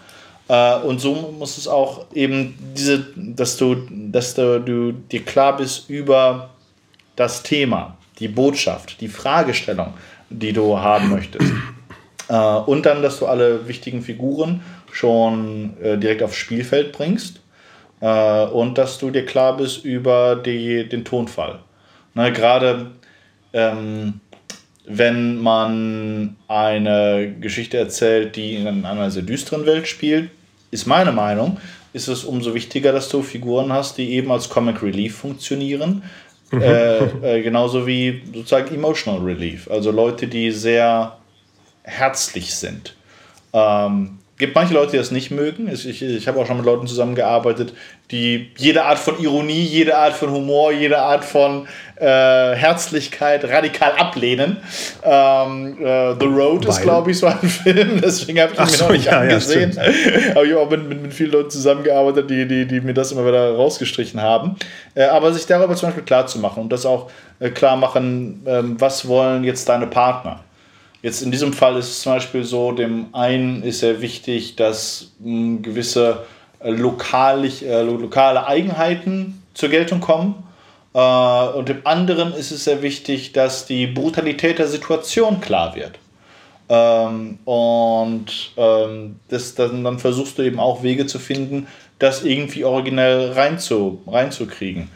Äh, 0.48 0.78
und 0.78 1.00
so 1.00 1.36
muss 1.38 1.58
es 1.58 1.68
auch 1.68 2.06
eben 2.14 2.58
diese, 2.76 3.06
dass 3.16 3.58
du, 3.58 3.76
dass 3.90 4.34
du, 4.34 4.60
du 4.60 4.92
dir 4.92 5.24
klar 5.24 5.58
bist 5.58 5.90
über 5.90 6.50
das 7.16 7.44
Thema, 7.44 7.98
die 8.20 8.28
Botschaft, 8.28 9.00
die 9.02 9.08
Fragestellung, 9.08 9.94
die 10.30 10.54
du 10.54 10.80
haben 10.80 11.10
möchtest. 11.10 11.52
Äh, 12.28 12.36
und 12.36 12.86
dann, 12.86 13.04
dass 13.04 13.20
du 13.20 13.28
alle 13.28 13.68
wichtigen 13.68 14.02
Figuren 14.02 14.62
schon 14.92 15.78
äh, 15.82 15.98
direkt 15.98 16.24
aufs 16.24 16.38
Spielfeld 16.38 16.92
bringst 16.92 17.42
äh, 18.00 18.46
und 18.46 18.78
dass 18.78 18.98
du 18.98 19.12
dir 19.12 19.26
klar 19.26 19.58
bist 19.58 19.86
über 19.86 20.36
die, 20.36 20.90
den 20.90 21.06
Tonfall. 21.06 21.60
Ne, 22.14 22.32
Gerade 22.32 22.92
ähm, 23.54 24.22
wenn 24.88 25.42
man 25.42 26.36
eine 26.48 27.34
Geschichte 27.40 27.78
erzählt, 27.78 28.36
die 28.36 28.56
in 28.56 28.86
einer 28.86 29.12
sehr 29.12 29.24
düsteren 29.24 29.66
Welt 29.66 29.88
spielt, 29.88 30.30
ist 30.72 30.86
meine 30.86 31.12
Meinung, 31.12 31.58
ist 31.94 32.08
es 32.08 32.24
umso 32.24 32.54
wichtiger, 32.54 32.92
dass 32.92 33.10
du 33.10 33.22
Figuren 33.22 33.72
hast, 33.72 33.98
die 33.98 34.12
eben 34.12 34.32
als 34.32 34.50
Comic 34.50 34.84
Relief 34.84 35.16
funktionieren. 35.18 36.04
Mhm. 36.52 36.62
Äh, 36.62 37.38
äh, 37.38 37.42
genauso 37.42 37.88
wie 37.88 38.22
sozusagen 38.34 38.76
Emotional 38.76 39.22
Relief. 39.22 39.70
Also 39.70 39.92
Leute, 39.92 40.28
die 40.28 40.52
sehr 40.52 41.18
herzlich 41.84 42.54
sind. 42.54 42.96
Ähm, 43.54 44.20
gibt 44.38 44.54
manche 44.54 44.74
Leute, 44.74 44.92
die 44.92 44.98
das 44.98 45.12
nicht 45.12 45.32
mögen. 45.32 45.70
Ich, 45.72 45.88
ich, 45.88 46.02
ich 46.02 46.28
habe 46.28 46.40
auch 46.40 46.46
schon 46.46 46.58
mit 46.58 46.66
Leuten 46.66 46.88
zusammengearbeitet, 46.88 47.74
die 48.12 48.52
jede 48.58 48.84
Art 48.84 49.00
von 49.00 49.18
Ironie, 49.20 49.62
jede 49.62 49.98
Art 49.98 50.14
von 50.14 50.30
Humor, 50.32 50.72
jede 50.74 51.00
Art 51.00 51.24
von 51.24 51.68
äh, 51.96 52.06
Herzlichkeit 52.06 53.46
radikal 53.46 53.94
ablehnen. 53.94 54.58
Ähm, 55.04 55.78
äh, 55.80 56.16
The 56.20 56.26
Road 56.26 56.64
Weil. 56.64 56.70
ist, 56.70 56.82
glaube 56.82 57.12
ich, 57.12 57.20
so 57.20 57.28
ein 57.28 57.40
Film, 57.50 58.02
deswegen 58.02 58.42
habe 58.42 58.54
ich 58.54 58.60
ihn 58.60 58.68
so, 58.68 58.84
mir 58.84 58.90
noch 58.90 58.96
nicht 58.98 59.06
ja, 59.06 59.20
angesehen. 59.20 59.72
Ja, 59.74 59.84
aber 60.32 60.44
ich 60.44 60.52
habe 60.52 60.60
auch 60.60 60.70
mit, 60.70 60.90
mit, 60.90 61.02
mit, 61.02 61.14
vielen 61.14 61.32
Leuten 61.32 61.50
zusammengearbeitet, 61.50 62.30
die, 62.30 62.46
die, 62.46 62.66
die 62.66 62.82
mir 62.82 62.94
das 62.94 63.14
immer 63.14 63.26
wieder 63.26 63.56
rausgestrichen 63.56 64.22
haben. 64.22 64.56
Äh, 64.96 65.06
aber 65.06 65.34
sich 65.34 65.46
darüber 65.46 65.76
zum 65.76 65.90
Beispiel 65.90 66.04
klar 66.04 66.28
zu 66.28 66.40
machen 66.40 66.64
und 66.64 66.70
das 66.72 66.86
auch 66.86 67.10
äh, 67.40 67.50
klar 67.50 67.78
machen, 67.78 68.44
ähm, 68.46 68.76
was 68.80 69.08
wollen 69.08 69.46
jetzt 69.46 69.70
deine 69.70 69.88
Partner? 69.88 70.45
Jetzt 71.06 71.22
in 71.22 71.30
diesem 71.30 71.54
Fall 71.54 71.78
ist 71.78 71.90
es 71.90 72.02
zum 72.02 72.14
Beispiel 72.14 72.44
so, 72.44 72.72
dem 72.72 73.14
einen 73.14 73.62
ist 73.62 73.82
sehr 73.82 74.02
wichtig, 74.02 74.56
dass 74.56 75.12
hm, 75.22 75.62
gewisse 75.62 76.26
äh, 76.60 76.72
lokalig, 76.72 77.64
äh, 77.64 77.84
lokale 77.84 78.48
Eigenheiten 78.48 79.44
zur 79.54 79.70
Geltung 79.70 80.00
kommen. 80.00 80.44
Äh, 80.96 81.00
und 81.00 81.70
dem 81.70 81.82
anderen 81.84 82.34
ist 82.34 82.50
es 82.50 82.64
sehr 82.64 82.82
wichtig, 82.82 83.34
dass 83.34 83.68
die 83.68 83.86
Brutalität 83.86 84.58
der 84.58 84.68
Situation 84.68 85.42
klar 85.42 85.76
wird. 85.76 86.00
Ähm, 86.70 87.38
und 87.46 88.54
ähm, 88.58 89.20
das, 89.28 89.54
dann, 89.54 89.84
dann 89.84 90.00
versuchst 90.00 90.40
du 90.40 90.42
eben 90.42 90.60
auch 90.60 90.82
Wege 90.82 91.06
zu 91.06 91.20
finden, 91.20 91.68
das 92.00 92.24
irgendwie 92.24 92.64
originell 92.64 93.34
reinzu, 93.34 94.02
reinzukriegen. 94.08 94.90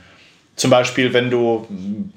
Zum 0.60 0.72
Beispiel, 0.72 1.14
wenn 1.14 1.30
du, 1.30 1.66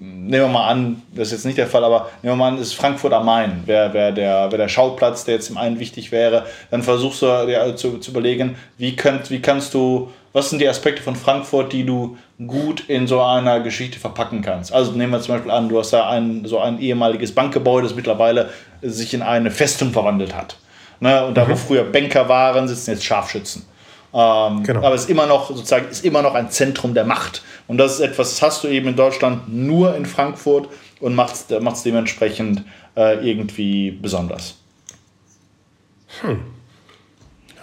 nehmen 0.01 0.32
wir 0.32 0.49
mal 0.49 0.66
an, 0.66 1.01
das 1.14 1.28
ist 1.28 1.32
jetzt 1.32 1.47
nicht 1.47 1.59
der 1.59 1.68
Fall, 1.68 1.84
aber 1.84 2.11
nehmen 2.22 2.32
wir 2.32 2.36
mal 2.45 2.49
an, 2.49 2.59
ist 2.59 2.74
Frankfurt 2.74 3.12
am 3.12 3.24
Main, 3.24 3.62
wäre 3.66 3.95
wär 3.95 4.11
der, 4.11 4.51
wär 4.51 4.59
der 4.59 4.66
Schauplatz, 4.66 5.24
der 5.24 5.36
jetzt 5.36 5.49
im 5.49 5.57
einen 5.57 5.78
wichtig 5.78 6.11
wäre, 6.11 6.45
dann 6.72 6.82
versuchst 6.82 7.22
du 7.22 7.26
dir 7.47 7.76
zu, 7.76 7.99
zu 7.99 8.11
überlegen, 8.11 8.57
wie, 8.78 8.97
könnt, 8.97 9.30
wie 9.30 9.40
kannst 9.40 9.74
du, 9.74 10.11
was 10.32 10.51
sind 10.51 10.59
die 10.59 10.68
Aspekte 10.68 11.03
von 11.03 11.14
Frankfurt, 11.14 11.72
die 11.72 11.86
du 11.86 12.16
gut 12.45 12.80
in 12.88 13.07
so 13.07 13.22
einer 13.22 13.61
Geschichte 13.61 14.01
verpacken 14.01 14.43
kannst. 14.43 14.72
Also 14.72 14.90
nehmen 14.90 15.12
wir 15.12 15.20
zum 15.20 15.36
Beispiel 15.36 15.53
an, 15.53 15.68
du 15.68 15.78
hast 15.78 15.93
da 15.93 16.11
ein, 16.11 16.45
so 16.45 16.59
ein 16.59 16.80
ehemaliges 16.80 17.32
Bankgebäude, 17.32 17.86
das 17.86 17.95
mittlerweile 17.95 18.51
sich 18.82 19.14
in 19.14 19.22
eine 19.22 19.53
Festung 19.53 19.93
verwandelt 19.93 20.34
hat. 20.34 20.57
Ne? 20.99 21.24
Und 21.24 21.36
da, 21.36 21.47
wo 21.47 21.53
mhm. 21.53 21.59
früher 21.59 21.84
Banker 21.84 22.28
waren, 22.28 22.66
sitzen 22.66 22.90
jetzt 22.90 23.05
Scharfschützen. 23.05 23.66
Ähm, 24.15 24.63
genau. 24.63 24.85
Aber 24.85 24.95
es 24.95 25.03
ist 25.03 25.11
immer 25.11 25.27
noch 25.27 25.49
sozusagen 25.49 25.89
ist 25.89 26.05
immer 26.05 26.23
noch 26.23 26.35
ein 26.35 26.51
Zentrum 26.51 26.95
der 26.95 27.05
Macht. 27.05 27.43
Und 27.67 27.79
das 27.79 27.95
ist 27.95 28.01
etwas, 28.01 28.31
das 28.31 28.43
hast 28.43 28.65
du 28.65 28.69
eben 28.69 28.89
in 28.89 28.97
Deutschland 28.97 29.49
nur 29.49 29.95
in 29.97 30.07
Frankfurt 30.07 30.69
und 31.01 31.15
macht 31.15 31.35
es 31.35 31.83
dementsprechend 31.83 32.65
äh, 32.97 33.29
irgendwie 33.29 33.91
besonders. 33.91 34.57
Hm. 36.21 36.41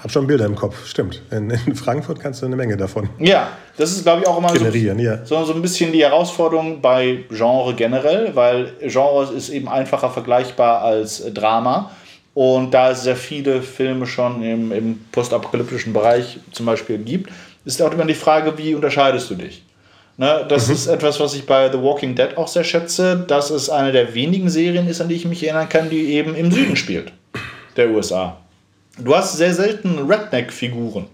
Hab 0.02 0.12
schon 0.12 0.28
Bilder 0.28 0.46
im 0.46 0.56
Kopf, 0.56 0.88
stimmt. 0.88 1.22
In, 1.30 1.50
in, 1.50 1.76
Frankfurt 1.76 2.22
kannst 2.22 2.42
du 2.42 2.46
eine 2.46 2.56
Menge 2.56 2.78
davon. 2.78 3.10
Ja, 3.20 3.50
das 3.76 3.92
ist, 3.92 4.04
glaube 4.04 4.22
ich, 4.22 4.28
auch 4.28 4.38
immer 4.38 4.54
generieren, 4.54 4.98
so, 4.98 5.04
ja. 5.04 5.26
so, 5.26 5.44
so 5.44 5.54
ein 5.54 5.62
bisschen 5.62 5.92
die 5.92 6.02
Herausforderung 6.02 6.80
bei 6.82 7.26
Genre 7.30 7.74
generell, 7.76 8.34
weil 8.34 8.74
Genre 8.82 9.34
ist 9.34 9.50
eben 9.50 9.68
einfacher 9.68 10.10
vergleichbar 10.10 10.82
als 10.82 11.22
Drama. 11.34 11.92
Und 12.40 12.74
da 12.74 12.92
es 12.92 13.04
sehr 13.04 13.18
viele 13.18 13.62
Filme 13.62 14.08
schon 14.08 14.42
im, 14.42 14.72
im 14.72 15.06
postapokalyptischen 15.12 15.92
Bereich 15.92 16.40
zum 16.54 16.68
Beispiel 16.68 16.98
gibt, 16.98 17.30
ist 17.66 17.82
auch 17.82 17.92
immer 17.92 18.06
die 18.06 18.14
Frage, 18.14 18.58
wie 18.58 18.76
unterscheidest 18.76 19.30
du 19.30 19.36
dich? 19.36 19.62
Ne, 20.16 20.46
das 20.48 20.70
mhm. 20.70 20.74
ist 20.74 20.88
etwas, 20.88 21.20
was 21.20 21.36
ich 21.36 21.46
bei 21.46 21.70
The 21.70 21.82
Walking 21.82 22.16
Dead 22.16 22.38
auch 22.38 22.48
sehr 22.48 22.64
schätze, 22.64 23.26
dass 23.28 23.50
es 23.50 23.70
eine 23.70 23.92
der 23.92 24.14
wenigen 24.14 24.50
Serien 24.50 24.88
ist, 24.88 25.02
an 25.02 25.10
die 25.10 25.16
ich 25.16 25.26
mich 25.26 25.44
erinnern 25.44 25.68
kann, 25.68 25.90
die 25.90 26.14
eben 26.14 26.34
im 26.34 26.50
Süden 26.50 26.78
spielt, 26.78 27.12
der 27.76 27.90
USA. 27.90 28.38
Du 28.98 29.14
hast 29.14 29.36
sehr 29.36 29.54
selten 29.54 30.10
Redneck-Figuren. 30.10 31.08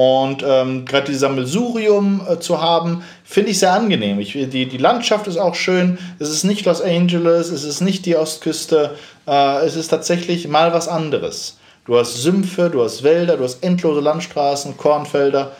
Und 0.00 0.44
ähm, 0.46 0.84
gerade 0.84 1.06
dieses 1.06 1.22
Sammelsurium 1.22 2.20
äh, 2.30 2.38
zu 2.38 2.62
haben, 2.62 3.02
finde 3.24 3.50
ich 3.50 3.58
sehr 3.58 3.72
angenehm. 3.72 4.20
Ich, 4.20 4.30
die, 4.30 4.66
die 4.66 4.78
Landschaft 4.78 5.26
ist 5.26 5.38
auch 5.38 5.56
schön. 5.56 5.98
Es 6.20 6.30
ist 6.30 6.44
nicht 6.44 6.64
Los 6.66 6.80
Angeles, 6.80 7.50
es 7.50 7.64
ist 7.64 7.80
nicht 7.80 8.06
die 8.06 8.14
Ostküste. 8.14 8.94
Äh, 9.26 9.66
es 9.66 9.74
ist 9.74 9.88
tatsächlich 9.88 10.46
mal 10.46 10.72
was 10.72 10.86
anderes. 10.86 11.58
Du 11.84 11.98
hast 11.98 12.14
Sümpfe, 12.14 12.70
du 12.70 12.84
hast 12.84 13.02
Wälder, 13.02 13.38
du 13.38 13.42
hast 13.42 13.60
endlose 13.64 13.98
Landstraßen, 13.98 14.76
Kornfelder. 14.76 15.50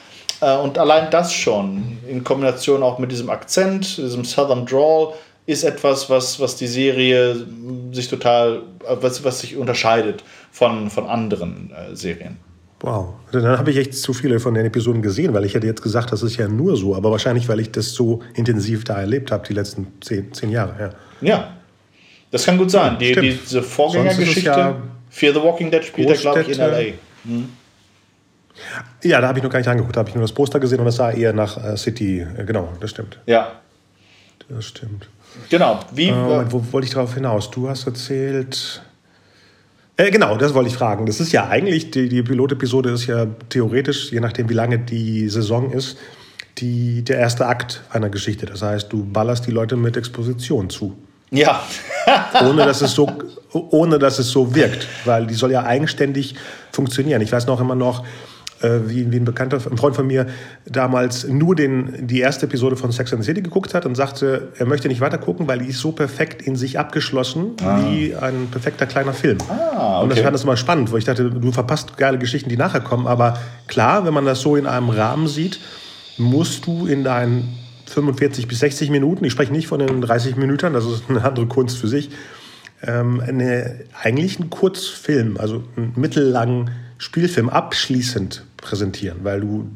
Äh, 0.41 0.57
und 0.59 0.79
allein 0.79 1.11
das 1.11 1.33
schon, 1.33 1.99
in 2.09 2.23
Kombination 2.23 2.85
auch 2.85 3.01
mit 3.01 3.11
diesem 3.11 3.31
Akzent, 3.31 3.97
diesem 3.97 4.25
Southern 4.25 4.67
Drawl, 4.67 5.15
ist 5.47 5.65
etwas, 5.65 6.09
was, 6.11 6.39
was 6.39 6.55
die 6.55 6.69
Serie 6.69 7.45
sich 7.91 8.07
total, 8.07 8.63
was, 9.01 9.25
was 9.25 9.41
sich 9.41 9.57
unterscheidet 9.57 10.23
von, 10.53 10.91
von 10.91 11.09
anderen 11.09 11.73
äh, 11.73 11.97
Serien. 11.97 12.37
Wow, 12.81 13.15
dann 13.33 13.45
habe 13.45 13.71
ich 13.73 13.77
echt 13.77 13.95
zu 13.95 14.13
viele 14.13 14.39
von 14.39 14.55
den 14.55 14.65
Episoden 14.65 15.03
gesehen, 15.03 15.35
weil 15.35 15.45
ich 15.45 15.55
hätte 15.55 15.67
jetzt 15.67 15.83
gesagt, 15.83 16.13
das 16.13 16.23
ist 16.23 16.37
ja 16.37 16.47
nur 16.47 16.77
so, 16.77 16.95
aber 16.95 17.11
wahrscheinlich, 17.11 17.49
weil 17.49 17.59
ich 17.59 17.73
das 17.73 17.93
so 17.93 18.23
intensiv 18.35 18.85
da 18.85 19.01
erlebt 19.01 19.33
habe, 19.33 19.45
die 19.47 19.55
letzten 19.55 19.89
zehn, 20.01 20.33
zehn 20.33 20.51
Jahre. 20.51 20.95
Ja. 21.21 21.29
ja, 21.29 21.57
das 22.31 22.45
kann 22.45 22.57
gut 22.57 22.71
sein. 22.71 22.97
Die, 22.99 23.15
diese 23.15 23.63
Vorgängergeschichte, 23.63 24.49
ja 24.49 24.77
Fear 25.11 25.35
the 25.35 25.43
Walking 25.43 25.71
Dead 25.71 25.85
spielt 25.85 26.11
er, 26.11 26.17
glaube 26.17 26.43
ich, 26.43 26.49
in 26.51 26.61
L.A. 26.61 27.29
Hm. 27.29 27.49
Ja, 29.03 29.21
da 29.21 29.29
habe 29.29 29.39
ich 29.39 29.45
noch 29.45 29.51
gar 29.51 29.59
nicht 29.59 29.69
angeguckt, 29.69 29.97
da 29.97 30.01
habe 30.01 30.09
ich 30.09 30.15
nur 30.15 30.23
das 30.23 30.33
Poster 30.33 30.59
gesehen 30.59 30.81
und 30.81 30.87
das 30.87 30.97
sah 30.97 31.11
eher 31.11 31.33
nach 31.33 31.57
äh, 31.63 31.77
City. 31.77 32.21
Äh, 32.21 32.45
genau, 32.45 32.73
das 32.81 32.91
stimmt. 32.91 33.19
Ja. 33.27 33.53
Das 34.49 34.65
stimmt. 34.65 35.09
Genau. 35.51 35.81
Wie, 35.93 36.09
äh, 36.09 36.45
wo 36.51 36.65
wollte 36.73 36.87
ich 36.87 36.95
darauf 36.95 37.15
hinaus? 37.15 37.51
Du 37.51 37.69
hast 37.69 37.87
erzählt. 37.87 38.83
Äh, 39.99 40.13
genau, 40.13 40.37
das 40.37 40.55
wollte 40.55 40.71
ich 40.71 40.77
fragen. 40.77 41.07
Das 41.07 41.19
ist 41.19 41.33
ja 41.33 41.49
eigentlich, 41.49 41.91
die, 41.91 42.09
die 42.09 42.23
Pilotepisode 42.23 42.91
ist 42.91 43.07
ja 43.07 43.27
theoretisch, 43.49 44.13
je 44.13 44.21
nachdem 44.21 44.49
wie 44.49 44.55
lange 44.55 44.79
die 44.79 45.29
Saison 45.29 45.73
ist, 45.73 45.99
die, 46.59 47.03
der 47.03 47.19
erste 47.19 47.47
Akt 47.47 47.83
einer 47.91 48.09
Geschichte. 48.09 48.47
Das 48.47 48.63
heißt, 48.63 48.93
du 48.93 49.05
ballerst 49.05 49.47
die 49.49 49.51
Leute 49.51 49.77
mit 49.77 49.97
Exposition 49.97 50.71
zu. 50.71 50.97
Ja. 51.31 51.63
ohne, 52.45 52.65
dass 52.65 52.81
es 52.81 52.93
so, 52.93 53.09
ohne 53.53 53.99
dass 53.99 54.21
es 54.21 54.31
so 54.31 54.55
wirkt, 54.55 54.87
weil 55.05 55.27
die 55.27 55.35
soll 55.35 55.51
ja 55.51 55.65
eigenständig 55.65 56.37
funktionieren. 56.71 57.21
Ich 57.21 57.33
weiß 57.33 57.49
noch 57.49 57.61
immer 57.61 57.75
noch, 57.75 58.05
wie, 58.63 59.11
wie 59.13 59.17
ein 59.17 59.25
Bekannter, 59.25 59.57
ein 59.71 59.77
Freund 59.77 59.95
von 59.95 60.07
mir 60.07 60.27
damals 60.67 61.27
nur 61.27 61.55
den, 61.55 62.07
die 62.07 62.21
erste 62.21 62.47
Episode 62.47 62.77
von 62.77 62.93
Sex 62.93 63.13
and 63.13 63.23
the 63.23 63.27
City 63.27 63.43
geguckt 63.43 63.75
hat 63.75 63.87
und 63.87 63.95
sagte, 63.95 64.49
er 64.59 64.67
möchte 64.67 64.89
nicht 64.89 65.01
weiter 65.01 65.19
gucken, 65.19 65.47
weil 65.47 65.61
die 65.61 65.67
ist 65.67 65.79
so 65.79 65.93
perfekt 65.93 66.43
in 66.43 66.57
sich 66.57 66.79
abgeschlossen 66.79 67.53
ah. 67.63 67.81
wie 67.85 68.15
ein 68.15 68.49
perfekter 68.51 68.87
kleiner 68.87 69.13
Film. 69.13 69.39
Ah, 69.49 69.99
okay. 69.99 70.03
Und 70.03 70.13
das 70.13 70.21
fand 70.21 70.35
das 70.35 70.45
immer 70.45 70.57
spannend, 70.57 70.91
wo 70.91 70.97
ich 70.97 71.05
dachte, 71.05 71.31
du 71.31 71.53
verpasst 71.53 71.97
geile 71.97 72.19
Geschichten, 72.19 72.49
die 72.49 72.57
nachher 72.57 72.81
kommen. 72.81 73.07
Aber 73.07 73.39
klar, 73.67 74.05
wenn 74.05 74.15
man 74.15 74.25
das 74.25 74.41
so 74.41 74.57
in 74.57 74.67
einem 74.67 74.91
Rahmen 74.91 75.29
sieht, 75.29 75.61
musst 76.17 76.67
du 76.67 76.87
in 76.87 77.05
deinen 77.05 77.57
45 77.87 78.49
bis 78.49 78.59
60 78.59 78.91
Minuten, 78.91 79.25
ich 79.25 79.33
spreche 79.33 79.53
nicht 79.53 79.69
von 79.69 79.79
den 79.79 80.01
30 80.01 80.37
Minuten, 80.37 80.73
das 80.73 80.85
ist 80.85 81.05
eine 81.09 81.25
andere 81.25 81.47
Kunst 81.47 81.79
für 81.79 81.89
sich, 81.89 82.11
ähm, 82.83 83.21
eine, 83.21 83.81
eigentlich 84.03 84.39
einen 84.39 84.51
Kurzfilm, 84.51 85.37
also 85.39 85.65
einen 85.77 85.93
mittellangen 85.97 86.71
Spielfilm 86.99 87.49
abschließend 87.49 88.45
präsentieren, 88.59 89.19
weil 89.23 89.41
du 89.41 89.71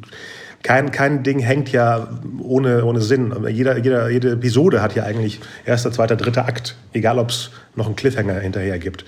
kein, 0.63 0.93
kein 0.93 1.23
Ding 1.23 1.41
hängt 1.41 1.73
ja 1.73 2.09
ohne, 2.41 2.85
ohne 2.85 3.01
Sinn. 3.01 3.35
Jeder, 3.49 3.79
jeder, 3.79 4.09
jede 4.11 4.33
Episode 4.33 4.81
hat 4.81 4.95
ja 4.95 5.03
eigentlich 5.03 5.41
erster, 5.65 5.91
zweiter, 5.91 6.17
dritter 6.17 6.47
Akt, 6.47 6.77
egal 6.93 7.19
ob 7.19 7.31
es 7.31 7.51
noch 7.75 7.87
einen 7.87 7.97
Cliffhanger 7.97 8.39
hinterher 8.39 8.79
gibt. 8.79 9.05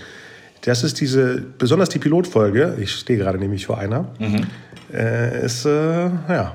Das 0.62 0.82
ist 0.82 1.00
diese, 1.00 1.42
besonders 1.58 1.90
die 1.90 1.98
Pilotfolge, 1.98 2.76
ich 2.80 2.92
stehe 2.92 3.18
gerade 3.18 3.38
nämlich 3.38 3.66
vor 3.66 3.78
einer, 3.78 4.08
mhm. 4.18 4.46
äh, 4.92 5.44
ist, 5.44 5.64
äh, 5.64 6.06
ja. 6.06 6.54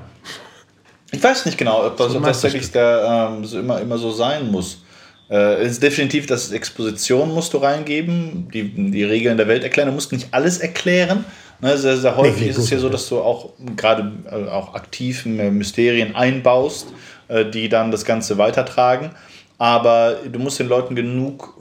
Ich 1.12 1.22
weiß 1.22 1.46
nicht 1.46 1.56
genau, 1.56 1.86
ob 1.86 1.96
das, 1.96 2.14
ob 2.14 2.22
das 2.24 2.40
tatsächlich 2.40 2.70
der, 2.72 3.30
ähm, 3.32 3.44
so 3.44 3.58
immer, 3.58 3.80
immer 3.80 3.98
so 3.98 4.10
sein 4.10 4.50
muss. 4.50 4.82
Äh, 5.30 5.64
ist 5.64 5.82
definitiv, 5.82 6.26
dass 6.26 6.50
Exposition 6.50 7.32
musst 7.32 7.54
du 7.54 7.58
reingeben, 7.58 8.48
die, 8.52 8.90
die 8.90 9.04
Regeln 9.04 9.36
der 9.36 9.46
Welt 9.46 9.62
erklären. 9.62 9.88
Du 9.88 9.94
musst 9.94 10.10
nicht 10.10 10.28
alles 10.32 10.58
erklären, 10.58 11.24
Ne, 11.62 11.76
sehr, 11.76 11.96
sehr 11.96 12.16
häufig 12.16 12.42
nee, 12.42 12.48
ist 12.48 12.58
es 12.58 12.70
ja 12.70 12.78
so, 12.78 12.88
dass 12.88 13.08
du 13.08 13.18
auch 13.20 13.50
gerade 13.76 14.12
äh, 14.30 14.48
auch 14.48 14.74
aktiv 14.74 15.26
Mysterien 15.26 16.14
einbaust, 16.14 16.88
äh, 17.28 17.44
die 17.44 17.68
dann 17.68 17.90
das 17.90 18.04
Ganze 18.04 18.38
weitertragen. 18.38 19.10
Aber 19.58 20.16
du 20.30 20.38
musst 20.38 20.58
den 20.58 20.68
Leuten 20.68 20.96
genug, 20.96 21.54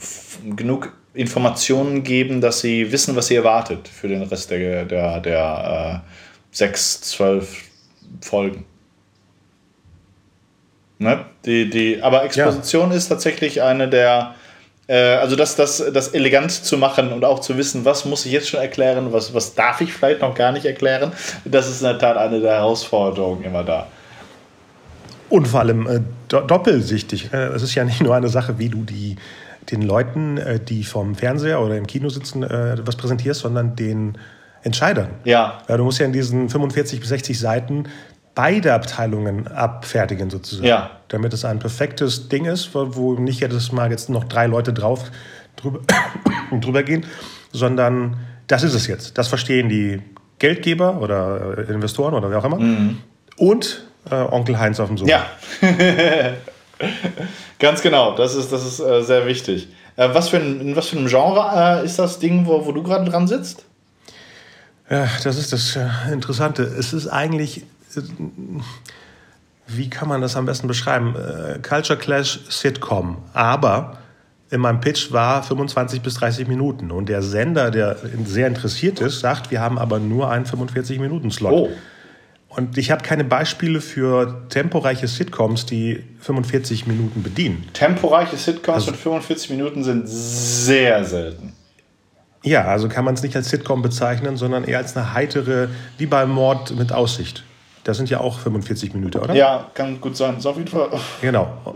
genug 0.55 0.93
Informationen 1.13 2.03
geben, 2.03 2.39
dass 2.39 2.61
sie 2.61 2.91
wissen, 2.93 3.15
was 3.17 3.27
sie 3.27 3.35
erwartet 3.35 3.89
für 3.89 4.07
den 4.07 4.21
Rest 4.21 4.51
der, 4.51 4.85
der, 4.85 5.19
der 5.19 6.03
äh, 6.05 6.09
sechs, 6.55 7.01
zwölf 7.01 7.63
Folgen. 8.21 8.65
Ne? 10.97 11.25
Die, 11.45 11.69
die, 11.69 12.01
aber 12.01 12.23
Exposition 12.23 12.91
ja. 12.91 12.95
ist 12.95 13.07
tatsächlich 13.07 13.61
eine 13.61 13.89
der 13.89 14.35
also 14.91 15.35
das, 15.35 15.55
das, 15.55 15.83
das 15.93 16.09
elegant 16.09 16.51
zu 16.51 16.77
machen 16.77 17.11
und 17.11 17.23
auch 17.23 17.39
zu 17.39 17.57
wissen, 17.57 17.85
was 17.85 18.05
muss 18.05 18.25
ich 18.25 18.31
jetzt 18.31 18.49
schon 18.49 18.59
erklären, 18.59 19.13
was, 19.13 19.35
was 19.35 19.53
darf 19.53 19.81
ich 19.81 19.93
vielleicht 19.93 20.21
noch 20.21 20.33
gar 20.33 20.51
nicht 20.51 20.65
erklären, 20.65 21.11
das 21.45 21.69
ist 21.69 21.81
in 21.81 21.87
der 21.87 21.99
Tat 21.99 22.17
eine 22.17 22.39
der 22.39 22.53
Herausforderungen 22.53 23.43
immer 23.43 23.63
da. 23.63 23.87
Und 25.29 25.47
vor 25.47 25.59
allem 25.59 25.87
äh, 25.87 25.99
doppelsichtig. 26.27 27.31
Äh, 27.31 27.49
es 27.49 27.61
ist 27.61 27.75
ja 27.75 27.83
nicht 27.83 28.01
nur 28.01 28.15
eine 28.15 28.29
Sache, 28.29 28.57
wie 28.57 28.69
du 28.69 28.83
die, 28.83 29.15
den 29.71 29.83
Leuten, 29.83 30.37
äh, 30.37 30.59
die 30.59 30.83
vom 30.83 31.15
Fernseher 31.15 31.61
oder 31.61 31.77
im 31.77 31.87
Kino 31.87 32.09
sitzen, 32.09 32.43
äh, 32.43 32.77
was 32.83 32.95
präsentierst, 32.95 33.41
sondern 33.41 33.75
den 33.75 34.17
Entscheidern. 34.63 35.09
Ja. 35.23 35.59
ja. 35.67 35.77
Du 35.77 35.83
musst 35.83 35.99
ja 35.99 36.05
in 36.05 36.13
diesen 36.13 36.49
45 36.49 36.99
bis 36.99 37.09
60 37.09 37.39
Seiten 37.39 37.85
beide 38.35 38.73
Abteilungen 38.73 39.47
abfertigen 39.47 40.29
sozusagen. 40.29 40.67
Ja. 40.67 40.91
Damit 41.09 41.33
es 41.33 41.45
ein 41.45 41.59
perfektes 41.59 42.29
Ding 42.29 42.45
ist, 42.45 42.73
wo, 42.73 43.13
nicht 43.15 43.41
jedes 43.41 43.71
Mal 43.71 43.91
jetzt 43.91 44.09
noch 44.09 44.23
drei 44.23 44.47
Leute 44.47 44.73
drauf 44.73 45.11
drüber, 45.55 45.79
drüber 46.59 46.83
gehen, 46.83 47.05
sondern 47.51 48.17
das 48.47 48.63
ist 48.63 48.73
es 48.73 48.87
jetzt. 48.87 49.17
Das 49.17 49.27
verstehen 49.27 49.69
die 49.69 50.01
Geldgeber 50.39 51.01
oder 51.01 51.57
äh, 51.57 51.73
Investoren 51.73 52.13
oder 52.13 52.29
wer 52.29 52.39
auch 52.39 52.45
immer. 52.45 52.59
Mhm. 52.59 52.99
Und 53.35 53.85
äh, 54.09 54.15
Onkel 54.15 54.59
Heinz 54.59 54.79
auf 54.79 54.87
dem 54.87 54.97
Sofa. 54.97 55.11
Ja. 55.11 55.25
Ganz 57.59 57.81
genau, 57.81 58.15
das 58.15 58.35
ist, 58.35 58.51
das 58.51 58.65
ist 58.65 58.79
äh, 58.79 59.03
sehr 59.03 59.25
wichtig. 59.25 59.67
Äh, 59.97 60.09
was, 60.13 60.29
für 60.29 60.37
ein, 60.37 60.61
in 60.61 60.75
was 60.75 60.87
für 60.87 60.97
einem 60.97 61.07
Genre 61.07 61.81
äh, 61.81 61.85
ist 61.85 61.99
das 61.99 62.19
Ding, 62.19 62.45
wo, 62.45 62.65
wo 62.65 62.71
du 62.71 62.83
gerade 62.83 63.09
dran 63.09 63.27
sitzt? 63.27 63.65
Ja, 64.89 65.07
das 65.23 65.37
ist 65.37 65.53
das 65.53 65.75
äh, 65.75 66.13
Interessante. 66.13 66.63
Es 66.63 66.93
ist 66.93 67.07
eigentlich 67.07 67.63
wie 69.67 69.89
kann 69.89 70.07
man 70.07 70.21
das 70.21 70.35
am 70.35 70.45
besten 70.45 70.67
beschreiben? 70.67 71.15
Äh, 71.15 71.59
Culture 71.59 71.97
Clash 71.97 72.39
Sitcom. 72.49 73.17
Aber 73.33 73.97
in 74.49 74.61
meinem 74.61 74.79
Pitch 74.79 75.11
war 75.11 75.43
25 75.43 76.01
bis 76.01 76.15
30 76.15 76.47
Minuten. 76.47 76.91
Und 76.91 77.07
der 77.07 77.21
Sender, 77.21 77.69
der 77.71 77.97
sehr 78.25 78.47
interessiert 78.47 78.99
ist, 78.99 79.19
sagt, 79.19 79.51
wir 79.51 79.61
haben 79.61 79.77
aber 79.77 79.99
nur 79.99 80.31
einen 80.31 80.45
45-Minuten-Slot. 80.45 81.51
Oh. 81.51 81.69
Und 82.49 82.79
ich 82.79 82.89
habe 82.89 83.03
keine 83.03 83.23
Beispiele 83.23 83.79
für 83.79 84.41
temporeiche 84.49 85.07
Sitcoms, 85.07 85.67
die 85.67 86.03
45 86.19 86.87
Minuten 86.87 87.21
bedienen. 87.21 87.67
Temporeiche 87.73 88.37
Sitcoms 88.37 88.75
also, 88.75 88.91
mit 88.91 88.99
45 88.99 89.51
Minuten 89.51 89.83
sind 89.83 90.09
sehr 90.09 91.05
selten. 91.05 91.53
Ja, 92.41 92.65
also 92.65 92.87
kann 92.87 93.05
man 93.05 93.13
es 93.13 93.21
nicht 93.21 93.35
als 93.35 93.49
Sitcom 93.49 93.83
bezeichnen, 93.83 94.35
sondern 94.35 94.63
eher 94.63 94.79
als 94.79 94.97
eine 94.97 95.13
heitere, 95.13 95.67
wie 95.99 96.07
beim 96.07 96.31
Mord 96.31 96.75
mit 96.75 96.91
Aussicht. 96.91 97.43
Das 97.89 97.97
sind 97.97 98.11
ja 98.11 98.19
auch 98.19 98.37
45 98.37 98.93
Minuten, 98.93 99.17
oder? 99.17 99.33
Ja, 99.33 99.65
kann 99.73 99.99
gut 99.99 100.15
sein. 100.15 100.37
Ist 100.37 100.45
auf 100.45 100.57
jeden 100.57 100.67
Fall. 100.67 100.89
Genau. 101.21 101.75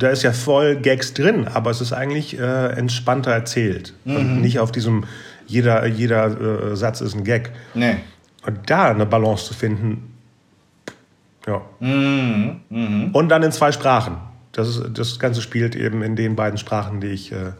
Da 0.00 0.08
ist 0.08 0.24
ja 0.24 0.32
voll 0.32 0.74
Gags 0.74 1.14
drin, 1.14 1.46
aber 1.46 1.70
es 1.70 1.80
ist 1.80 1.92
eigentlich 1.92 2.36
äh, 2.36 2.72
entspannter 2.72 3.30
erzählt. 3.30 3.94
Mhm. 4.04 4.16
Und 4.16 4.40
nicht 4.40 4.58
auf 4.58 4.72
diesem, 4.72 5.04
jeder, 5.46 5.86
jeder 5.86 6.72
äh, 6.72 6.76
Satz 6.76 7.00
ist 7.02 7.14
ein 7.14 7.22
Gag. 7.22 7.52
Nee. 7.74 7.98
Und 8.44 8.68
da 8.68 8.90
eine 8.90 9.06
Balance 9.06 9.44
zu 9.44 9.54
finden, 9.54 10.16
ja. 11.46 11.62
Mhm. 11.78 12.60
Mhm. 12.68 13.10
Und 13.12 13.28
dann 13.28 13.44
in 13.44 13.52
zwei 13.52 13.70
Sprachen. 13.70 14.16
Das, 14.50 14.66
ist, 14.66 14.82
das 14.92 15.20
Ganze 15.20 15.40
spielt 15.40 15.76
eben 15.76 16.02
in 16.02 16.16
den 16.16 16.34
beiden 16.34 16.58
Sprachen, 16.58 17.00
die 17.00 17.10
ich 17.10 17.30
äh, 17.30 17.52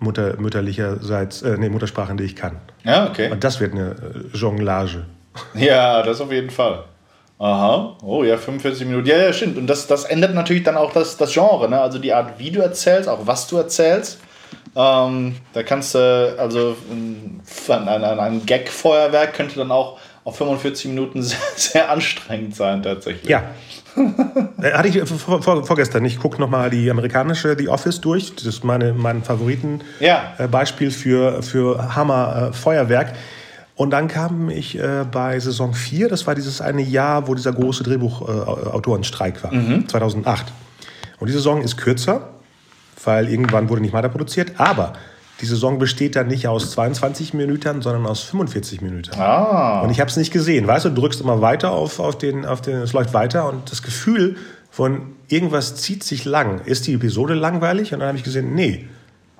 Mutter, 0.00 0.38
mütterlicherseits, 0.38 1.40
äh, 1.40 1.56
nee, 1.56 1.70
Muttersprachen, 1.70 2.18
die 2.18 2.24
ich 2.24 2.36
kann. 2.36 2.56
Ja, 2.84 3.08
okay. 3.08 3.30
Und 3.30 3.42
das 3.42 3.58
wird 3.58 3.72
eine 3.72 3.92
äh, 4.32 4.36
Jonglage. 4.36 5.06
Ja, 5.54 6.02
das 6.02 6.20
auf 6.20 6.30
jeden 6.30 6.50
Fall. 6.50 6.84
Aha, 7.38 7.96
oh 8.02 8.24
ja, 8.24 8.38
45 8.38 8.86
Minuten. 8.86 9.06
Ja, 9.06 9.18
ja, 9.18 9.32
stimmt. 9.32 9.58
Und 9.58 9.66
das, 9.66 9.86
das 9.86 10.04
ändert 10.04 10.34
natürlich 10.34 10.62
dann 10.62 10.76
auch 10.76 10.92
das, 10.92 11.16
das 11.18 11.32
Genre, 11.32 11.68
ne? 11.68 11.80
also 11.80 11.98
die 11.98 12.12
Art, 12.14 12.38
wie 12.38 12.50
du 12.50 12.60
erzählst, 12.60 13.08
auch 13.08 13.26
was 13.26 13.46
du 13.46 13.58
erzählst. 13.58 14.18
Ähm, 14.74 15.36
da 15.52 15.62
kannst 15.62 15.94
du, 15.94 16.36
also 16.38 16.76
ein, 16.90 17.42
ein, 17.68 18.04
ein 18.04 18.46
Gag-Feuerwerk 18.46 19.34
könnte 19.34 19.56
dann 19.56 19.70
auch 19.70 19.98
auf 20.24 20.36
45 20.36 20.86
Minuten 20.86 21.22
sehr, 21.24 21.38
sehr 21.56 21.90
anstrengend 21.90 22.56
sein, 22.56 22.82
tatsächlich. 22.82 23.28
Ja. 23.28 23.42
Äh, 24.60 24.72
hatte 24.72 24.88
ich 24.88 25.08
vor, 25.08 25.42
vor, 25.42 25.64
vorgestern. 25.64 26.04
Ich 26.04 26.18
gucke 26.18 26.38
nochmal 26.38 26.68
die 26.68 26.90
amerikanische 26.90 27.56
The 27.58 27.68
Office 27.68 28.00
durch. 28.02 28.34
Das 28.34 28.44
ist 28.44 28.62
meine, 28.62 28.92
mein 28.92 29.22
Favoriten-Beispiel 29.22 30.88
ja. 30.88 30.94
äh, 30.94 30.98
für, 30.98 31.42
für 31.42 31.94
Hammer-Feuerwerk. 31.94 33.08
Äh, 33.08 33.14
und 33.76 33.90
dann 33.90 34.08
kam 34.08 34.48
ich 34.48 34.78
äh, 34.78 35.04
bei 35.10 35.38
Saison 35.38 35.74
4, 35.74 36.08
das 36.08 36.26
war 36.26 36.34
dieses 36.34 36.62
eine 36.62 36.80
Jahr, 36.80 37.28
wo 37.28 37.34
dieser 37.34 37.52
große 37.52 37.84
Drehbuchautorenstreik 37.84 39.38
äh, 39.38 39.42
war, 39.44 39.52
mhm. 39.52 39.86
2008. 39.86 40.46
Und 41.20 41.28
die 41.28 41.32
Saison 41.34 41.60
ist 41.60 41.76
kürzer, 41.76 42.30
weil 43.04 43.28
irgendwann 43.28 43.68
wurde 43.68 43.82
nicht 43.82 43.92
weiter 43.92 44.08
produziert, 44.08 44.52
aber 44.56 44.94
die 45.42 45.46
Saison 45.46 45.78
besteht 45.78 46.16
dann 46.16 46.28
nicht 46.28 46.48
aus 46.48 46.70
22 46.70 47.34
Minuten, 47.34 47.82
sondern 47.82 48.06
aus 48.06 48.22
45 48.22 48.80
Minuten. 48.80 49.10
Ah. 49.20 49.82
Und 49.82 49.90
ich 49.90 50.00
habe 50.00 50.08
es 50.08 50.16
nicht 50.16 50.32
gesehen. 50.32 50.66
Weißt 50.66 50.86
du, 50.86 50.88
du 50.88 51.02
drückst 51.02 51.20
immer 51.20 51.42
weiter 51.42 51.72
auf, 51.72 52.00
auf, 52.00 52.16
den, 52.16 52.46
auf 52.46 52.62
den, 52.62 52.76
es 52.76 52.94
läuft 52.94 53.12
weiter 53.12 53.46
und 53.46 53.70
das 53.70 53.82
Gefühl 53.82 54.36
von 54.70 55.14
irgendwas 55.28 55.76
zieht 55.76 56.02
sich 56.02 56.24
lang. 56.24 56.62
Ist 56.64 56.86
die 56.86 56.94
Episode 56.94 57.34
langweilig? 57.34 57.92
Und 57.92 58.00
dann 58.00 58.08
habe 58.08 58.16
ich 58.16 58.24
gesehen, 58.24 58.54
nee, 58.54 58.88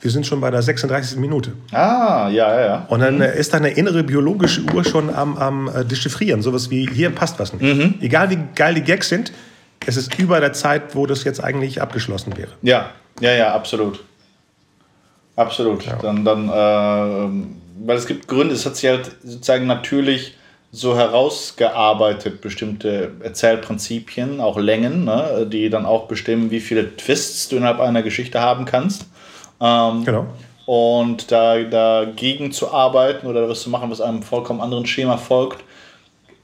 wir 0.01 0.11
sind 0.11 0.26
schon 0.26 0.40
bei 0.40 0.51
der 0.51 0.62
36. 0.62 1.18
Minute. 1.18 1.53
Ah, 1.72 2.28
ja, 2.28 2.55
ja, 2.55 2.66
ja. 2.66 2.86
Und 2.88 3.01
dann 3.01 3.16
mhm. 3.16 3.22
ist 3.22 3.55
deine 3.55 3.70
innere 3.70 4.03
biologische 4.03 4.62
Uhr 4.74 4.84
schon 4.84 5.12
am, 5.12 5.36
am 5.36 5.68
äh, 5.68 5.84
Dechiffrieren. 5.84 6.42
Sowas 6.42 6.70
wie, 6.70 6.88
hier 6.92 7.11
passt 7.11 7.38
was 7.38 7.53
nicht. 7.53 7.62
Mhm. 7.62 7.94
Egal 8.01 8.30
wie 8.30 8.38
geil 8.55 8.74
die 8.74 8.82
Gags 8.82 9.09
sind, 9.09 9.32
es 9.86 9.97
ist 9.97 10.18
über 10.18 10.40
der 10.40 10.53
Zeit, 10.53 10.94
wo 10.94 11.07
das 11.07 11.24
jetzt 11.24 11.42
eigentlich 11.42 11.80
abgeschlossen 11.80 12.36
wäre. 12.36 12.51
Ja, 12.62 12.90
ja, 13.20 13.32
ja, 13.32 13.55
absolut. 13.55 14.05
Absolut. 15.34 15.84
Ja. 15.84 15.97
Dann, 15.97 16.24
dann 16.24 16.49
äh, 16.49 17.86
weil 17.86 17.97
es 17.97 18.07
gibt 18.07 18.28
Gründe, 18.28 18.55
es 18.55 18.66
hat 18.66 18.76
sich 18.76 18.88
halt 18.88 19.11
sozusagen 19.22 19.66
natürlich 19.66 20.36
so 20.72 20.97
herausgearbeitet, 20.97 22.40
bestimmte 22.40 23.12
Erzählprinzipien, 23.22 24.40
auch 24.40 24.59
Längen, 24.59 25.05
ne, 25.05 25.47
die 25.51 25.70
dann 25.70 25.86
auch 25.86 26.07
bestimmen, 26.07 26.51
wie 26.51 26.61
viele 26.61 26.97
Twists 26.97 27.49
du 27.49 27.57
innerhalb 27.57 27.80
einer 27.80 28.03
Geschichte 28.03 28.40
haben 28.40 28.64
kannst. 28.64 29.07
Ähm, 29.61 30.05
genau. 30.05 30.27
Und 30.67 31.31
da, 31.31 31.63
dagegen 31.63 32.51
zu 32.51 32.73
arbeiten 32.73 33.27
oder 33.27 33.49
was 33.49 33.63
zu 33.63 33.71
machen, 33.71 33.91
was 33.91 34.01
einem 34.01 34.23
vollkommen 34.23 34.61
anderen 34.61 34.87
Schema 34.87 35.17
folgt, 35.17 35.63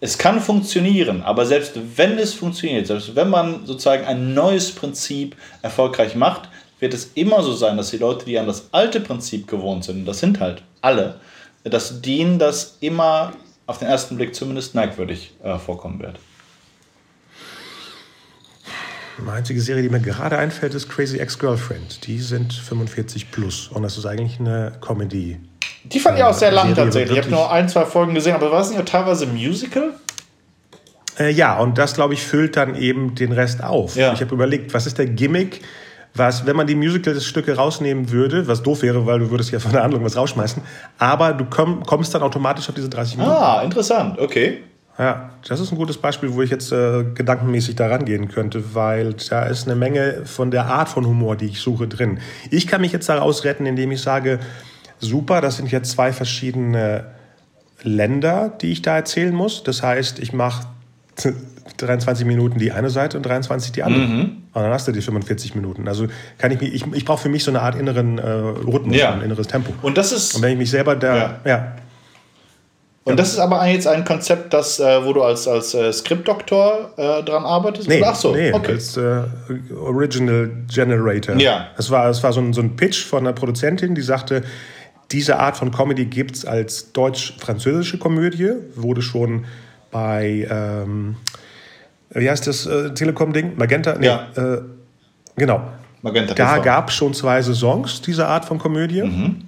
es 0.01 0.19
kann 0.19 0.41
funktionieren, 0.41 1.23
aber 1.23 1.47
selbst 1.47 1.79
wenn 1.97 2.19
es 2.19 2.35
funktioniert, 2.35 2.89
selbst 2.89 3.15
wenn 3.15 3.31
man 3.31 3.67
sozusagen 3.67 4.05
ein 4.05 4.35
neues 4.35 4.75
Prinzip 4.75 5.37
erfolgreich 5.63 6.17
macht, 6.17 6.49
wird 6.81 6.93
es 6.93 7.13
immer 7.15 7.43
so 7.43 7.53
sein, 7.53 7.77
dass 7.77 7.91
die 7.91 7.99
Leute, 7.99 8.25
die 8.25 8.37
an 8.37 8.49
das 8.49 8.69
alte 8.73 8.99
Prinzip 8.99 9.47
gewohnt 9.47 9.85
sind, 9.85 10.05
das 10.05 10.19
sind 10.19 10.41
halt 10.41 10.63
alle, 10.81 11.21
dass 11.63 12.01
denen 12.03 12.41
das 12.41 12.79
immer 12.81 13.33
auf 13.69 13.79
den 13.79 13.87
ersten 13.87 14.17
Blick 14.17 14.35
zumindest 14.35 14.75
merkwürdig 14.75 15.35
äh, 15.45 15.57
vorkommen 15.59 16.01
wird. 16.01 16.19
Die 19.25 19.31
einzige 19.31 19.61
Serie, 19.61 19.83
die 19.83 19.89
mir 19.89 20.01
gerade 20.01 20.37
einfällt, 20.37 20.75
ist 20.75 20.89
Crazy 20.89 21.19
Ex-Girlfriend. 21.19 22.07
Die 22.07 22.19
sind 22.19 22.53
45 22.53 23.31
plus 23.31 23.69
und 23.69 23.83
das 23.83 23.97
ist 23.97 24.07
eigentlich 24.07 24.41
eine 24.41 24.73
Comedy. 24.81 25.39
Die 25.85 26.01
fand 26.01 26.19
ich 26.19 26.25
auch 26.25 26.35
sehr 26.35 26.53
lang 26.53 26.75
tatsächlich. 26.75 27.19
Ich 27.19 27.25
habe 27.25 27.35
nur 27.35 27.51
ein, 27.51 27.69
zwei 27.69 27.85
Folgen 27.85 28.15
gesehen, 28.15 28.35
aber 28.35 28.51
war 28.51 28.61
es 28.61 28.71
nicht 28.71 28.85
teilweise 28.87 29.27
Musical? 29.27 29.95
Äh, 31.19 31.31
ja, 31.31 31.59
und 31.59 31.79
das, 31.79 31.95
glaube 31.95 32.15
ich, 32.15 32.23
füllt 32.23 32.57
dann 32.57 32.75
eben 32.75 33.15
den 33.15 33.33
Rest 33.33 33.63
auf. 33.63 33.97
Ja. 33.97 34.13
Ich 34.13 34.21
habe 34.21 34.35
überlegt, 34.35 34.73
was 34.75 34.87
ist 34.87 34.99
der 34.99 35.07
Gimmick, 35.07 35.61
was, 36.15 36.47
wenn 36.47 36.57
man 36.57 36.67
die 36.67 36.75
Musical-Stücke 36.75 37.57
rausnehmen 37.57 38.11
würde, 38.11 38.47
was 38.47 38.63
doof 38.63 38.83
wäre, 38.83 39.07
weil 39.07 39.19
du 39.19 39.31
würdest 39.31 39.51
ja 39.51 39.59
von 39.59 39.73
der 39.73 39.83
Handlung 39.83 40.05
was 40.05 40.17
rausschmeißen, 40.17 40.63
aber 40.99 41.33
du 41.33 41.47
komm, 41.49 41.85
kommst 41.85 42.15
dann 42.15 42.23
automatisch 42.23 42.69
auf 42.69 42.75
diese 42.75 42.89
30 42.89 43.19
Minuten. 43.19 43.35
Ah, 43.35 43.63
interessant, 43.63 44.19
okay. 44.19 44.63
Ja, 44.99 45.31
das 45.49 45.59
ist 45.59 45.73
ein 45.73 45.79
gutes 45.79 45.97
Beispiel, 45.97 46.35
wo 46.35 46.43
ich 46.43 46.51
jetzt 46.51 46.71
äh, 46.71 47.05
gedankenmäßig 47.15 47.77
da 47.77 47.89
rangehen 47.89 48.29
könnte, 48.29 48.75
weil 48.75 49.15
da 49.15 49.45
ist 49.45 49.67
eine 49.67 49.75
Menge 49.75 50.23
von 50.27 50.51
der 50.51 50.67
Art 50.67 50.89
von 50.89 51.07
Humor, 51.07 51.37
die 51.37 51.47
ich 51.47 51.61
suche, 51.61 51.89
drin. 51.89 52.21
Ich 52.51 52.67
kann 52.67 52.83
mich 52.83 52.93
jetzt 52.93 53.09
daraus 53.09 53.45
retten, 53.45 53.65
indem 53.65 53.91
ich 53.91 54.03
sage, 54.03 54.39
super, 54.99 55.41
das 55.41 55.57
sind 55.57 55.73
jetzt 55.73 55.91
zwei 55.93 56.13
verschiedene 56.13 57.07
Länder, 57.83 58.53
die 58.61 58.71
ich 58.71 58.83
da 58.83 58.97
erzählen 58.97 59.35
muss. 59.35 59.65
Das 59.65 59.83
heißt, 59.83 60.19
ich 60.19 60.33
mache 60.33 60.67
23 61.79 62.27
Minuten 62.27 62.59
die 62.59 62.73
eine 62.73 62.91
Seite 62.91 63.17
und 63.17 63.25
23 63.25 63.73
die 63.73 63.83
andere. 63.83 64.07
Mhm. 64.07 64.23
Und 64.53 64.63
dann 64.63 64.73
hast 64.73 64.87
du 64.89 64.93
die 64.93 65.01
45 65.01 65.55
Minuten. 65.55 65.89
Also 65.89 66.07
kann 66.39 66.51
ich 66.51 66.61
mich, 66.61 66.75
ich, 66.75 66.85
ich 66.93 67.05
brauche 67.05 67.23
für 67.23 67.29
mich 67.29 67.45
so 67.45 67.51
eine 67.51 67.63
Art 67.63 67.77
inneren 67.77 68.19
äh, 68.19 68.29
Rhythmus, 68.29 68.97
ja. 68.97 69.15
ein 69.15 69.23
inneres 69.23 69.47
Tempo. 69.47 69.73
Und 69.83 69.97
das 69.97 70.13
ist. 70.13 70.35
Und 70.35 70.43
wenn 70.43 70.53
ich 70.53 70.59
mich 70.59 70.71
selber 70.71 70.97
da. 70.97 71.17
Ja. 71.17 71.41
ja. 71.45 71.77
Und 73.05 73.19
das 73.19 73.33
ist 73.33 73.39
aber 73.41 73.67
jetzt 73.67 73.89
ein 73.89 74.05
Konzept, 74.05 74.53
das, 74.53 74.79
äh, 74.79 75.05
wo 75.05 75.13
du 75.13 75.23
als, 75.23 75.49
als 75.49 75.75
äh, 75.75 75.93
Skriptdoktor 75.93 76.91
äh, 76.97 77.23
dran 77.25 77.45
arbeitest? 77.45 77.89
Nee, 77.89 78.03
Ach 78.05 78.15
so, 78.15 78.33
nee, 78.33 78.53
okay. 78.53 78.73
als 78.73 78.97
äh, 78.97 79.23
Original 79.75 80.51
Generator. 80.73 81.35
Ja. 81.37 81.69
Es 81.77 81.91
war, 81.91 82.09
es 82.09 82.23
war 82.23 82.33
so, 82.33 82.41
ein, 82.41 82.53
so 82.53 82.61
ein 82.61 82.77
Pitch 82.77 83.05
von 83.05 83.21
einer 83.21 83.33
Produzentin, 83.33 83.97
die 83.97 84.03
sagte, 84.03 84.43
diese 85.11 85.39
Art 85.39 85.57
von 85.57 85.73
Comedy 85.73 86.05
gibt 86.07 86.37
es 86.37 86.45
als 86.45 86.93
deutsch-französische 86.93 87.99
Komödie, 87.99 88.53
wurde 88.77 89.03
schon 89.03 89.47
bei, 89.91 90.47
ähm, 90.49 91.17
wie 92.11 92.31
heißt 92.31 92.47
das 92.47 92.67
äh, 92.67 92.95
Telekom-Ding? 92.95 93.55
Magenta? 93.57 93.97
Nee, 93.99 94.07
ja. 94.07 94.29
Äh, 94.37 94.63
genau. 95.37 95.63
Magenta 96.03 96.35
da 96.35 96.59
gab 96.59 96.89
es 96.89 96.95
schon 96.95 97.15
zwei 97.15 97.43
Saisons 97.43 98.01
dieser 98.01 98.29
Art 98.29 98.45
von 98.45 98.59
Komödie. 98.59 99.03
Mhm. 99.03 99.45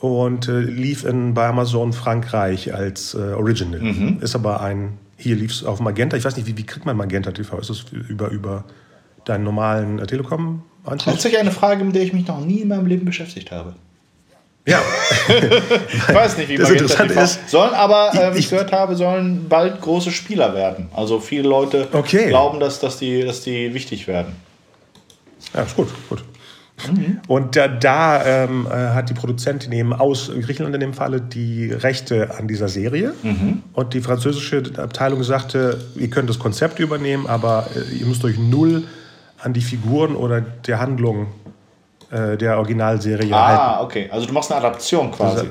Und 0.00 0.48
äh, 0.48 0.60
lief 0.60 1.04
in, 1.04 1.34
bei 1.34 1.46
Amazon 1.46 1.92
Frankreich 1.92 2.72
als 2.72 3.14
äh, 3.14 3.32
Original. 3.32 3.80
Mhm. 3.80 4.18
Ist 4.20 4.36
aber 4.36 4.60
ein, 4.60 4.98
hier 5.16 5.34
lief 5.34 5.50
es 5.50 5.64
auf 5.64 5.80
Magenta. 5.80 6.16
Ich 6.16 6.24
weiß 6.24 6.36
nicht, 6.36 6.46
wie, 6.46 6.56
wie 6.56 6.64
kriegt 6.64 6.86
man 6.86 6.96
Magenta 6.96 7.32
TV? 7.32 7.58
Ist 7.58 7.70
das 7.70 7.84
über, 8.08 8.28
über 8.28 8.64
deinen 9.24 9.42
normalen 9.42 9.98
äh, 9.98 10.06
Telekom-Anschluss? 10.06 11.14
Tatsächlich 11.14 11.40
eine 11.40 11.50
Frage, 11.50 11.82
mit 11.84 11.96
der 11.96 12.02
ich 12.02 12.12
mich 12.12 12.26
noch 12.28 12.40
nie 12.44 12.60
in 12.60 12.68
meinem 12.68 12.86
Leben 12.86 13.04
beschäftigt 13.04 13.50
habe. 13.50 13.74
Ja. 14.68 14.80
ich 15.28 16.14
weiß 16.14 16.36
nicht, 16.36 16.48
wie 16.48 16.58
das 16.58 16.70
interessant 16.70 17.10
ist. 17.10 17.48
Sollen 17.48 17.74
aber, 17.74 18.14
äh, 18.14 18.34
wie 18.34 18.38
ich, 18.38 18.50
gehört 18.50 18.70
habe, 18.70 18.94
sollen 18.94 19.48
bald 19.48 19.80
große 19.80 20.12
Spieler 20.12 20.54
werden. 20.54 20.88
Also 20.94 21.18
viele 21.18 21.48
Leute 21.48 21.88
okay. 21.90 22.28
glauben, 22.28 22.60
dass, 22.60 22.78
dass, 22.78 22.98
die, 22.98 23.24
dass 23.24 23.40
die 23.40 23.74
wichtig 23.74 24.06
werden. 24.06 24.36
Ja, 25.54 25.62
ist 25.62 25.74
gut, 25.74 25.88
gut. 26.08 26.22
Mhm. 26.90 27.20
Und 27.26 27.56
da, 27.56 27.68
da 27.68 28.24
ähm, 28.24 28.66
äh, 28.66 28.70
hat 28.70 29.10
die 29.10 29.14
Produzentin 29.14 29.72
eben 29.72 29.92
aus 29.92 30.30
Griechenland 30.40 30.74
in 30.74 30.80
dem 30.80 30.94
Falle 30.94 31.20
die 31.20 31.72
Rechte 31.72 32.36
an 32.38 32.48
dieser 32.48 32.68
Serie. 32.68 33.14
Mhm. 33.22 33.62
Und 33.72 33.94
die 33.94 34.00
französische 34.00 34.62
Abteilung 34.76 35.22
sagte, 35.22 35.78
ihr 35.96 36.10
könnt 36.10 36.28
das 36.28 36.38
Konzept 36.38 36.78
übernehmen, 36.78 37.26
aber 37.26 37.68
äh, 37.74 37.94
ihr 37.94 38.06
müsst 38.06 38.24
euch 38.24 38.38
null 38.38 38.84
an 39.38 39.52
die 39.52 39.60
Figuren 39.60 40.16
oder 40.16 40.40
der 40.40 40.80
Handlung 40.80 41.28
äh, 42.10 42.36
der 42.36 42.58
Originalserie 42.58 43.34
ah, 43.34 43.46
halten. 43.46 43.62
Ah, 43.62 43.82
okay. 43.82 44.08
Also 44.10 44.26
du 44.26 44.32
machst 44.32 44.50
eine 44.50 44.64
Adaption 44.64 45.10
quasi. 45.10 45.40
Also, 45.40 45.50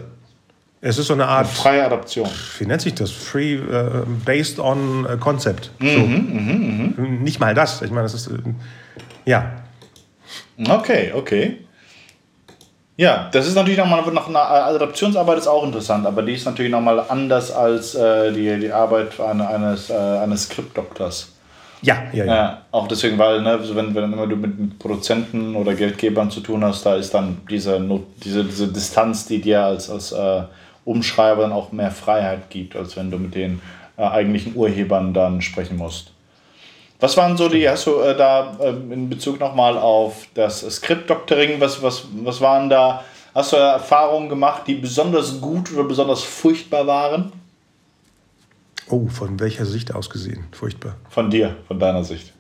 es 0.80 0.98
ist 0.98 1.08
so 1.08 1.14
eine 1.14 1.26
Art. 1.26 1.48
Eine 1.48 1.56
freie 1.56 1.86
Adaption. 1.86 2.30
Wie 2.60 2.66
nennt 2.66 2.82
sich 2.82 2.94
das? 2.94 3.10
Free, 3.10 3.58
uh, 3.58 4.06
based 4.26 4.60
on 4.60 5.06
uh, 5.06 5.18
concept. 5.18 5.72
Mhm, 5.80 5.88
so. 5.88 6.00
mhm, 6.00 6.94
mh. 6.96 7.08
Nicht 7.24 7.40
mal 7.40 7.56
das. 7.56 7.82
Ich 7.82 7.90
meine, 7.90 8.04
das 8.04 8.14
ist. 8.14 8.30
Uh, 8.30 8.38
ja. 9.26 9.52
Okay, 10.58 11.12
okay. 11.14 11.58
Ja, 12.96 13.30
das 13.32 13.48
ist 13.48 13.54
natürlich 13.54 13.78
nochmal 13.78 14.02
noch 14.12 14.28
eine 14.28 14.40
Adaptionsarbeit 14.40 15.38
ist 15.38 15.48
auch 15.48 15.64
interessant, 15.64 16.08
aber 16.08 16.24
die 16.24 16.34
ist 16.34 16.46
natürlich 16.46 16.72
nochmal 16.72 17.00
anders 17.08 17.52
als 17.52 17.94
äh, 17.94 18.34
die, 18.34 18.60
die 18.60 18.72
Arbeit 18.72 19.20
eines, 19.20 19.92
äh, 19.92 19.94
eines 19.94 20.46
Skriptdoktors. 20.46 21.32
Ja, 21.84 22.06
ja, 22.12 22.26
ja, 22.26 22.36
ja. 22.36 22.62
Auch 22.72 22.88
deswegen, 22.88 23.20
weil, 23.20 23.42
ne, 23.44 23.60
wenn, 23.74 23.94
wenn 23.94 24.14
immer 24.14 24.26
du 24.26 24.36
mit 24.36 24.80
Produzenten 24.80 25.56
oder 25.56 25.76
Geldgebern 25.76 26.32
zu 26.32 26.40
tun 26.40 26.66
hast, 26.66 26.88
da 26.88 26.96
ist 26.96 27.14
dann 27.14 27.38
diese, 27.48 27.80
diese, 28.24 28.44
diese 28.44 28.68
Distanz, 28.68 29.28
die 29.28 29.42
dir 29.42 29.64
als, 29.64 29.92
als 29.92 30.12
äh, 30.12 30.42
Umschreiber 30.86 31.44
dann 31.44 31.52
auch 31.52 31.72
mehr 31.72 31.92
Freiheit 31.92 32.50
gibt, 32.50 32.76
als 32.76 32.98
wenn 32.98 33.12
du 33.12 33.20
mit 33.20 33.36
den 33.36 33.62
äh, 33.98 34.02
eigentlichen 34.02 34.56
Urhebern 34.56 35.14
dann 35.14 35.42
sprechen 35.44 35.78
musst. 35.78 36.14
Was 37.00 37.16
waren 37.16 37.38
so 37.38 37.48
die, 37.48 37.70
hast 37.70 37.86
du 37.86 38.00
äh, 38.00 38.18
da 38.18 38.58
äh, 38.60 38.70
in 38.70 39.10
Bezug 39.10 39.40
nochmal 39.40 39.78
auf 39.78 40.28
das 40.34 40.62
Skriptdoktoring, 40.62 41.60
was, 41.62 41.82
was, 41.82 42.06
was 42.24 42.42
waren 42.42 42.70
da, 42.70 43.04
hast 43.36 43.54
du 43.54 43.58
Erfahrungen 43.58 44.30
gemacht, 44.30 44.64
die 44.66 44.76
besonders 44.76 45.40
gut 45.40 45.72
oder 45.74 45.84
besonders 45.84 46.24
furchtbar 46.24 46.88
waren? 46.88 47.32
Oh, 48.90 49.08
von 49.10 49.40
welcher 49.40 49.66
Sicht 49.66 49.94
aus 49.94 50.10
gesehen? 50.10 50.46
Furchtbar. 50.52 50.96
Von 51.10 51.30
dir, 51.30 51.56
von 51.68 51.78
deiner 51.78 52.04
Sicht. 52.04 52.34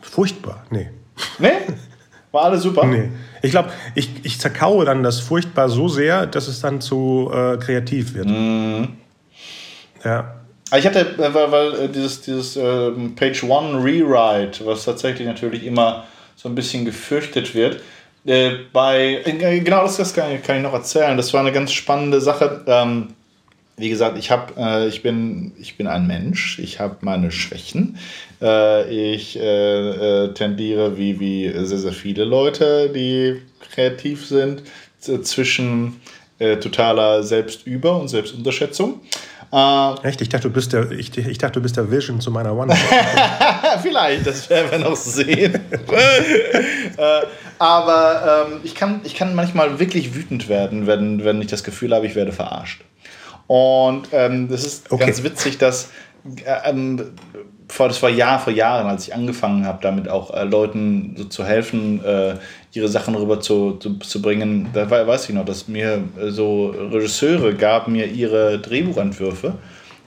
Furchtbar? 0.00 0.64
Nee. 0.70 0.90
Nee? 1.38 1.52
War 2.32 2.44
alles 2.44 2.62
super? 2.62 2.84
Nee. 2.84 3.10
Ich 3.42 3.50
glaube, 3.50 3.70
ich, 3.94 4.10
ich 4.24 4.40
zerkaue 4.40 4.84
dann 4.84 5.02
das 5.02 5.20
furchtbar 5.20 5.68
so 5.68 5.88
sehr, 5.88 6.26
dass 6.26 6.48
es 6.48 6.60
dann 6.60 6.80
zu 6.80 7.30
äh, 7.32 7.56
kreativ 7.58 8.14
wird. 8.14 8.26
Mm. 8.28 8.84
Ja. 10.04 10.34
Ich 10.74 10.84
hatte, 10.84 11.00
äh, 11.00 11.34
weil, 11.34 11.52
weil 11.52 11.74
äh, 11.74 11.88
dieses, 11.88 12.22
dieses 12.22 12.56
äh, 12.56 12.90
Page 13.14 13.44
One 13.44 13.82
Rewrite, 13.82 14.66
was 14.66 14.84
tatsächlich 14.84 15.26
natürlich 15.26 15.64
immer 15.64 16.04
so 16.34 16.48
ein 16.48 16.54
bisschen 16.56 16.84
gefürchtet 16.84 17.54
wird, 17.54 17.80
äh, 18.24 18.50
bei, 18.72 19.22
genau 19.24 19.82
das, 19.82 19.96
das 19.96 20.12
kann, 20.12 20.32
ich, 20.34 20.42
kann 20.42 20.56
ich 20.56 20.62
noch 20.62 20.72
erzählen. 20.72 21.16
Das 21.16 21.32
war 21.32 21.40
eine 21.40 21.52
ganz 21.52 21.72
spannende 21.72 22.20
Sache. 22.20 22.64
Ähm, 22.66 23.08
wie 23.76 23.90
gesagt, 23.90 24.18
ich, 24.18 24.30
hab, 24.30 24.54
ich, 24.88 25.02
bin, 25.02 25.52
ich 25.60 25.76
bin 25.76 25.86
ein 25.86 26.06
Mensch, 26.06 26.58
ich 26.58 26.80
habe 26.80 26.96
meine 27.02 27.30
Schwächen. 27.30 27.98
Ich 28.40 29.34
tendiere, 29.34 30.96
wie, 30.96 31.20
wie 31.20 31.52
sehr, 31.62 31.76
sehr 31.76 31.92
viele 31.92 32.24
Leute, 32.24 32.88
die 32.88 33.42
kreativ 33.70 34.24
sind, 34.24 34.62
zwischen 34.98 36.00
äh, 36.38 36.56
totaler 36.56 37.22
Selbstüber- 37.22 37.98
und 37.98 38.08
Selbstunterschätzung. 38.08 39.00
Äh, 39.52 40.08
Echt? 40.08 40.20
Ich 40.20 40.28
dachte, 40.28 40.48
du 40.48 40.54
bist 40.54 40.72
der, 40.72 40.90
ich, 40.90 41.16
ich 41.16 41.38
dachte, 41.38 41.54
du 41.54 41.62
bist 41.62 41.76
der 41.76 41.90
Vision 41.90 42.20
zu 42.20 42.30
meiner 42.30 42.54
One. 42.54 42.74
Vielleicht, 43.82 44.26
das 44.26 44.50
werden 44.50 44.70
wir 44.70 44.78
noch 44.78 44.96
sehen. 44.96 45.60
aber 47.58 48.46
ähm, 48.48 48.60
ich, 48.64 48.74
kann, 48.74 49.00
ich 49.04 49.14
kann 49.14 49.34
manchmal 49.34 49.78
wirklich 49.78 50.14
wütend 50.14 50.48
werden, 50.48 50.86
wenn, 50.86 51.24
wenn 51.24 51.40
ich 51.40 51.48
das 51.48 51.64
Gefühl 51.64 51.94
habe, 51.94 52.06
ich 52.06 52.14
werde 52.14 52.32
verarscht. 52.32 52.82
Und 53.46 54.08
ähm, 54.12 54.48
das 54.48 54.64
ist 54.64 54.90
okay. 54.90 55.06
ganz 55.06 55.22
witzig, 55.22 55.58
dass 55.58 55.90
äh, 56.44 56.70
ähm, 56.70 57.14
vor, 57.68 57.88
das 57.88 58.02
war 58.02 58.10
Jahr 58.10 58.38
vor 58.38 58.52
Jahren, 58.52 58.86
als 58.86 59.08
ich 59.08 59.14
angefangen 59.14 59.64
habe, 59.66 59.78
damit 59.82 60.08
auch 60.08 60.32
äh, 60.32 60.44
Leuten 60.44 61.14
so 61.16 61.24
zu 61.24 61.44
helfen, 61.44 62.04
äh, 62.04 62.36
ihre 62.72 62.88
Sachen 62.88 63.14
rüber 63.14 63.40
zu, 63.40 63.72
zu, 63.74 63.98
zu 63.98 64.22
bringen. 64.22 64.68
Da 64.72 64.88
weiß 64.90 65.28
ich 65.28 65.34
noch, 65.34 65.44
dass 65.44 65.68
mir 65.68 66.04
äh, 66.20 66.30
so 66.30 66.68
Regisseure 66.68 67.54
gaben 67.54 67.92
mir 67.92 68.06
ihre 68.06 68.58
Drehbuchentwürfe, 68.58 69.54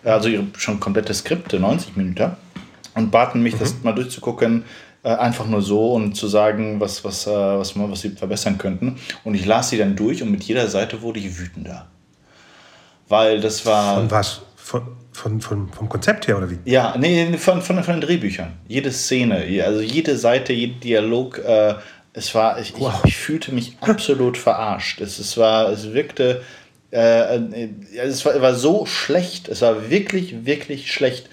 also 0.03 0.29
ihre 0.29 0.45
schon 0.57 0.79
komplette 0.79 1.13
Skripte, 1.13 1.59
90 1.59 1.97
Minuten, 1.97 2.31
und 2.95 3.11
baten 3.11 3.43
mich, 3.43 3.55
mhm. 3.55 3.59
das 3.59 3.75
mal 3.83 3.93
durchzugucken, 3.93 4.63
äh, 5.03 5.09
einfach 5.09 5.47
nur 5.47 5.61
so 5.61 5.93
und 5.93 6.15
zu 6.15 6.27
sagen, 6.27 6.79
was, 6.79 7.03
was, 7.03 7.27
äh, 7.27 7.31
was, 7.31 7.77
was 7.77 8.01
sie 8.01 8.09
verbessern 8.11 8.57
könnten. 8.57 8.97
Und 9.23 9.35
ich 9.35 9.45
las 9.45 9.69
sie 9.69 9.77
dann 9.77 9.95
durch 9.95 10.21
und 10.21 10.31
mit 10.31 10.43
jeder 10.43 10.67
Seite 10.67 11.01
wurde 11.01 11.19
ich 11.19 11.39
wütender. 11.39 11.87
Weil 13.07 13.41
das 13.41 13.65
war. 13.65 13.95
Von 13.95 14.11
was? 14.11 14.41
Von, 14.55 14.81
von, 15.11 15.41
von, 15.41 15.69
vom 15.69 15.89
Konzept 15.89 16.27
her 16.27 16.37
oder 16.37 16.49
wie? 16.49 16.59
Ja, 16.65 16.95
nee, 16.97 17.37
von, 17.37 17.61
von, 17.61 17.83
von 17.83 17.95
den 17.95 18.01
Drehbüchern. 18.01 18.53
Jede 18.67 18.91
Szene, 18.91 19.43
also 19.65 19.81
jede 19.81 20.17
Seite, 20.17 20.53
jeder 20.53 20.79
Dialog. 20.79 21.39
Äh, 21.39 21.75
es 22.13 22.33
war, 22.33 22.59
ich, 22.59 22.73
wow. 22.77 22.93
ich, 23.03 23.09
ich, 23.09 23.17
fühlte 23.17 23.53
mich 23.53 23.77
absolut 23.81 24.37
verarscht. 24.37 25.01
Es, 25.01 25.19
es, 25.19 25.37
war, 25.37 25.69
es 25.69 25.93
wirkte 25.93 26.41
Äh, 26.91 27.35
äh, 27.35 27.69
es 27.97 28.25
war, 28.25 28.41
war, 28.41 28.55
so 28.55 28.85
schlecht, 28.85 29.47
es 29.47 29.61
war 29.61 29.89
wirklich, 29.89 30.45
wirklich 30.45 30.91
schlecht. 30.91 31.29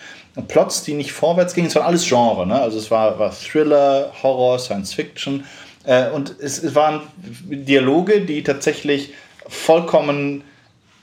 Plots, 0.48 0.82
die 0.84 0.92
nicht 0.92 1.12
vorwärts 1.12 1.54
gingen, 1.54 1.68
es 1.68 1.76
war 1.76 1.86
alles 1.86 2.06
Genre. 2.06 2.46
Ne? 2.46 2.60
Also 2.60 2.78
es 2.78 2.90
war, 2.90 3.18
war 3.18 3.32
Thriller, 3.32 4.12
Horror, 4.22 4.58
Science 4.58 4.92
Fiction. 4.92 5.44
Äh, 5.84 6.10
und 6.10 6.34
es, 6.40 6.62
es 6.62 6.74
waren 6.74 7.00
Dialoge, 7.48 8.20
die 8.20 8.42
tatsächlich 8.42 9.14
vollkommen 9.48 10.42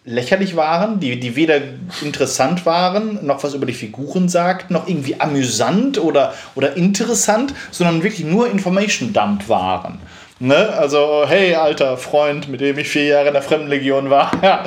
lächerlich 0.05 0.55
waren, 0.55 0.99
die, 0.99 1.19
die 1.19 1.35
weder 1.35 1.59
interessant 2.01 2.65
waren, 2.65 3.25
noch 3.25 3.43
was 3.43 3.53
über 3.53 3.65
die 3.65 3.73
Figuren 3.73 4.27
sagt, 4.27 4.69
noch 4.69 4.87
irgendwie 4.87 5.19
amüsant 5.19 5.97
oder, 5.97 6.33
oder 6.55 6.75
interessant, 6.75 7.53
sondern 7.71 8.03
wirklich 8.03 8.25
nur 8.25 8.49
Information 8.49 9.13
Dump 9.13 9.47
waren. 9.47 9.99
Ne? 10.39 10.69
Also, 10.77 11.23
hey, 11.25 11.55
alter 11.55 11.95
Freund, 11.95 12.49
mit 12.49 12.59
dem 12.59 12.77
ich 12.77 12.89
vier 12.89 13.05
Jahre 13.05 13.27
in 13.27 13.33
der 13.33 13.43
Fremdenlegion 13.43 14.09
war, 14.09 14.31
ja, 14.43 14.65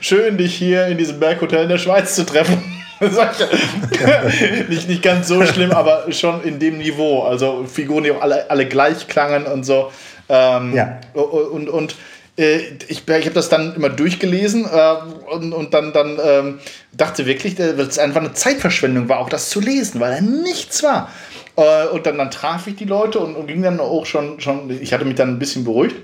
schön, 0.00 0.36
dich 0.36 0.54
hier 0.54 0.86
in 0.86 0.98
diesem 0.98 1.18
Berghotel 1.20 1.62
in 1.62 1.70
der 1.70 1.78
Schweiz 1.78 2.14
zu 2.14 2.26
treffen. 2.26 2.62
nicht, 4.68 4.88
nicht 4.88 5.02
ganz 5.02 5.28
so 5.28 5.44
schlimm, 5.44 5.70
aber 5.70 6.10
schon 6.12 6.42
in 6.42 6.58
dem 6.58 6.78
Niveau. 6.78 7.24
Also 7.24 7.66
Figuren, 7.70 8.04
die 8.04 8.10
auch 8.10 8.22
alle, 8.22 8.50
alle 8.50 8.66
gleich 8.66 9.06
klangen 9.06 9.44
und 9.46 9.64
so. 9.64 9.92
Ähm, 10.28 10.74
ja. 10.74 11.00
Und, 11.12 11.68
und 11.68 11.92
äh, 11.92 11.94
ich, 12.36 13.08
ich 13.08 13.08
habe 13.08 13.30
das 13.30 13.48
dann 13.48 13.74
immer 13.74 13.88
durchgelesen 13.88 14.66
äh, 14.66 14.94
und, 15.32 15.52
und 15.54 15.72
dann, 15.72 15.92
dann 15.92 16.18
ähm, 16.22 16.58
dachte 16.92 17.24
wirklich, 17.24 17.54
dass 17.54 17.70
es 17.74 17.98
einfach 17.98 18.20
eine 18.20 18.34
Zeitverschwendung 18.34 19.08
war, 19.08 19.20
auch 19.20 19.30
das 19.30 19.48
zu 19.48 19.60
lesen, 19.60 20.00
weil 20.00 20.14
da 20.14 20.20
nichts 20.20 20.82
war. 20.82 21.10
Äh, 21.56 21.86
und 21.88 22.04
dann, 22.04 22.18
dann 22.18 22.30
traf 22.30 22.66
ich 22.66 22.76
die 22.76 22.84
Leute 22.84 23.20
und, 23.20 23.36
und 23.36 23.46
ging 23.46 23.62
dann 23.62 23.80
auch 23.80 24.04
schon, 24.04 24.38
schon, 24.40 24.70
ich 24.70 24.92
hatte 24.92 25.06
mich 25.06 25.14
dann 25.14 25.30
ein 25.30 25.38
bisschen 25.38 25.64
beruhigt. 25.64 25.96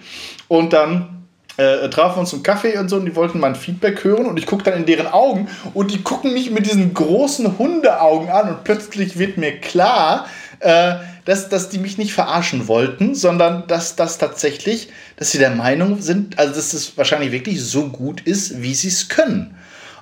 Und 0.48 0.72
dann 0.72 1.22
äh, 1.58 1.90
trafen 1.90 2.16
wir 2.16 2.20
uns 2.20 2.30
zum 2.30 2.42
Kaffee 2.42 2.78
und 2.78 2.88
so 2.88 2.96
und 2.96 3.04
die 3.04 3.14
wollten 3.14 3.38
mein 3.38 3.54
Feedback 3.54 4.02
hören 4.02 4.24
und 4.24 4.38
ich 4.38 4.46
gucke 4.46 4.64
dann 4.64 4.74
in 4.74 4.86
deren 4.86 5.08
Augen 5.08 5.48
und 5.74 5.90
die 5.90 6.02
gucken 6.02 6.32
mich 6.32 6.50
mit 6.50 6.64
diesen 6.64 6.94
großen 6.94 7.58
Hundeaugen 7.58 8.30
an 8.30 8.48
und 8.48 8.64
plötzlich 8.64 9.18
wird 9.18 9.36
mir 9.36 9.58
klar, 9.60 10.26
äh, 10.60 10.94
dass, 11.24 11.48
dass 11.48 11.68
die 11.68 11.78
mich 11.78 11.98
nicht 11.98 12.12
verarschen 12.12 12.68
wollten, 12.68 13.14
sondern 13.14 13.66
dass 13.68 13.96
das 13.96 14.18
tatsächlich, 14.18 14.88
dass 15.16 15.30
sie 15.30 15.38
der 15.38 15.50
Meinung 15.50 16.00
sind, 16.00 16.38
also 16.38 16.54
dass 16.54 16.72
es 16.72 16.96
wahrscheinlich 16.96 17.32
wirklich 17.32 17.62
so 17.62 17.88
gut 17.88 18.20
ist, 18.22 18.60
wie 18.62 18.74
sie 18.74 18.88
es 18.88 19.08
können. 19.08 19.56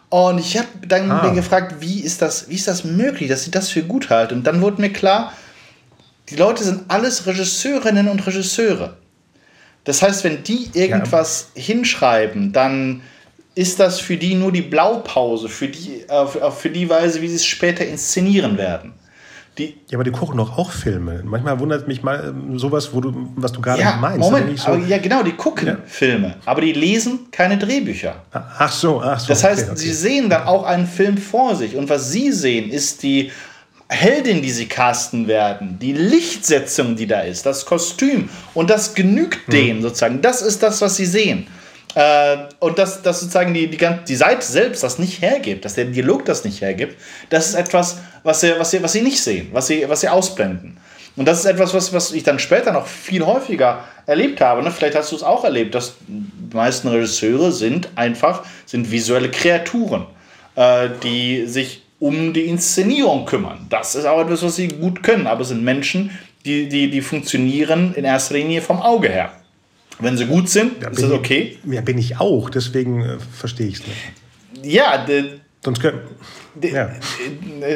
Und 0.09 0.39
ich 0.39 0.57
habe 0.57 0.69
dann 0.87 1.11
ah. 1.11 1.29
gefragt, 1.29 1.77
wie 1.81 2.01
ist, 2.01 2.21
das, 2.21 2.49
wie 2.49 2.57
ist 2.57 2.67
das 2.67 2.85
möglich, 2.85 3.29
dass 3.29 3.45
sie 3.45 3.51
das 3.51 3.69
für 3.69 3.83
gut 3.83 4.11
halten? 4.11 4.35
Und 4.35 4.47
dann 4.47 4.61
wurde 4.61 4.81
mir 4.81 4.93
klar, 4.93 5.33
die 6.31 6.37
Leute 6.37 6.65
sind 6.65 6.85
alles 6.89 7.27
Regisseurinnen 7.27 8.09
und 8.09 8.27
Regisseure. 8.27 8.97
Das 9.85 10.03
heißt, 10.03 10.25
wenn 10.25 10.43
die 10.43 10.71
irgendwas 10.75 11.49
ja. 11.55 11.63
hinschreiben, 11.63 12.53
dann 12.53 13.03
ist 13.55 13.81
das 13.81 14.01
für 14.01 14.17
die 14.17 14.35
nur 14.35 14.53
die 14.53 14.63
Blaupause, 14.63 15.49
für 15.49 15.69
die, 15.69 16.03
äh, 16.09 16.51
für 16.51 16.71
die 16.71 16.89
Weise, 16.89 17.21
wie 17.21 17.29
sie 17.29 17.37
es 17.37 17.45
später 17.45 17.85
inszenieren 17.87 18.59
werden. 18.59 18.95
Die 19.59 19.75
ja, 19.89 19.97
aber 19.97 20.05
die 20.05 20.13
gucken 20.13 20.37
doch 20.37 20.57
auch 20.57 20.71
Filme. 20.71 21.23
Manchmal 21.25 21.59
wundert 21.59 21.89
mich 21.89 22.03
mal 22.03 22.29
ähm, 22.29 22.59
sowas, 22.59 22.91
wo 22.93 23.01
du, 23.01 23.13
was 23.37 23.53
du 23.53 23.61
gerade 23.61 23.81
ja, 23.81 23.97
meinst. 24.01 24.21
Moment, 24.21 24.59
so, 24.59 24.69
aber, 24.69 24.87
ja 24.87 24.99
genau, 24.99 25.23
die 25.23 25.33
gucken 25.33 25.67
ja. 25.67 25.77
Filme, 25.87 26.37
aber 26.45 26.61
die 26.61 26.73
lesen 26.73 27.31
keine 27.31 27.59
Drehbücher. 27.59 28.15
Ach 28.33 28.73
so, 28.73 29.01
ach 29.03 29.19
so. 29.19 29.29
Das 29.29 29.43
heißt, 29.43 29.63
okay, 29.63 29.71
okay. 29.73 29.81
sie 29.81 29.93
sehen 29.93 30.31
dann 30.31 30.45
auch 30.45 30.65
einen 30.65 30.87
Film 30.87 31.19
vor 31.19 31.57
sich 31.57 31.77
und 31.77 31.89
was 31.89 32.13
sie 32.13 32.31
sehen, 32.33 32.71
ist 32.71 33.03
die 33.03 33.33
Heldin, 33.89 34.41
die 34.41 34.53
sie 34.53 34.67
casten 34.67 35.27
werden, 35.27 35.79
die 35.81 35.93
Lichtsetzung, 35.93 36.95
die 36.95 37.09
da 37.09 37.21
ist, 37.23 37.45
das 37.45 37.67
Kostüm 37.67 38.29
und 38.55 38.71
das 38.71 38.95
genügt 38.95 39.49
mhm. 39.49 39.53
denen 39.53 39.83
sozusagen. 39.83 40.23
Das 40.23 40.43
ist 40.43 40.63
das, 40.63 40.81
was 40.81 40.97
sie 40.97 41.07
sehen. 41.07 41.49
Äh, 41.95 42.37
und 42.61 42.79
dass, 42.79 43.03
dass 43.03 43.21
sozusagen 43.21 43.53
die, 43.53 43.69
die, 43.69 43.79
die 44.07 44.17
Seite 44.17 44.47
selbst 44.47 44.83
das 44.83 44.99
nicht 44.99 45.23
hergibt, 45.23 45.65
dass 45.65 45.75
der 45.75 45.87
Dialog 45.87 46.25
das 46.25 46.45
nicht 46.45 46.61
hergibt, 46.61 46.97
das 47.31 47.49
ist 47.49 47.55
etwas, 47.55 47.99
was 48.23 48.41
sie, 48.41 48.53
was 48.59 48.71
sie, 48.71 48.83
was 48.83 48.93
sie 48.93 49.03
nicht 49.03 49.21
sehen, 49.21 49.49
was 49.53 49.67
sie, 49.67 49.89
was 49.89 50.01
sie 50.01 50.09
ausblenden. 50.09 50.77
Und 51.17 51.27
das 51.27 51.41
ist 51.41 51.47
etwas, 51.47 51.75
was, 51.75 51.93
was 51.93 52.13
ich 52.13 52.23
dann 52.23 52.39
später 52.39 52.73
noch 52.73 52.87
viel 52.87 53.27
häufiger 53.27 53.85
erlebt 54.07 54.41
habe. 54.41 54.63
Ne? 54.63 54.71
Vielleicht 54.71 54.95
hast 54.97 55.11
du 55.11 55.17
es 55.17 55.23
auch 55.23 55.45
erlebt, 55.45 55.75
dass 55.75 55.95
die 56.07 56.57
meisten 56.57 56.89
Regisseure 56.89 57.53
sind 57.53 57.89
einfach 57.97 58.45
sind 58.65 58.91
visuelle 58.91 59.31
Kreaturen, 59.31 60.07
äh, 60.55 60.89
die 61.03 61.47
sich 61.47 61.83
um 61.99 62.33
die 62.33 62.47
Inszenierung 62.47 63.27
kümmern. 63.27 63.67
Das 63.69 63.95
ist 63.95 64.07
auch 64.07 64.21
etwas, 64.21 64.43
was 64.43 64.57
sie 64.57 64.69
gut 64.69 65.03
können, 65.03 65.27
aber 65.27 65.43
es 65.43 65.49
sind 65.49 65.63
Menschen, 65.63 66.11
die, 66.45 66.69
die, 66.69 66.91
die 66.91 67.03
funktionieren 67.03 67.93
in 67.95 68.05
erster 68.05 68.35
Linie 68.35 68.63
vom 68.63 68.81
Auge 68.81 69.09
her. 69.09 69.33
Wenn 70.01 70.17
sie 70.17 70.27
gut 70.27 70.49
sind, 70.49 70.83
ja, 70.83 70.89
ist 70.89 71.03
das 71.03 71.11
okay. 71.11 71.59
Ich, 71.65 71.73
ja, 71.73 71.81
bin 71.81 71.99
ich 71.99 72.19
auch, 72.19 72.51
deswegen 72.51 73.03
äh, 73.03 73.19
verstehe 73.33 73.69
ich 73.69 73.81
es 73.81 73.87
nicht. 73.87 74.73
Ja, 74.75 75.07
Sonst 75.63 75.81
können, 75.81 76.01
ja. 76.63 76.91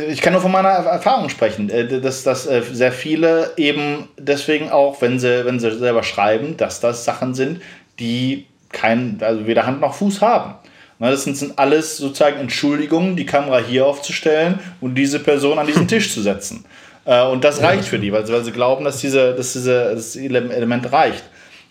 Ich 0.08 0.22
kann 0.22 0.32
nur 0.32 0.40
von 0.40 0.50
meiner 0.50 0.70
Erfahrung 0.70 1.28
sprechen, 1.28 1.68
äh, 1.68 2.00
dass, 2.00 2.22
dass 2.22 2.46
äh, 2.46 2.62
sehr 2.72 2.92
viele 2.92 3.52
eben 3.58 4.08
deswegen 4.18 4.70
auch, 4.70 5.02
wenn 5.02 5.18
sie, 5.18 5.44
wenn 5.44 5.60
sie 5.60 5.70
selber 5.76 6.02
schreiben, 6.02 6.56
dass 6.56 6.80
das 6.80 7.04
Sachen 7.04 7.34
sind, 7.34 7.60
die 7.98 8.46
kein, 8.72 9.18
also 9.20 9.46
weder 9.46 9.66
Hand 9.66 9.82
noch 9.82 9.94
Fuß 9.94 10.22
haben. 10.22 10.54
Ne, 10.98 11.10
das 11.10 11.24
sind, 11.24 11.36
sind 11.36 11.58
alles 11.58 11.98
sozusagen 11.98 12.38
Entschuldigungen, 12.38 13.16
die 13.16 13.26
Kamera 13.26 13.58
hier 13.58 13.86
aufzustellen 13.86 14.60
und 14.80 14.94
diese 14.94 15.18
Person 15.18 15.58
an 15.58 15.66
diesen 15.66 15.86
Tisch 15.88 16.12
zu 16.12 16.22
setzen. 16.22 16.64
Äh, 17.04 17.26
und 17.26 17.44
das 17.44 17.60
reicht 17.60 17.84
für 17.84 17.98
die, 17.98 18.12
weil 18.12 18.26
sie, 18.26 18.32
weil 18.32 18.44
sie 18.44 18.52
glauben, 18.52 18.84
dass, 18.84 18.98
diese, 18.98 19.34
dass 19.34 19.52
diese, 19.52 19.94
das 19.94 20.16
Element 20.16 20.90
reicht. 20.90 21.24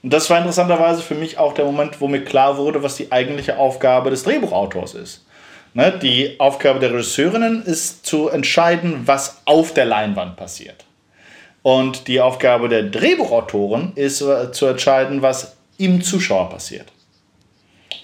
Und 0.03 0.11
das 0.11 0.29
war 0.29 0.37
interessanterweise 0.37 1.01
für 1.01 1.15
mich 1.15 1.37
auch 1.37 1.53
der 1.53 1.65
Moment, 1.65 2.01
wo 2.01 2.07
mir 2.07 2.23
klar 2.23 2.57
wurde, 2.57 2.83
was 2.83 2.97
die 2.97 3.11
eigentliche 3.11 3.57
Aufgabe 3.57 4.09
des 4.09 4.23
Drehbuchautors 4.23 4.95
ist. 4.95 5.25
Ne, 5.75 5.97
die 5.99 6.39
Aufgabe 6.39 6.79
der 6.79 6.91
Regisseurinnen 6.91 7.63
ist 7.63 8.05
zu 8.05 8.29
entscheiden, 8.29 9.01
was 9.05 9.41
auf 9.45 9.73
der 9.73 9.85
Leinwand 9.85 10.35
passiert. 10.35 10.85
Und 11.63 12.07
die 12.07 12.21
Aufgabe 12.21 12.69
der 12.69 12.83
Drehbuchautoren 12.83 13.93
ist 13.95 14.21
äh, 14.21 14.51
zu 14.51 14.67
entscheiden, 14.67 15.23
was 15.23 15.55
im 15.77 16.03
Zuschauer 16.03 16.49
passiert. 16.49 16.91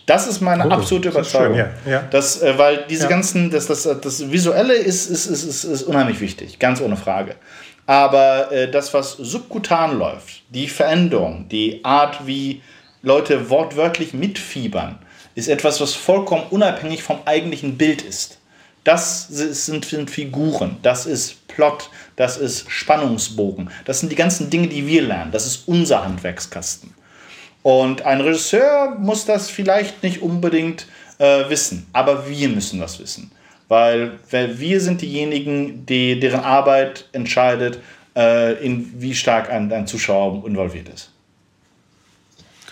Das 0.08 0.26
ist 0.26 0.42
meine 0.42 0.68
oh, 0.68 0.72
absolute 0.72 1.10
Überzeugung. 1.10 1.58
Schön, 1.58 1.68
ja, 1.86 1.92
ja. 1.92 2.08
Das, 2.10 2.42
äh, 2.42 2.58
weil 2.58 2.86
diese 2.90 3.04
ja. 3.04 3.10
ganzen, 3.10 3.52
das, 3.52 3.68
das, 3.68 3.84
das 3.84 4.32
Visuelle 4.32 4.74
ist, 4.74 5.08
ist, 5.08 5.28
ist, 5.28 5.44
ist, 5.44 5.64
ist 5.66 5.84
unheimlich 5.84 6.20
wichtig, 6.22 6.58
ganz 6.58 6.82
ohne 6.82 6.98
Frage. 6.98 7.36
Aber 7.90 8.52
äh, 8.52 8.70
das, 8.70 8.94
was 8.94 9.14
subkutan 9.14 9.98
läuft, 9.98 10.44
die 10.50 10.68
Veränderung, 10.68 11.50
die 11.50 11.84
Art, 11.84 12.28
wie 12.28 12.62
Leute 13.02 13.50
wortwörtlich 13.50 14.14
mitfiebern, 14.14 15.00
ist 15.34 15.48
etwas, 15.48 15.82
was 15.82 15.96
vollkommen 15.96 16.44
unabhängig 16.52 17.02
vom 17.02 17.18
eigentlichen 17.26 17.80
Bild 17.80 18.04
ist. 18.04 18.38
Das 18.84 19.28
sind, 19.28 19.86
sind 19.86 20.12
Figuren, 20.12 20.78
das 20.84 21.08
ist 21.08 21.48
Plot, 21.48 21.90
das 22.16 22.38
ist 22.38 22.70
Spannungsbogen, 22.70 23.72
das 23.86 24.02
sind 24.02 24.12
die 24.12 24.16
ganzen 24.16 24.52
Dinge, 24.52 24.68
die 24.68 24.86
wir 24.86 25.02
lernen, 25.02 25.32
das 25.32 25.48
ist 25.48 25.68
unser 25.68 26.06
Handwerkskasten. 26.06 26.94
Und 27.64 28.04
ein 28.04 28.22
Regisseur 28.22 28.98
muss 29.00 29.26
das 29.26 29.50
vielleicht 29.50 30.04
nicht 30.04 30.22
unbedingt 30.22 30.86
äh, 31.18 31.50
wissen, 31.50 31.88
aber 31.92 32.30
wir 32.30 32.50
müssen 32.50 32.80
das 32.80 33.00
wissen. 33.00 33.32
Weil, 33.70 34.20
weil 34.30 34.60
wir 34.60 34.82
sind 34.82 35.02
diejenigen, 35.02 35.86
die, 35.86 36.20
deren 36.20 36.42
Arbeit 36.42 37.08
entscheidet, 37.14 37.80
äh, 38.16 38.54
in 38.66 38.92
wie 38.98 39.16
stark 39.16 39.50
ein, 39.50 39.72
ein 39.72 39.88
Zuschauer 39.88 40.46
involviert 40.46 40.90
ist. 40.90 41.12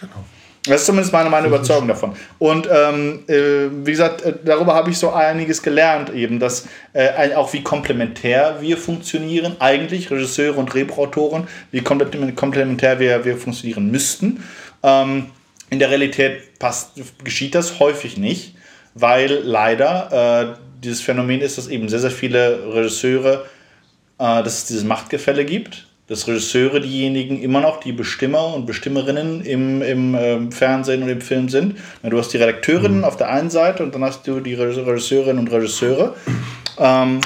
Genau. 0.02 0.26
Das 0.68 0.82
ist 0.82 0.86
zumindest 0.86 1.14
meine, 1.14 1.30
meine 1.30 1.48
Überzeugung 1.48 1.88
davon. 1.88 2.14
Und 2.40 2.68
ähm, 2.70 3.24
äh, 3.28 3.70
wie 3.86 3.92
gesagt, 3.92 4.22
äh, 4.22 4.34
darüber 4.44 4.74
habe 4.74 4.90
ich 4.90 4.98
so 4.98 5.12
einiges 5.12 5.64
gelernt, 5.64 6.10
eben, 6.10 6.40
dass 6.40 6.68
äh, 6.94 7.34
auch 7.36 7.54
wie 7.54 7.64
komplementär 7.64 8.58
wir 8.60 8.78
funktionieren, 8.78 9.56
eigentlich, 9.60 10.12
Regisseure 10.12 10.58
und 10.58 10.74
Drehbuchautoren, 10.74 11.48
wie 11.72 11.82
komplementär 11.82 13.00
wir, 13.00 13.24
wir 13.24 13.38
funktionieren 13.38 13.90
müssten. 13.90 14.44
Ähm, 14.84 15.28
in 15.70 15.80
der 15.80 15.90
Realität 15.90 16.60
passt, 16.60 17.00
geschieht 17.24 17.56
das 17.56 17.80
häufig 17.80 18.18
nicht, 18.18 18.56
weil 18.94 19.42
leider 19.44 20.58
äh, 20.58 20.67
dieses 20.84 21.02
Phänomen 21.02 21.42
ist, 21.42 21.58
dass 21.58 21.68
eben 21.68 21.90
sehr, 21.90 22.00
sehr 22.00 22.12
viele 22.12 22.74
Regisseure, 22.74 23.46
äh, 24.20 24.44
dass 24.44 24.60
es 24.60 24.66
dieses 24.66 24.84
Machtgefälle 24.84 25.46
gibt, 25.46 25.88
dass 26.08 26.28
Regisseure 26.28 26.80
diejenigen 26.80 27.42
immer 27.42 27.62
noch 27.62 27.80
die 27.80 27.92
Bestimmer 27.92 28.54
und 28.54 28.66
Bestimmerinnen 28.66 29.42
im, 29.42 29.82
im 29.82 30.16
äh, 30.16 30.52
Fernsehen 30.52 31.04
und 31.04 31.10
im 31.10 31.22
Film 31.22 31.50
sind. 31.50 31.78
Du 32.02 32.18
hast 32.18 32.34
die 32.34 32.38
Redakteurinnen 32.38 33.00
mhm. 33.00 33.04
auf 33.04 33.18
der 33.18 33.30
einen 33.30 33.50
Seite 33.50 33.84
und 33.84 33.94
dann 33.94 34.04
hast 34.04 34.26
du 34.28 34.40
die 34.40 34.54
Regisseurinnen 34.54 35.40
und 35.40 35.52
Regisseure. 35.52 36.16
Ähm, 36.78 37.20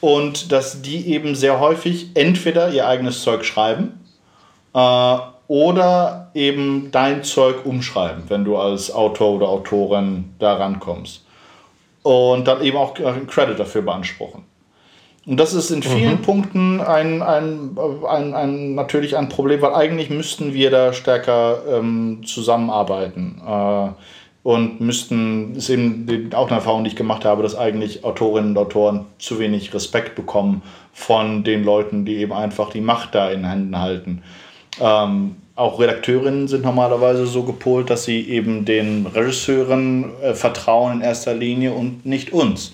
und 0.00 0.50
dass 0.50 0.82
die 0.82 1.08
eben 1.08 1.34
sehr 1.34 1.60
häufig 1.60 2.10
entweder 2.14 2.72
ihr 2.72 2.86
eigenes 2.86 3.22
Zeug 3.22 3.44
schreiben 3.44 4.00
äh, 4.74 5.16
oder 5.48 6.30
eben 6.34 6.90
dein 6.90 7.22
Zeug 7.24 7.64
umschreiben, 7.64 8.24
wenn 8.28 8.44
du 8.44 8.56
als 8.56 8.90
Autor 8.90 9.34
oder 9.34 9.48
Autorin 9.48 10.34
da 10.38 10.54
rankommst. 10.54 11.24
Und 12.02 12.48
dann 12.48 12.62
eben 12.62 12.76
auch 12.76 12.98
einen 12.98 13.26
Credit 13.26 13.58
dafür 13.58 13.82
beanspruchen. 13.82 14.44
Und 15.24 15.36
das 15.36 15.54
ist 15.54 15.70
in 15.70 15.82
vielen 15.82 16.18
mhm. 16.18 16.22
Punkten 16.22 16.80
ein, 16.80 17.22
ein, 17.22 17.78
ein, 18.08 18.34
ein, 18.34 18.74
natürlich 18.74 19.16
ein 19.16 19.28
Problem, 19.28 19.62
weil 19.62 19.72
eigentlich 19.72 20.10
müssten 20.10 20.52
wir 20.52 20.70
da 20.70 20.92
stärker 20.92 21.62
ähm, 21.68 22.22
zusammenarbeiten. 22.24 23.40
Äh, 23.46 23.88
und 24.42 24.80
müssten, 24.80 25.54
ist 25.54 25.70
eben 25.70 26.30
auch 26.34 26.48
eine 26.48 26.56
Erfahrung, 26.56 26.82
die 26.82 26.90
ich 26.90 26.96
gemacht 26.96 27.24
habe, 27.24 27.44
dass 27.44 27.56
eigentlich 27.56 28.04
Autorinnen 28.04 28.50
und 28.50 28.58
Autoren 28.58 29.06
zu 29.18 29.38
wenig 29.38 29.72
Respekt 29.72 30.16
bekommen 30.16 30.62
von 30.92 31.44
den 31.44 31.62
Leuten, 31.62 32.04
die 32.04 32.16
eben 32.16 32.32
einfach 32.32 32.70
die 32.70 32.80
Macht 32.80 33.14
da 33.14 33.30
in 33.30 33.48
Händen 33.48 33.78
halten. 33.78 34.22
Ähm, 34.80 35.36
auch 35.62 35.78
Redakteurinnen 35.78 36.48
sind 36.48 36.64
normalerweise 36.64 37.26
so 37.26 37.44
gepolt, 37.44 37.88
dass 37.88 38.04
sie 38.04 38.28
eben 38.28 38.64
den 38.64 39.06
Regisseuren 39.06 40.10
äh, 40.20 40.34
vertrauen 40.34 40.94
in 40.94 41.00
erster 41.00 41.34
Linie 41.34 41.72
und 41.72 42.04
nicht 42.04 42.32
uns. 42.32 42.72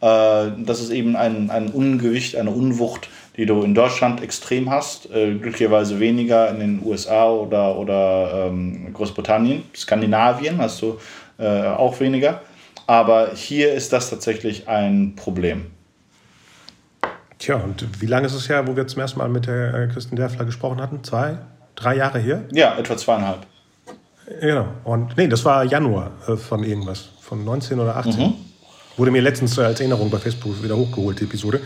Äh, 0.00 0.50
das 0.58 0.80
ist 0.80 0.90
eben 0.90 1.16
ein, 1.16 1.50
ein 1.50 1.68
Ungewicht, 1.68 2.36
eine 2.36 2.50
Unwucht, 2.50 3.10
die 3.36 3.44
du 3.44 3.62
in 3.62 3.74
Deutschland 3.74 4.22
extrem 4.22 4.70
hast, 4.70 5.10
äh, 5.10 5.34
glücklicherweise 5.34 6.00
weniger 6.00 6.50
in 6.50 6.60
den 6.60 6.82
USA 6.84 7.30
oder, 7.30 7.76
oder 7.76 8.46
ähm, 8.48 8.92
Großbritannien. 8.94 9.62
Skandinavien 9.76 10.58
hast 10.58 10.80
du 10.80 10.96
äh, 11.38 11.66
auch 11.66 12.00
weniger. 12.00 12.40
Aber 12.86 13.32
hier 13.34 13.74
ist 13.74 13.92
das 13.92 14.10
tatsächlich 14.10 14.66
ein 14.66 15.14
Problem. 15.14 15.66
Tja, 17.38 17.56
und 17.56 17.86
wie 18.00 18.06
lange 18.06 18.26
ist 18.26 18.34
es 18.34 18.48
her, 18.48 18.66
wo 18.66 18.74
wir 18.76 18.86
zum 18.86 19.00
ersten 19.00 19.18
Mal 19.18 19.28
mit 19.28 19.46
der 19.46 19.74
äh, 19.74 19.88
Kirsten 19.88 20.16
Derfler 20.16 20.44
gesprochen 20.44 20.80
hatten? 20.80 21.04
Zwei, 21.04 21.38
drei 21.80 21.96
Jahre 21.96 22.18
her? 22.18 22.44
Ja, 22.52 22.76
etwa 22.76 22.96
zweieinhalb. 22.96 23.46
Genau. 24.40 24.68
Und 24.84 25.16
nee, 25.16 25.26
das 25.26 25.44
war 25.44 25.64
Januar 25.64 26.12
äh, 26.28 26.36
von 26.36 26.62
irgendwas, 26.62 27.08
von 27.20 27.44
19 27.44 27.80
oder 27.80 27.96
18. 27.96 28.20
Mhm. 28.20 28.34
Wurde 28.96 29.10
mir 29.10 29.22
letztens 29.22 29.58
als 29.58 29.80
Erinnerung 29.80 30.10
bei 30.10 30.18
Facebook 30.18 30.62
wieder 30.62 30.76
hochgeholt, 30.76 31.20
die 31.20 31.24
Episode. 31.24 31.60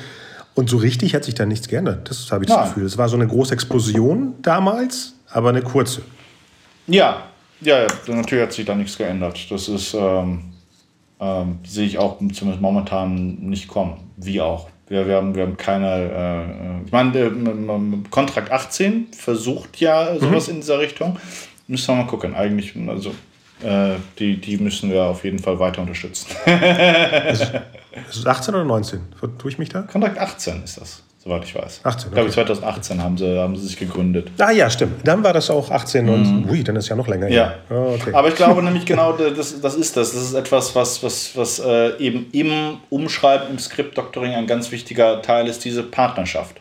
Und 0.55 0.71
so 0.71 0.77
richtig 0.77 1.15
hat 1.15 1.25
sich 1.25 1.35
da 1.35 1.45
nichts 1.45 1.69
geändert. 1.69 2.09
Das 2.09 2.31
habe 2.31 2.45
ich 2.45 2.49
Nein. 2.49 2.59
das 2.61 2.69
Gefühl. 2.69 2.87
Es 2.87 2.97
war 2.97 3.09
so 3.09 3.17
eine 3.17 3.27
große 3.27 3.53
Explosion 3.53 4.35
damals, 4.41 5.15
aber 5.31 5.49
eine 5.49 5.63
kurze. 5.63 6.03
Ja, 6.87 7.25
ja, 7.61 7.81
ja 7.81 7.87
natürlich 8.07 8.45
hat 8.45 8.53
sich 8.53 8.65
da 8.65 8.75
nichts 8.75 8.97
geändert. 8.97 9.51
Das 9.51 9.69
ist, 9.69 9.95
ähm, 9.95 10.53
ähm, 11.19 11.59
sehe 11.67 11.87
ich 11.87 11.99
auch 11.99 12.19
zumindest 12.19 12.61
momentan 12.61 13.37
nicht 13.41 13.67
kommen. 13.67 14.13
Wie 14.17 14.41
auch. 14.41 14.69
Wir, 14.89 15.07
wir, 15.07 15.17
haben, 15.17 15.35
wir 15.35 15.45
haben 15.45 15.57
keine. 15.57 16.83
Äh, 16.83 16.87
ich 16.87 16.93
meine, 16.93 17.19
äh, 17.19 18.09
Kontrakt 18.11 18.51
18 18.53 19.09
versucht 19.13 19.81
ja 19.81 20.19
sowas 20.19 20.49
mhm. 20.49 20.55
in 20.55 20.61
dieser 20.61 20.79
Richtung. 20.79 21.19
Müssen 21.67 21.89
wir 21.89 22.03
mal 22.03 22.07
gucken. 22.07 22.35
Eigentlich, 22.35 22.75
also 22.89 23.15
äh, 23.63 23.95
die, 24.19 24.37
die 24.41 24.59
müssen 24.59 24.91
wir 24.91 25.05
auf 25.05 25.25
jeden 25.25 25.39
Fall 25.39 25.59
weiter 25.59 25.81
unterstützen. 25.81 26.29
ist, 27.31 27.53
es 28.11 28.27
18 28.27 28.55
oder 28.55 28.65
19? 28.65 29.01
Tue 29.39 29.51
ich 29.51 29.59
mich 29.59 29.71
da? 29.71 29.83
Kontakt 29.83 30.19
18 30.19 30.65
ist 30.65 30.79
das, 30.81 31.03
soweit 31.25 31.45
ich 31.45 31.55
weiß. 31.55 31.81
18, 31.83 32.13
okay. 32.13 32.27
Ich 32.27 32.35
glaube, 32.35 32.49
2018 32.51 33.03
haben 33.03 33.17
sie, 33.17 33.39
haben 33.39 33.57
sie 33.57 33.67
sich 33.67 33.77
gegründet. 33.79 34.29
Ah 34.39 34.51
ja, 34.51 34.69
stimmt. 34.69 35.07
Dann 35.07 35.25
war 35.25 35.33
das 35.33 35.51
auch 35.51 35.71
18 35.71 36.09
und 36.09 36.45
mhm. 36.45 36.51
ui, 36.51 36.63
dann 36.63 36.77
ist 36.77 36.89
ja 36.89 36.97
noch 36.97 37.09
länger. 37.09 37.29
Ja. 37.29 37.55
Oh, 37.71 37.95
okay. 37.95 38.13
Aber 38.13 38.29
ich 38.29 38.35
glaube 38.35 38.63
nämlich 38.65 38.85
genau, 38.85 39.13
das, 39.13 39.61
das 39.61 39.75
ist 39.75 39.97
das. 39.97 40.13
Das 40.13 40.23
ist 40.23 40.35
etwas, 40.35 40.75
was, 40.75 41.03
was, 41.03 41.37
was 41.37 41.59
äh, 41.61 41.97
eben 41.99 42.27
im 42.33 42.79
Umschreiben, 42.91 43.49
im 43.51 43.59
Skript-Doctoring 43.59 44.35
ein 44.35 44.47
ganz 44.47 44.71
wichtiger 44.71 45.23
Teil 45.23 45.49
ist, 45.49 45.65
diese 45.65 45.83
Partnerschaft 45.83 46.61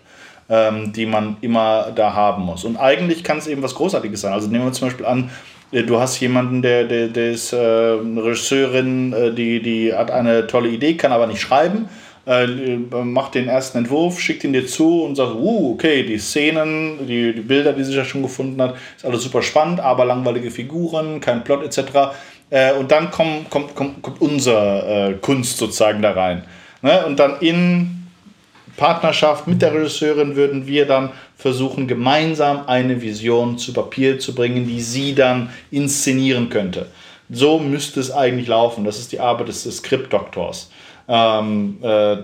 ähm, 0.50 0.92
die 0.94 1.06
man 1.06 1.38
immer 1.42 1.92
da 1.96 2.14
haben 2.14 2.44
muss. 2.44 2.64
Und 2.66 2.78
eigentlich 2.78 3.24
kann 3.24 3.38
es 3.38 3.48
eben 3.48 3.64
was 3.64 3.76
Großartiges 3.76 4.22
sein. 4.22 4.34
Also 4.34 4.50
nehmen 4.50 4.66
wir 4.66 4.74
zum 4.74 4.88
Beispiel 4.88 5.06
an, 5.06 5.32
äh, 5.72 5.84
du 5.84 6.00
hast 6.00 6.20
jemanden, 6.20 6.62
der, 6.62 6.84
der, 6.84 7.08
der 7.08 7.32
ist 7.32 7.54
äh, 7.54 7.58
eine 7.58 8.24
Regisseurin, 8.24 9.36
die, 9.36 9.62
die 9.62 9.94
hat 9.94 10.12
eine 10.12 10.48
tolle 10.48 10.70
Idee, 10.70 10.96
kann 10.96 11.12
aber 11.12 11.28
nicht 11.28 11.42
schreiben, 11.42 11.88
äh, 12.26 12.48
macht 13.04 13.36
den 13.36 13.48
ersten 13.48 13.80
Entwurf, 13.80 14.20
schickt 14.20 14.44
ihn 14.44 14.54
dir 14.54 14.66
zu 14.66 15.04
und 15.04 15.16
sagt, 15.16 15.36
uh, 15.36 15.74
okay, 15.74 16.04
die 16.04 16.18
Szenen, 16.18 17.06
die, 17.06 17.34
die 17.34 17.42
Bilder, 17.42 17.74
die 17.74 17.84
sie 17.84 17.96
ja 17.96 18.06
schon 18.06 18.22
gefunden 18.22 18.62
hat, 18.62 18.76
ist 18.96 19.06
alles 19.06 19.24
super 19.24 19.42
spannend, 19.42 19.80
aber 19.80 20.06
langweilige 20.06 20.50
Figuren, 20.50 21.20
kein 21.20 21.44
Plot 21.44 21.64
etc. 21.64 22.16
Äh, 22.50 22.74
und 22.74 22.92
dann 22.92 23.12
kommt, 23.12 23.50
kommt, 23.50 23.76
kommt, 23.76 24.02
kommt 24.02 24.22
unsere 24.22 25.10
äh, 25.10 25.14
Kunst 25.16 25.58
sozusagen 25.58 26.02
da 26.02 26.12
rein. 26.12 26.44
Ne? 26.82 27.06
Und 27.06 27.20
dann 27.20 27.40
in 27.40 28.08
Partnerschaft 28.78 29.48
mit 29.48 29.62
der 29.62 29.74
Regisseurin 29.74 30.36
würden 30.36 30.66
wir 30.66 30.86
dann 30.86 31.12
versuchen, 31.38 31.88
gemeinsam 31.88 32.68
eine 32.68 33.02
Vision 33.02 33.58
zu 33.58 33.74
Papier 33.74 34.20
zu 34.20 34.34
bringen, 34.34 34.68
die 34.68 34.82
sie 34.82 35.14
dann 35.14 35.50
inszenieren 35.72 36.50
könnte. 36.50 36.88
So 37.30 37.60
müsste 37.60 38.00
es 38.00 38.12
eigentlich 38.12 38.48
laufen. 38.48 38.84
Das 38.84 39.00
ist 39.00 39.12
die 39.12 39.20
Arbeit 39.20 39.50
des 39.50 39.64
Skriptdoktors. 39.64 40.72
Ähm, 41.06 41.78
äh, 41.82 42.18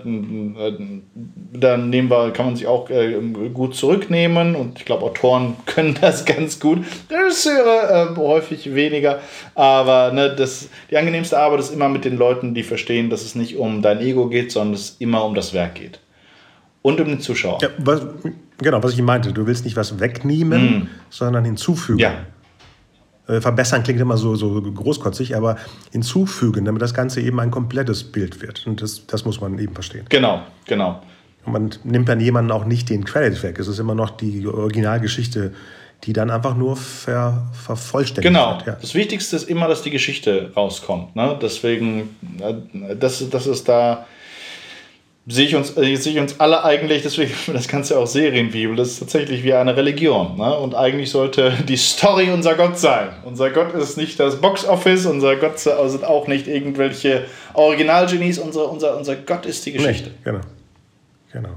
dann 1.52 1.90
nehmen 1.90 2.10
wir, 2.10 2.30
kann 2.32 2.46
man 2.46 2.56
sich 2.56 2.66
auch 2.66 2.88
äh, 2.88 3.14
gut 3.52 3.74
zurücknehmen 3.74 4.56
und 4.56 4.78
ich 4.78 4.86
glaube, 4.86 5.04
Autoren 5.04 5.56
können 5.66 5.98
das 6.00 6.24
ganz 6.24 6.58
gut. 6.58 6.78
Regisseure 7.10 8.14
äh, 8.14 8.16
häufig 8.16 8.74
weniger, 8.74 9.20
aber 9.54 10.12
ne, 10.12 10.34
das, 10.34 10.70
die 10.90 10.96
angenehmste 10.96 11.38
Arbeit 11.38 11.60
ist 11.60 11.74
immer 11.74 11.90
mit 11.90 12.06
den 12.06 12.16
Leuten, 12.16 12.54
die 12.54 12.62
verstehen, 12.62 13.10
dass 13.10 13.22
es 13.22 13.34
nicht 13.34 13.58
um 13.58 13.82
dein 13.82 14.00
Ego 14.00 14.28
geht, 14.28 14.50
sondern 14.50 14.74
es 14.74 14.96
immer 14.98 15.24
um 15.24 15.34
das 15.34 15.52
Werk 15.52 15.74
geht 15.74 16.00
und 16.82 17.00
um 17.00 17.08
den 17.08 17.20
Zuschauer. 17.20 17.58
Ja, 17.60 17.68
was, 17.78 18.02
genau, 18.58 18.82
was 18.82 18.94
ich 18.94 19.02
meinte. 19.02 19.32
Du 19.32 19.46
willst 19.46 19.64
nicht 19.64 19.76
was 19.76 20.00
wegnehmen, 20.00 20.62
mm. 20.62 20.88
sondern 21.10 21.44
hinzufügen. 21.44 21.98
Ja. 21.98 22.14
Äh, 23.30 23.40
verbessern 23.40 23.82
klingt 23.82 24.00
immer 24.00 24.16
so, 24.16 24.34
so 24.34 24.60
großkotzig, 24.60 25.36
aber 25.36 25.56
hinzufügen, 25.92 26.64
damit 26.64 26.82
das 26.82 26.94
Ganze 26.94 27.20
eben 27.20 27.38
ein 27.38 27.50
komplettes 27.50 28.02
Bild 28.04 28.42
wird. 28.42 28.66
Und 28.66 28.82
das, 28.82 29.06
das 29.06 29.24
muss 29.24 29.40
man 29.40 29.58
eben 29.58 29.74
verstehen. 29.74 30.06
Genau, 30.08 30.42
genau. 30.66 31.00
Und 31.44 31.52
man 31.52 31.70
nimmt 31.84 32.08
dann 32.08 32.20
jemanden 32.20 32.50
auch 32.50 32.64
nicht 32.64 32.90
den 32.90 33.04
Credit 33.04 33.42
weg. 33.42 33.58
Es 33.58 33.68
ist 33.68 33.78
immer 33.78 33.94
noch 33.94 34.10
die 34.10 34.46
Originalgeschichte, 34.46 35.54
die 36.04 36.12
dann 36.12 36.30
einfach 36.30 36.56
nur 36.56 36.76
ver, 36.76 37.46
vervollständigt 37.52 38.34
genau. 38.34 38.52
wird. 38.52 38.64
Genau. 38.64 38.76
Ja. 38.76 38.80
Das 38.80 38.94
Wichtigste 38.94 39.36
ist 39.36 39.48
immer, 39.48 39.68
dass 39.68 39.82
die 39.82 39.90
Geschichte 39.90 40.52
rauskommt. 40.56 41.14
Ne? 41.14 41.38
Deswegen, 41.40 42.16
äh, 42.40 42.96
das, 42.96 43.28
das 43.30 43.46
ist 43.46 43.68
da 43.68 44.06
sehe 45.30 45.46
ich 45.46 45.54
uns, 45.54 45.76
äh, 45.76 45.96
sehe 45.96 46.12
ich 46.12 46.18
uns 46.18 46.38
alle 46.40 46.64
eigentlich, 46.64 47.02
deswegen 47.02 47.32
das 47.52 47.68
Ganze 47.68 47.98
auch 47.98 48.06
Serienbibel, 48.06 48.76
das 48.76 48.88
ist 48.88 48.98
tatsächlich 48.98 49.42
wie 49.44 49.54
eine 49.54 49.76
Religion. 49.76 50.36
Ne? 50.36 50.58
Und 50.58 50.74
eigentlich 50.74 51.10
sollte 51.10 51.52
die 51.68 51.76
Story 51.76 52.30
unser 52.30 52.54
Gott 52.54 52.78
sein. 52.78 53.08
Unser 53.24 53.50
Gott 53.50 53.72
ist 53.74 53.96
nicht 53.96 54.18
das 54.18 54.40
Boxoffice, 54.40 55.06
unser 55.06 55.36
Gott 55.36 55.58
sind 55.58 56.04
auch 56.04 56.26
nicht 56.26 56.48
irgendwelche 56.48 57.24
Originalgenies, 57.54 58.38
unser, 58.38 58.70
unser, 58.70 58.96
unser 58.96 59.16
Gott 59.16 59.46
ist 59.46 59.64
die 59.66 59.72
Geschichte. 59.72 60.10
Nee, 60.10 60.16
genau. 60.24 60.40
genau. 61.32 61.54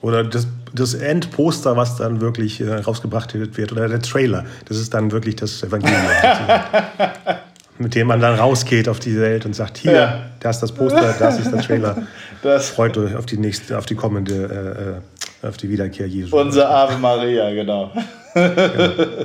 Oder 0.00 0.22
das, 0.22 0.46
das 0.74 0.94
Endposter, 0.94 1.76
was 1.76 1.96
dann 1.96 2.20
wirklich 2.20 2.60
äh, 2.60 2.74
rausgebracht 2.74 3.34
wird, 3.34 3.72
oder 3.72 3.88
der 3.88 4.02
Trailer, 4.02 4.44
das 4.66 4.76
ist 4.76 4.92
dann 4.92 5.10
wirklich 5.12 5.36
das 5.36 5.62
Evangelium. 5.62 6.00
mit 7.78 7.94
dem 7.94 8.06
man 8.06 8.20
dann 8.20 8.38
rausgeht 8.38 8.88
auf 8.88 9.00
die 9.00 9.18
Welt 9.18 9.46
und 9.46 9.54
sagt, 9.54 9.78
hier, 9.78 9.92
ja. 9.92 10.20
das 10.40 10.56
ist 10.56 10.62
das 10.62 10.72
Poster, 10.72 11.14
das 11.18 11.38
ist 11.40 11.52
der 11.52 11.60
Trailer. 11.60 12.02
Das 12.42 12.68
Freut 12.68 12.98
euch 12.98 13.16
auf 13.16 13.24
die 13.24 13.38
nächste, 13.38 13.78
auf 13.78 13.86
die 13.86 13.94
kommende, 13.94 15.00
äh, 15.42 15.46
auf 15.46 15.56
die 15.56 15.70
Wiederkehr 15.70 16.06
Jesu. 16.06 16.38
Unsere 16.38 16.68
Ave 16.68 16.98
Maria, 16.98 17.50
genau. 17.54 17.90
genau. 18.34 18.52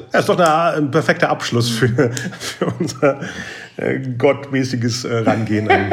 Das 0.09 0.21
ist 0.21 0.29
doch 0.29 0.39
eine, 0.39 0.77
ein 0.77 0.89
perfekter 0.89 1.29
Abschluss 1.29 1.69
für, 1.69 2.11
für 2.39 2.65
unser 2.79 3.19
äh, 3.75 3.99
gottmäßiges 4.17 5.03
äh, 5.03 5.17
Rangehen 5.17 5.69
an 5.69 5.91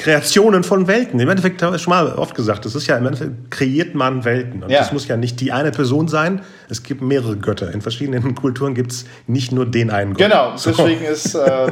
Kreationen 0.00 0.64
von 0.64 0.86
Welten. 0.86 1.20
Im 1.20 1.28
Endeffekt 1.28 1.62
habe 1.62 1.76
ich 1.76 1.82
schon 1.82 1.90
mal 1.90 2.14
oft 2.14 2.34
gesagt, 2.34 2.64
das 2.64 2.74
ist 2.74 2.86
ja 2.86 2.96
im 2.96 3.04
Endeffekt 3.04 3.50
kreiert 3.50 3.94
man 3.94 4.24
Welten. 4.24 4.62
Und 4.62 4.70
ja. 4.70 4.78
das 4.78 4.92
muss 4.92 5.06
ja 5.06 5.18
nicht 5.18 5.38
die 5.40 5.52
eine 5.52 5.72
Person 5.72 6.08
sein. 6.08 6.40
Es 6.70 6.82
gibt 6.82 7.02
mehrere 7.02 7.36
Götter. 7.36 7.70
In 7.70 7.82
verschiedenen 7.82 8.34
Kulturen 8.40 8.74
gibt 8.74 8.92
es 8.92 9.04
nicht 9.26 9.52
nur 9.52 9.66
den 9.66 9.90
einen 9.90 10.14
Gott. 10.14 10.22
Genau, 10.22 10.56
so. 10.56 10.70
deswegen 10.70 11.04
ist, 11.04 11.34
äh, 11.34 11.70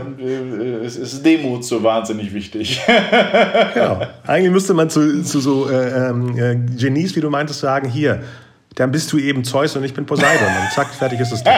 ist, 0.84 1.24
Demut 1.24 1.64
so 1.64 1.82
wahnsinnig 1.82 2.34
wichtig. 2.34 2.82
genau. 3.74 4.02
Eigentlich 4.26 4.52
müsste 4.52 4.74
man 4.74 4.90
zu, 4.90 5.22
zu 5.22 5.40
so 5.40 5.70
äh, 5.70 6.10
äh, 6.10 6.56
Genies, 6.76 7.16
wie 7.16 7.20
du 7.20 7.30
meintest, 7.30 7.60
sagen, 7.60 7.88
hier, 7.88 8.20
dann 8.74 8.92
bist 8.92 9.10
du 9.10 9.16
eben 9.16 9.42
Zeus 9.42 9.74
und 9.74 9.84
ich 9.84 9.94
bin 9.94 10.04
Poseidon. 10.04 10.48
Und 10.48 10.70
zack, 10.74 10.88
fertig 10.88 11.20
ist 11.20 11.32
das 11.32 11.42
Ding. 11.42 11.54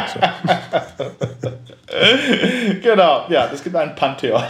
Genau, 2.81 3.25
ja, 3.29 3.51
es 3.53 3.65
gibt 3.65 3.75
ein 3.75 3.97
Pantheon. 3.97 4.45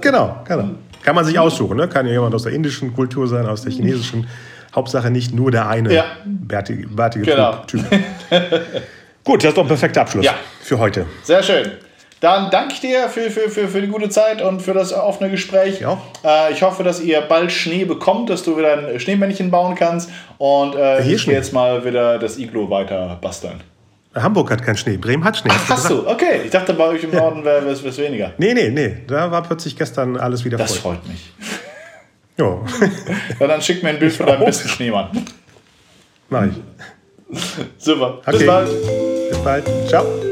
genau, 0.00 0.36
genau. 0.48 0.70
Kann 1.06 1.14
man 1.14 1.24
sich 1.24 1.38
aussuchen, 1.38 1.76
ne? 1.76 1.86
Kann 1.86 2.04
ja 2.04 2.14
jemand 2.14 2.34
aus 2.34 2.42
der 2.42 2.52
indischen 2.52 2.92
Kultur 2.92 3.28
sein, 3.28 3.46
aus 3.46 3.62
der 3.62 3.70
chinesischen. 3.70 4.26
Hauptsache 4.74 5.08
nicht 5.08 5.32
nur 5.32 5.52
der 5.52 5.68
eine 5.68 5.94
ja. 5.94 6.04
bärtige, 6.24 6.88
bärtige 6.88 7.24
genau. 7.24 7.58
Typ. 7.64 7.80
Gut, 9.24 9.44
das 9.44 9.50
ist 9.50 9.56
doch 9.56 9.62
ein 9.62 9.68
perfekter 9.68 10.00
Abschluss 10.00 10.24
ja. 10.24 10.34
für 10.60 10.80
heute. 10.80 11.06
Sehr 11.22 11.44
schön. 11.44 11.70
Dann 12.18 12.50
danke 12.50 12.74
ich 12.74 12.80
dir 12.80 13.08
für, 13.08 13.30
für, 13.30 13.48
für, 13.48 13.68
für 13.68 13.80
die 13.80 13.86
gute 13.86 14.08
Zeit 14.08 14.42
und 14.42 14.60
für 14.60 14.74
das 14.74 14.92
offene 14.92 15.30
Gespräch. 15.30 15.80
Ja. 15.80 15.96
Äh, 16.24 16.52
ich 16.52 16.62
hoffe, 16.62 16.82
dass 16.82 17.00
ihr 17.00 17.20
bald 17.20 17.52
Schnee 17.52 17.84
bekommt, 17.84 18.28
dass 18.28 18.42
du 18.42 18.58
wieder 18.58 18.88
ein 18.88 18.98
Schneemännchen 18.98 19.52
bauen 19.52 19.76
kannst. 19.76 20.10
Und 20.38 20.74
äh, 20.74 21.08
ich 21.08 21.24
gehe 21.24 21.34
jetzt 21.34 21.52
mal 21.52 21.84
wieder 21.84 22.18
das 22.18 22.36
Iglo 22.36 22.68
weiter 22.68 23.16
basteln. 23.20 23.60
Hamburg 24.16 24.50
hat 24.50 24.62
keinen 24.62 24.76
Schnee, 24.76 24.96
Bremen 24.96 25.24
hat 25.24 25.36
Schnee. 25.36 25.50
Ach, 25.52 25.70
hast 25.70 25.90
du? 25.90 26.08
Okay, 26.08 26.42
ich 26.44 26.50
dachte, 26.50 26.74
bei 26.74 26.84
euch 26.84 27.04
im 27.04 27.10
Norden 27.12 27.44
wäre 27.44 27.64
es 27.68 27.98
weniger. 27.98 28.32
Nee, 28.38 28.54
nee, 28.54 28.70
nee. 28.70 28.96
Da 29.06 29.30
war 29.30 29.42
plötzlich 29.42 29.76
gestern 29.76 30.16
alles 30.16 30.44
wieder 30.44 30.58
das 30.58 30.76
voll. 30.76 30.96
Das 30.96 31.02
freut 31.02 31.08
mich. 31.08 31.32
Ja. 32.38 32.60
ja 33.40 33.46
dann 33.46 33.62
schick 33.62 33.82
mir 33.82 33.90
ein 33.90 33.98
Bild 33.98 34.12
von 34.12 34.26
deinem 34.26 34.44
besten 34.44 34.68
Schneemann. 34.68 35.10
Mach 36.28 36.46
ich. 36.46 37.40
Super. 37.78 38.18
Okay. 38.18 38.38
Bis 38.38 38.46
bald. 38.46 38.70
Bis 39.30 39.38
bald. 39.38 39.64
Ciao. 39.88 40.25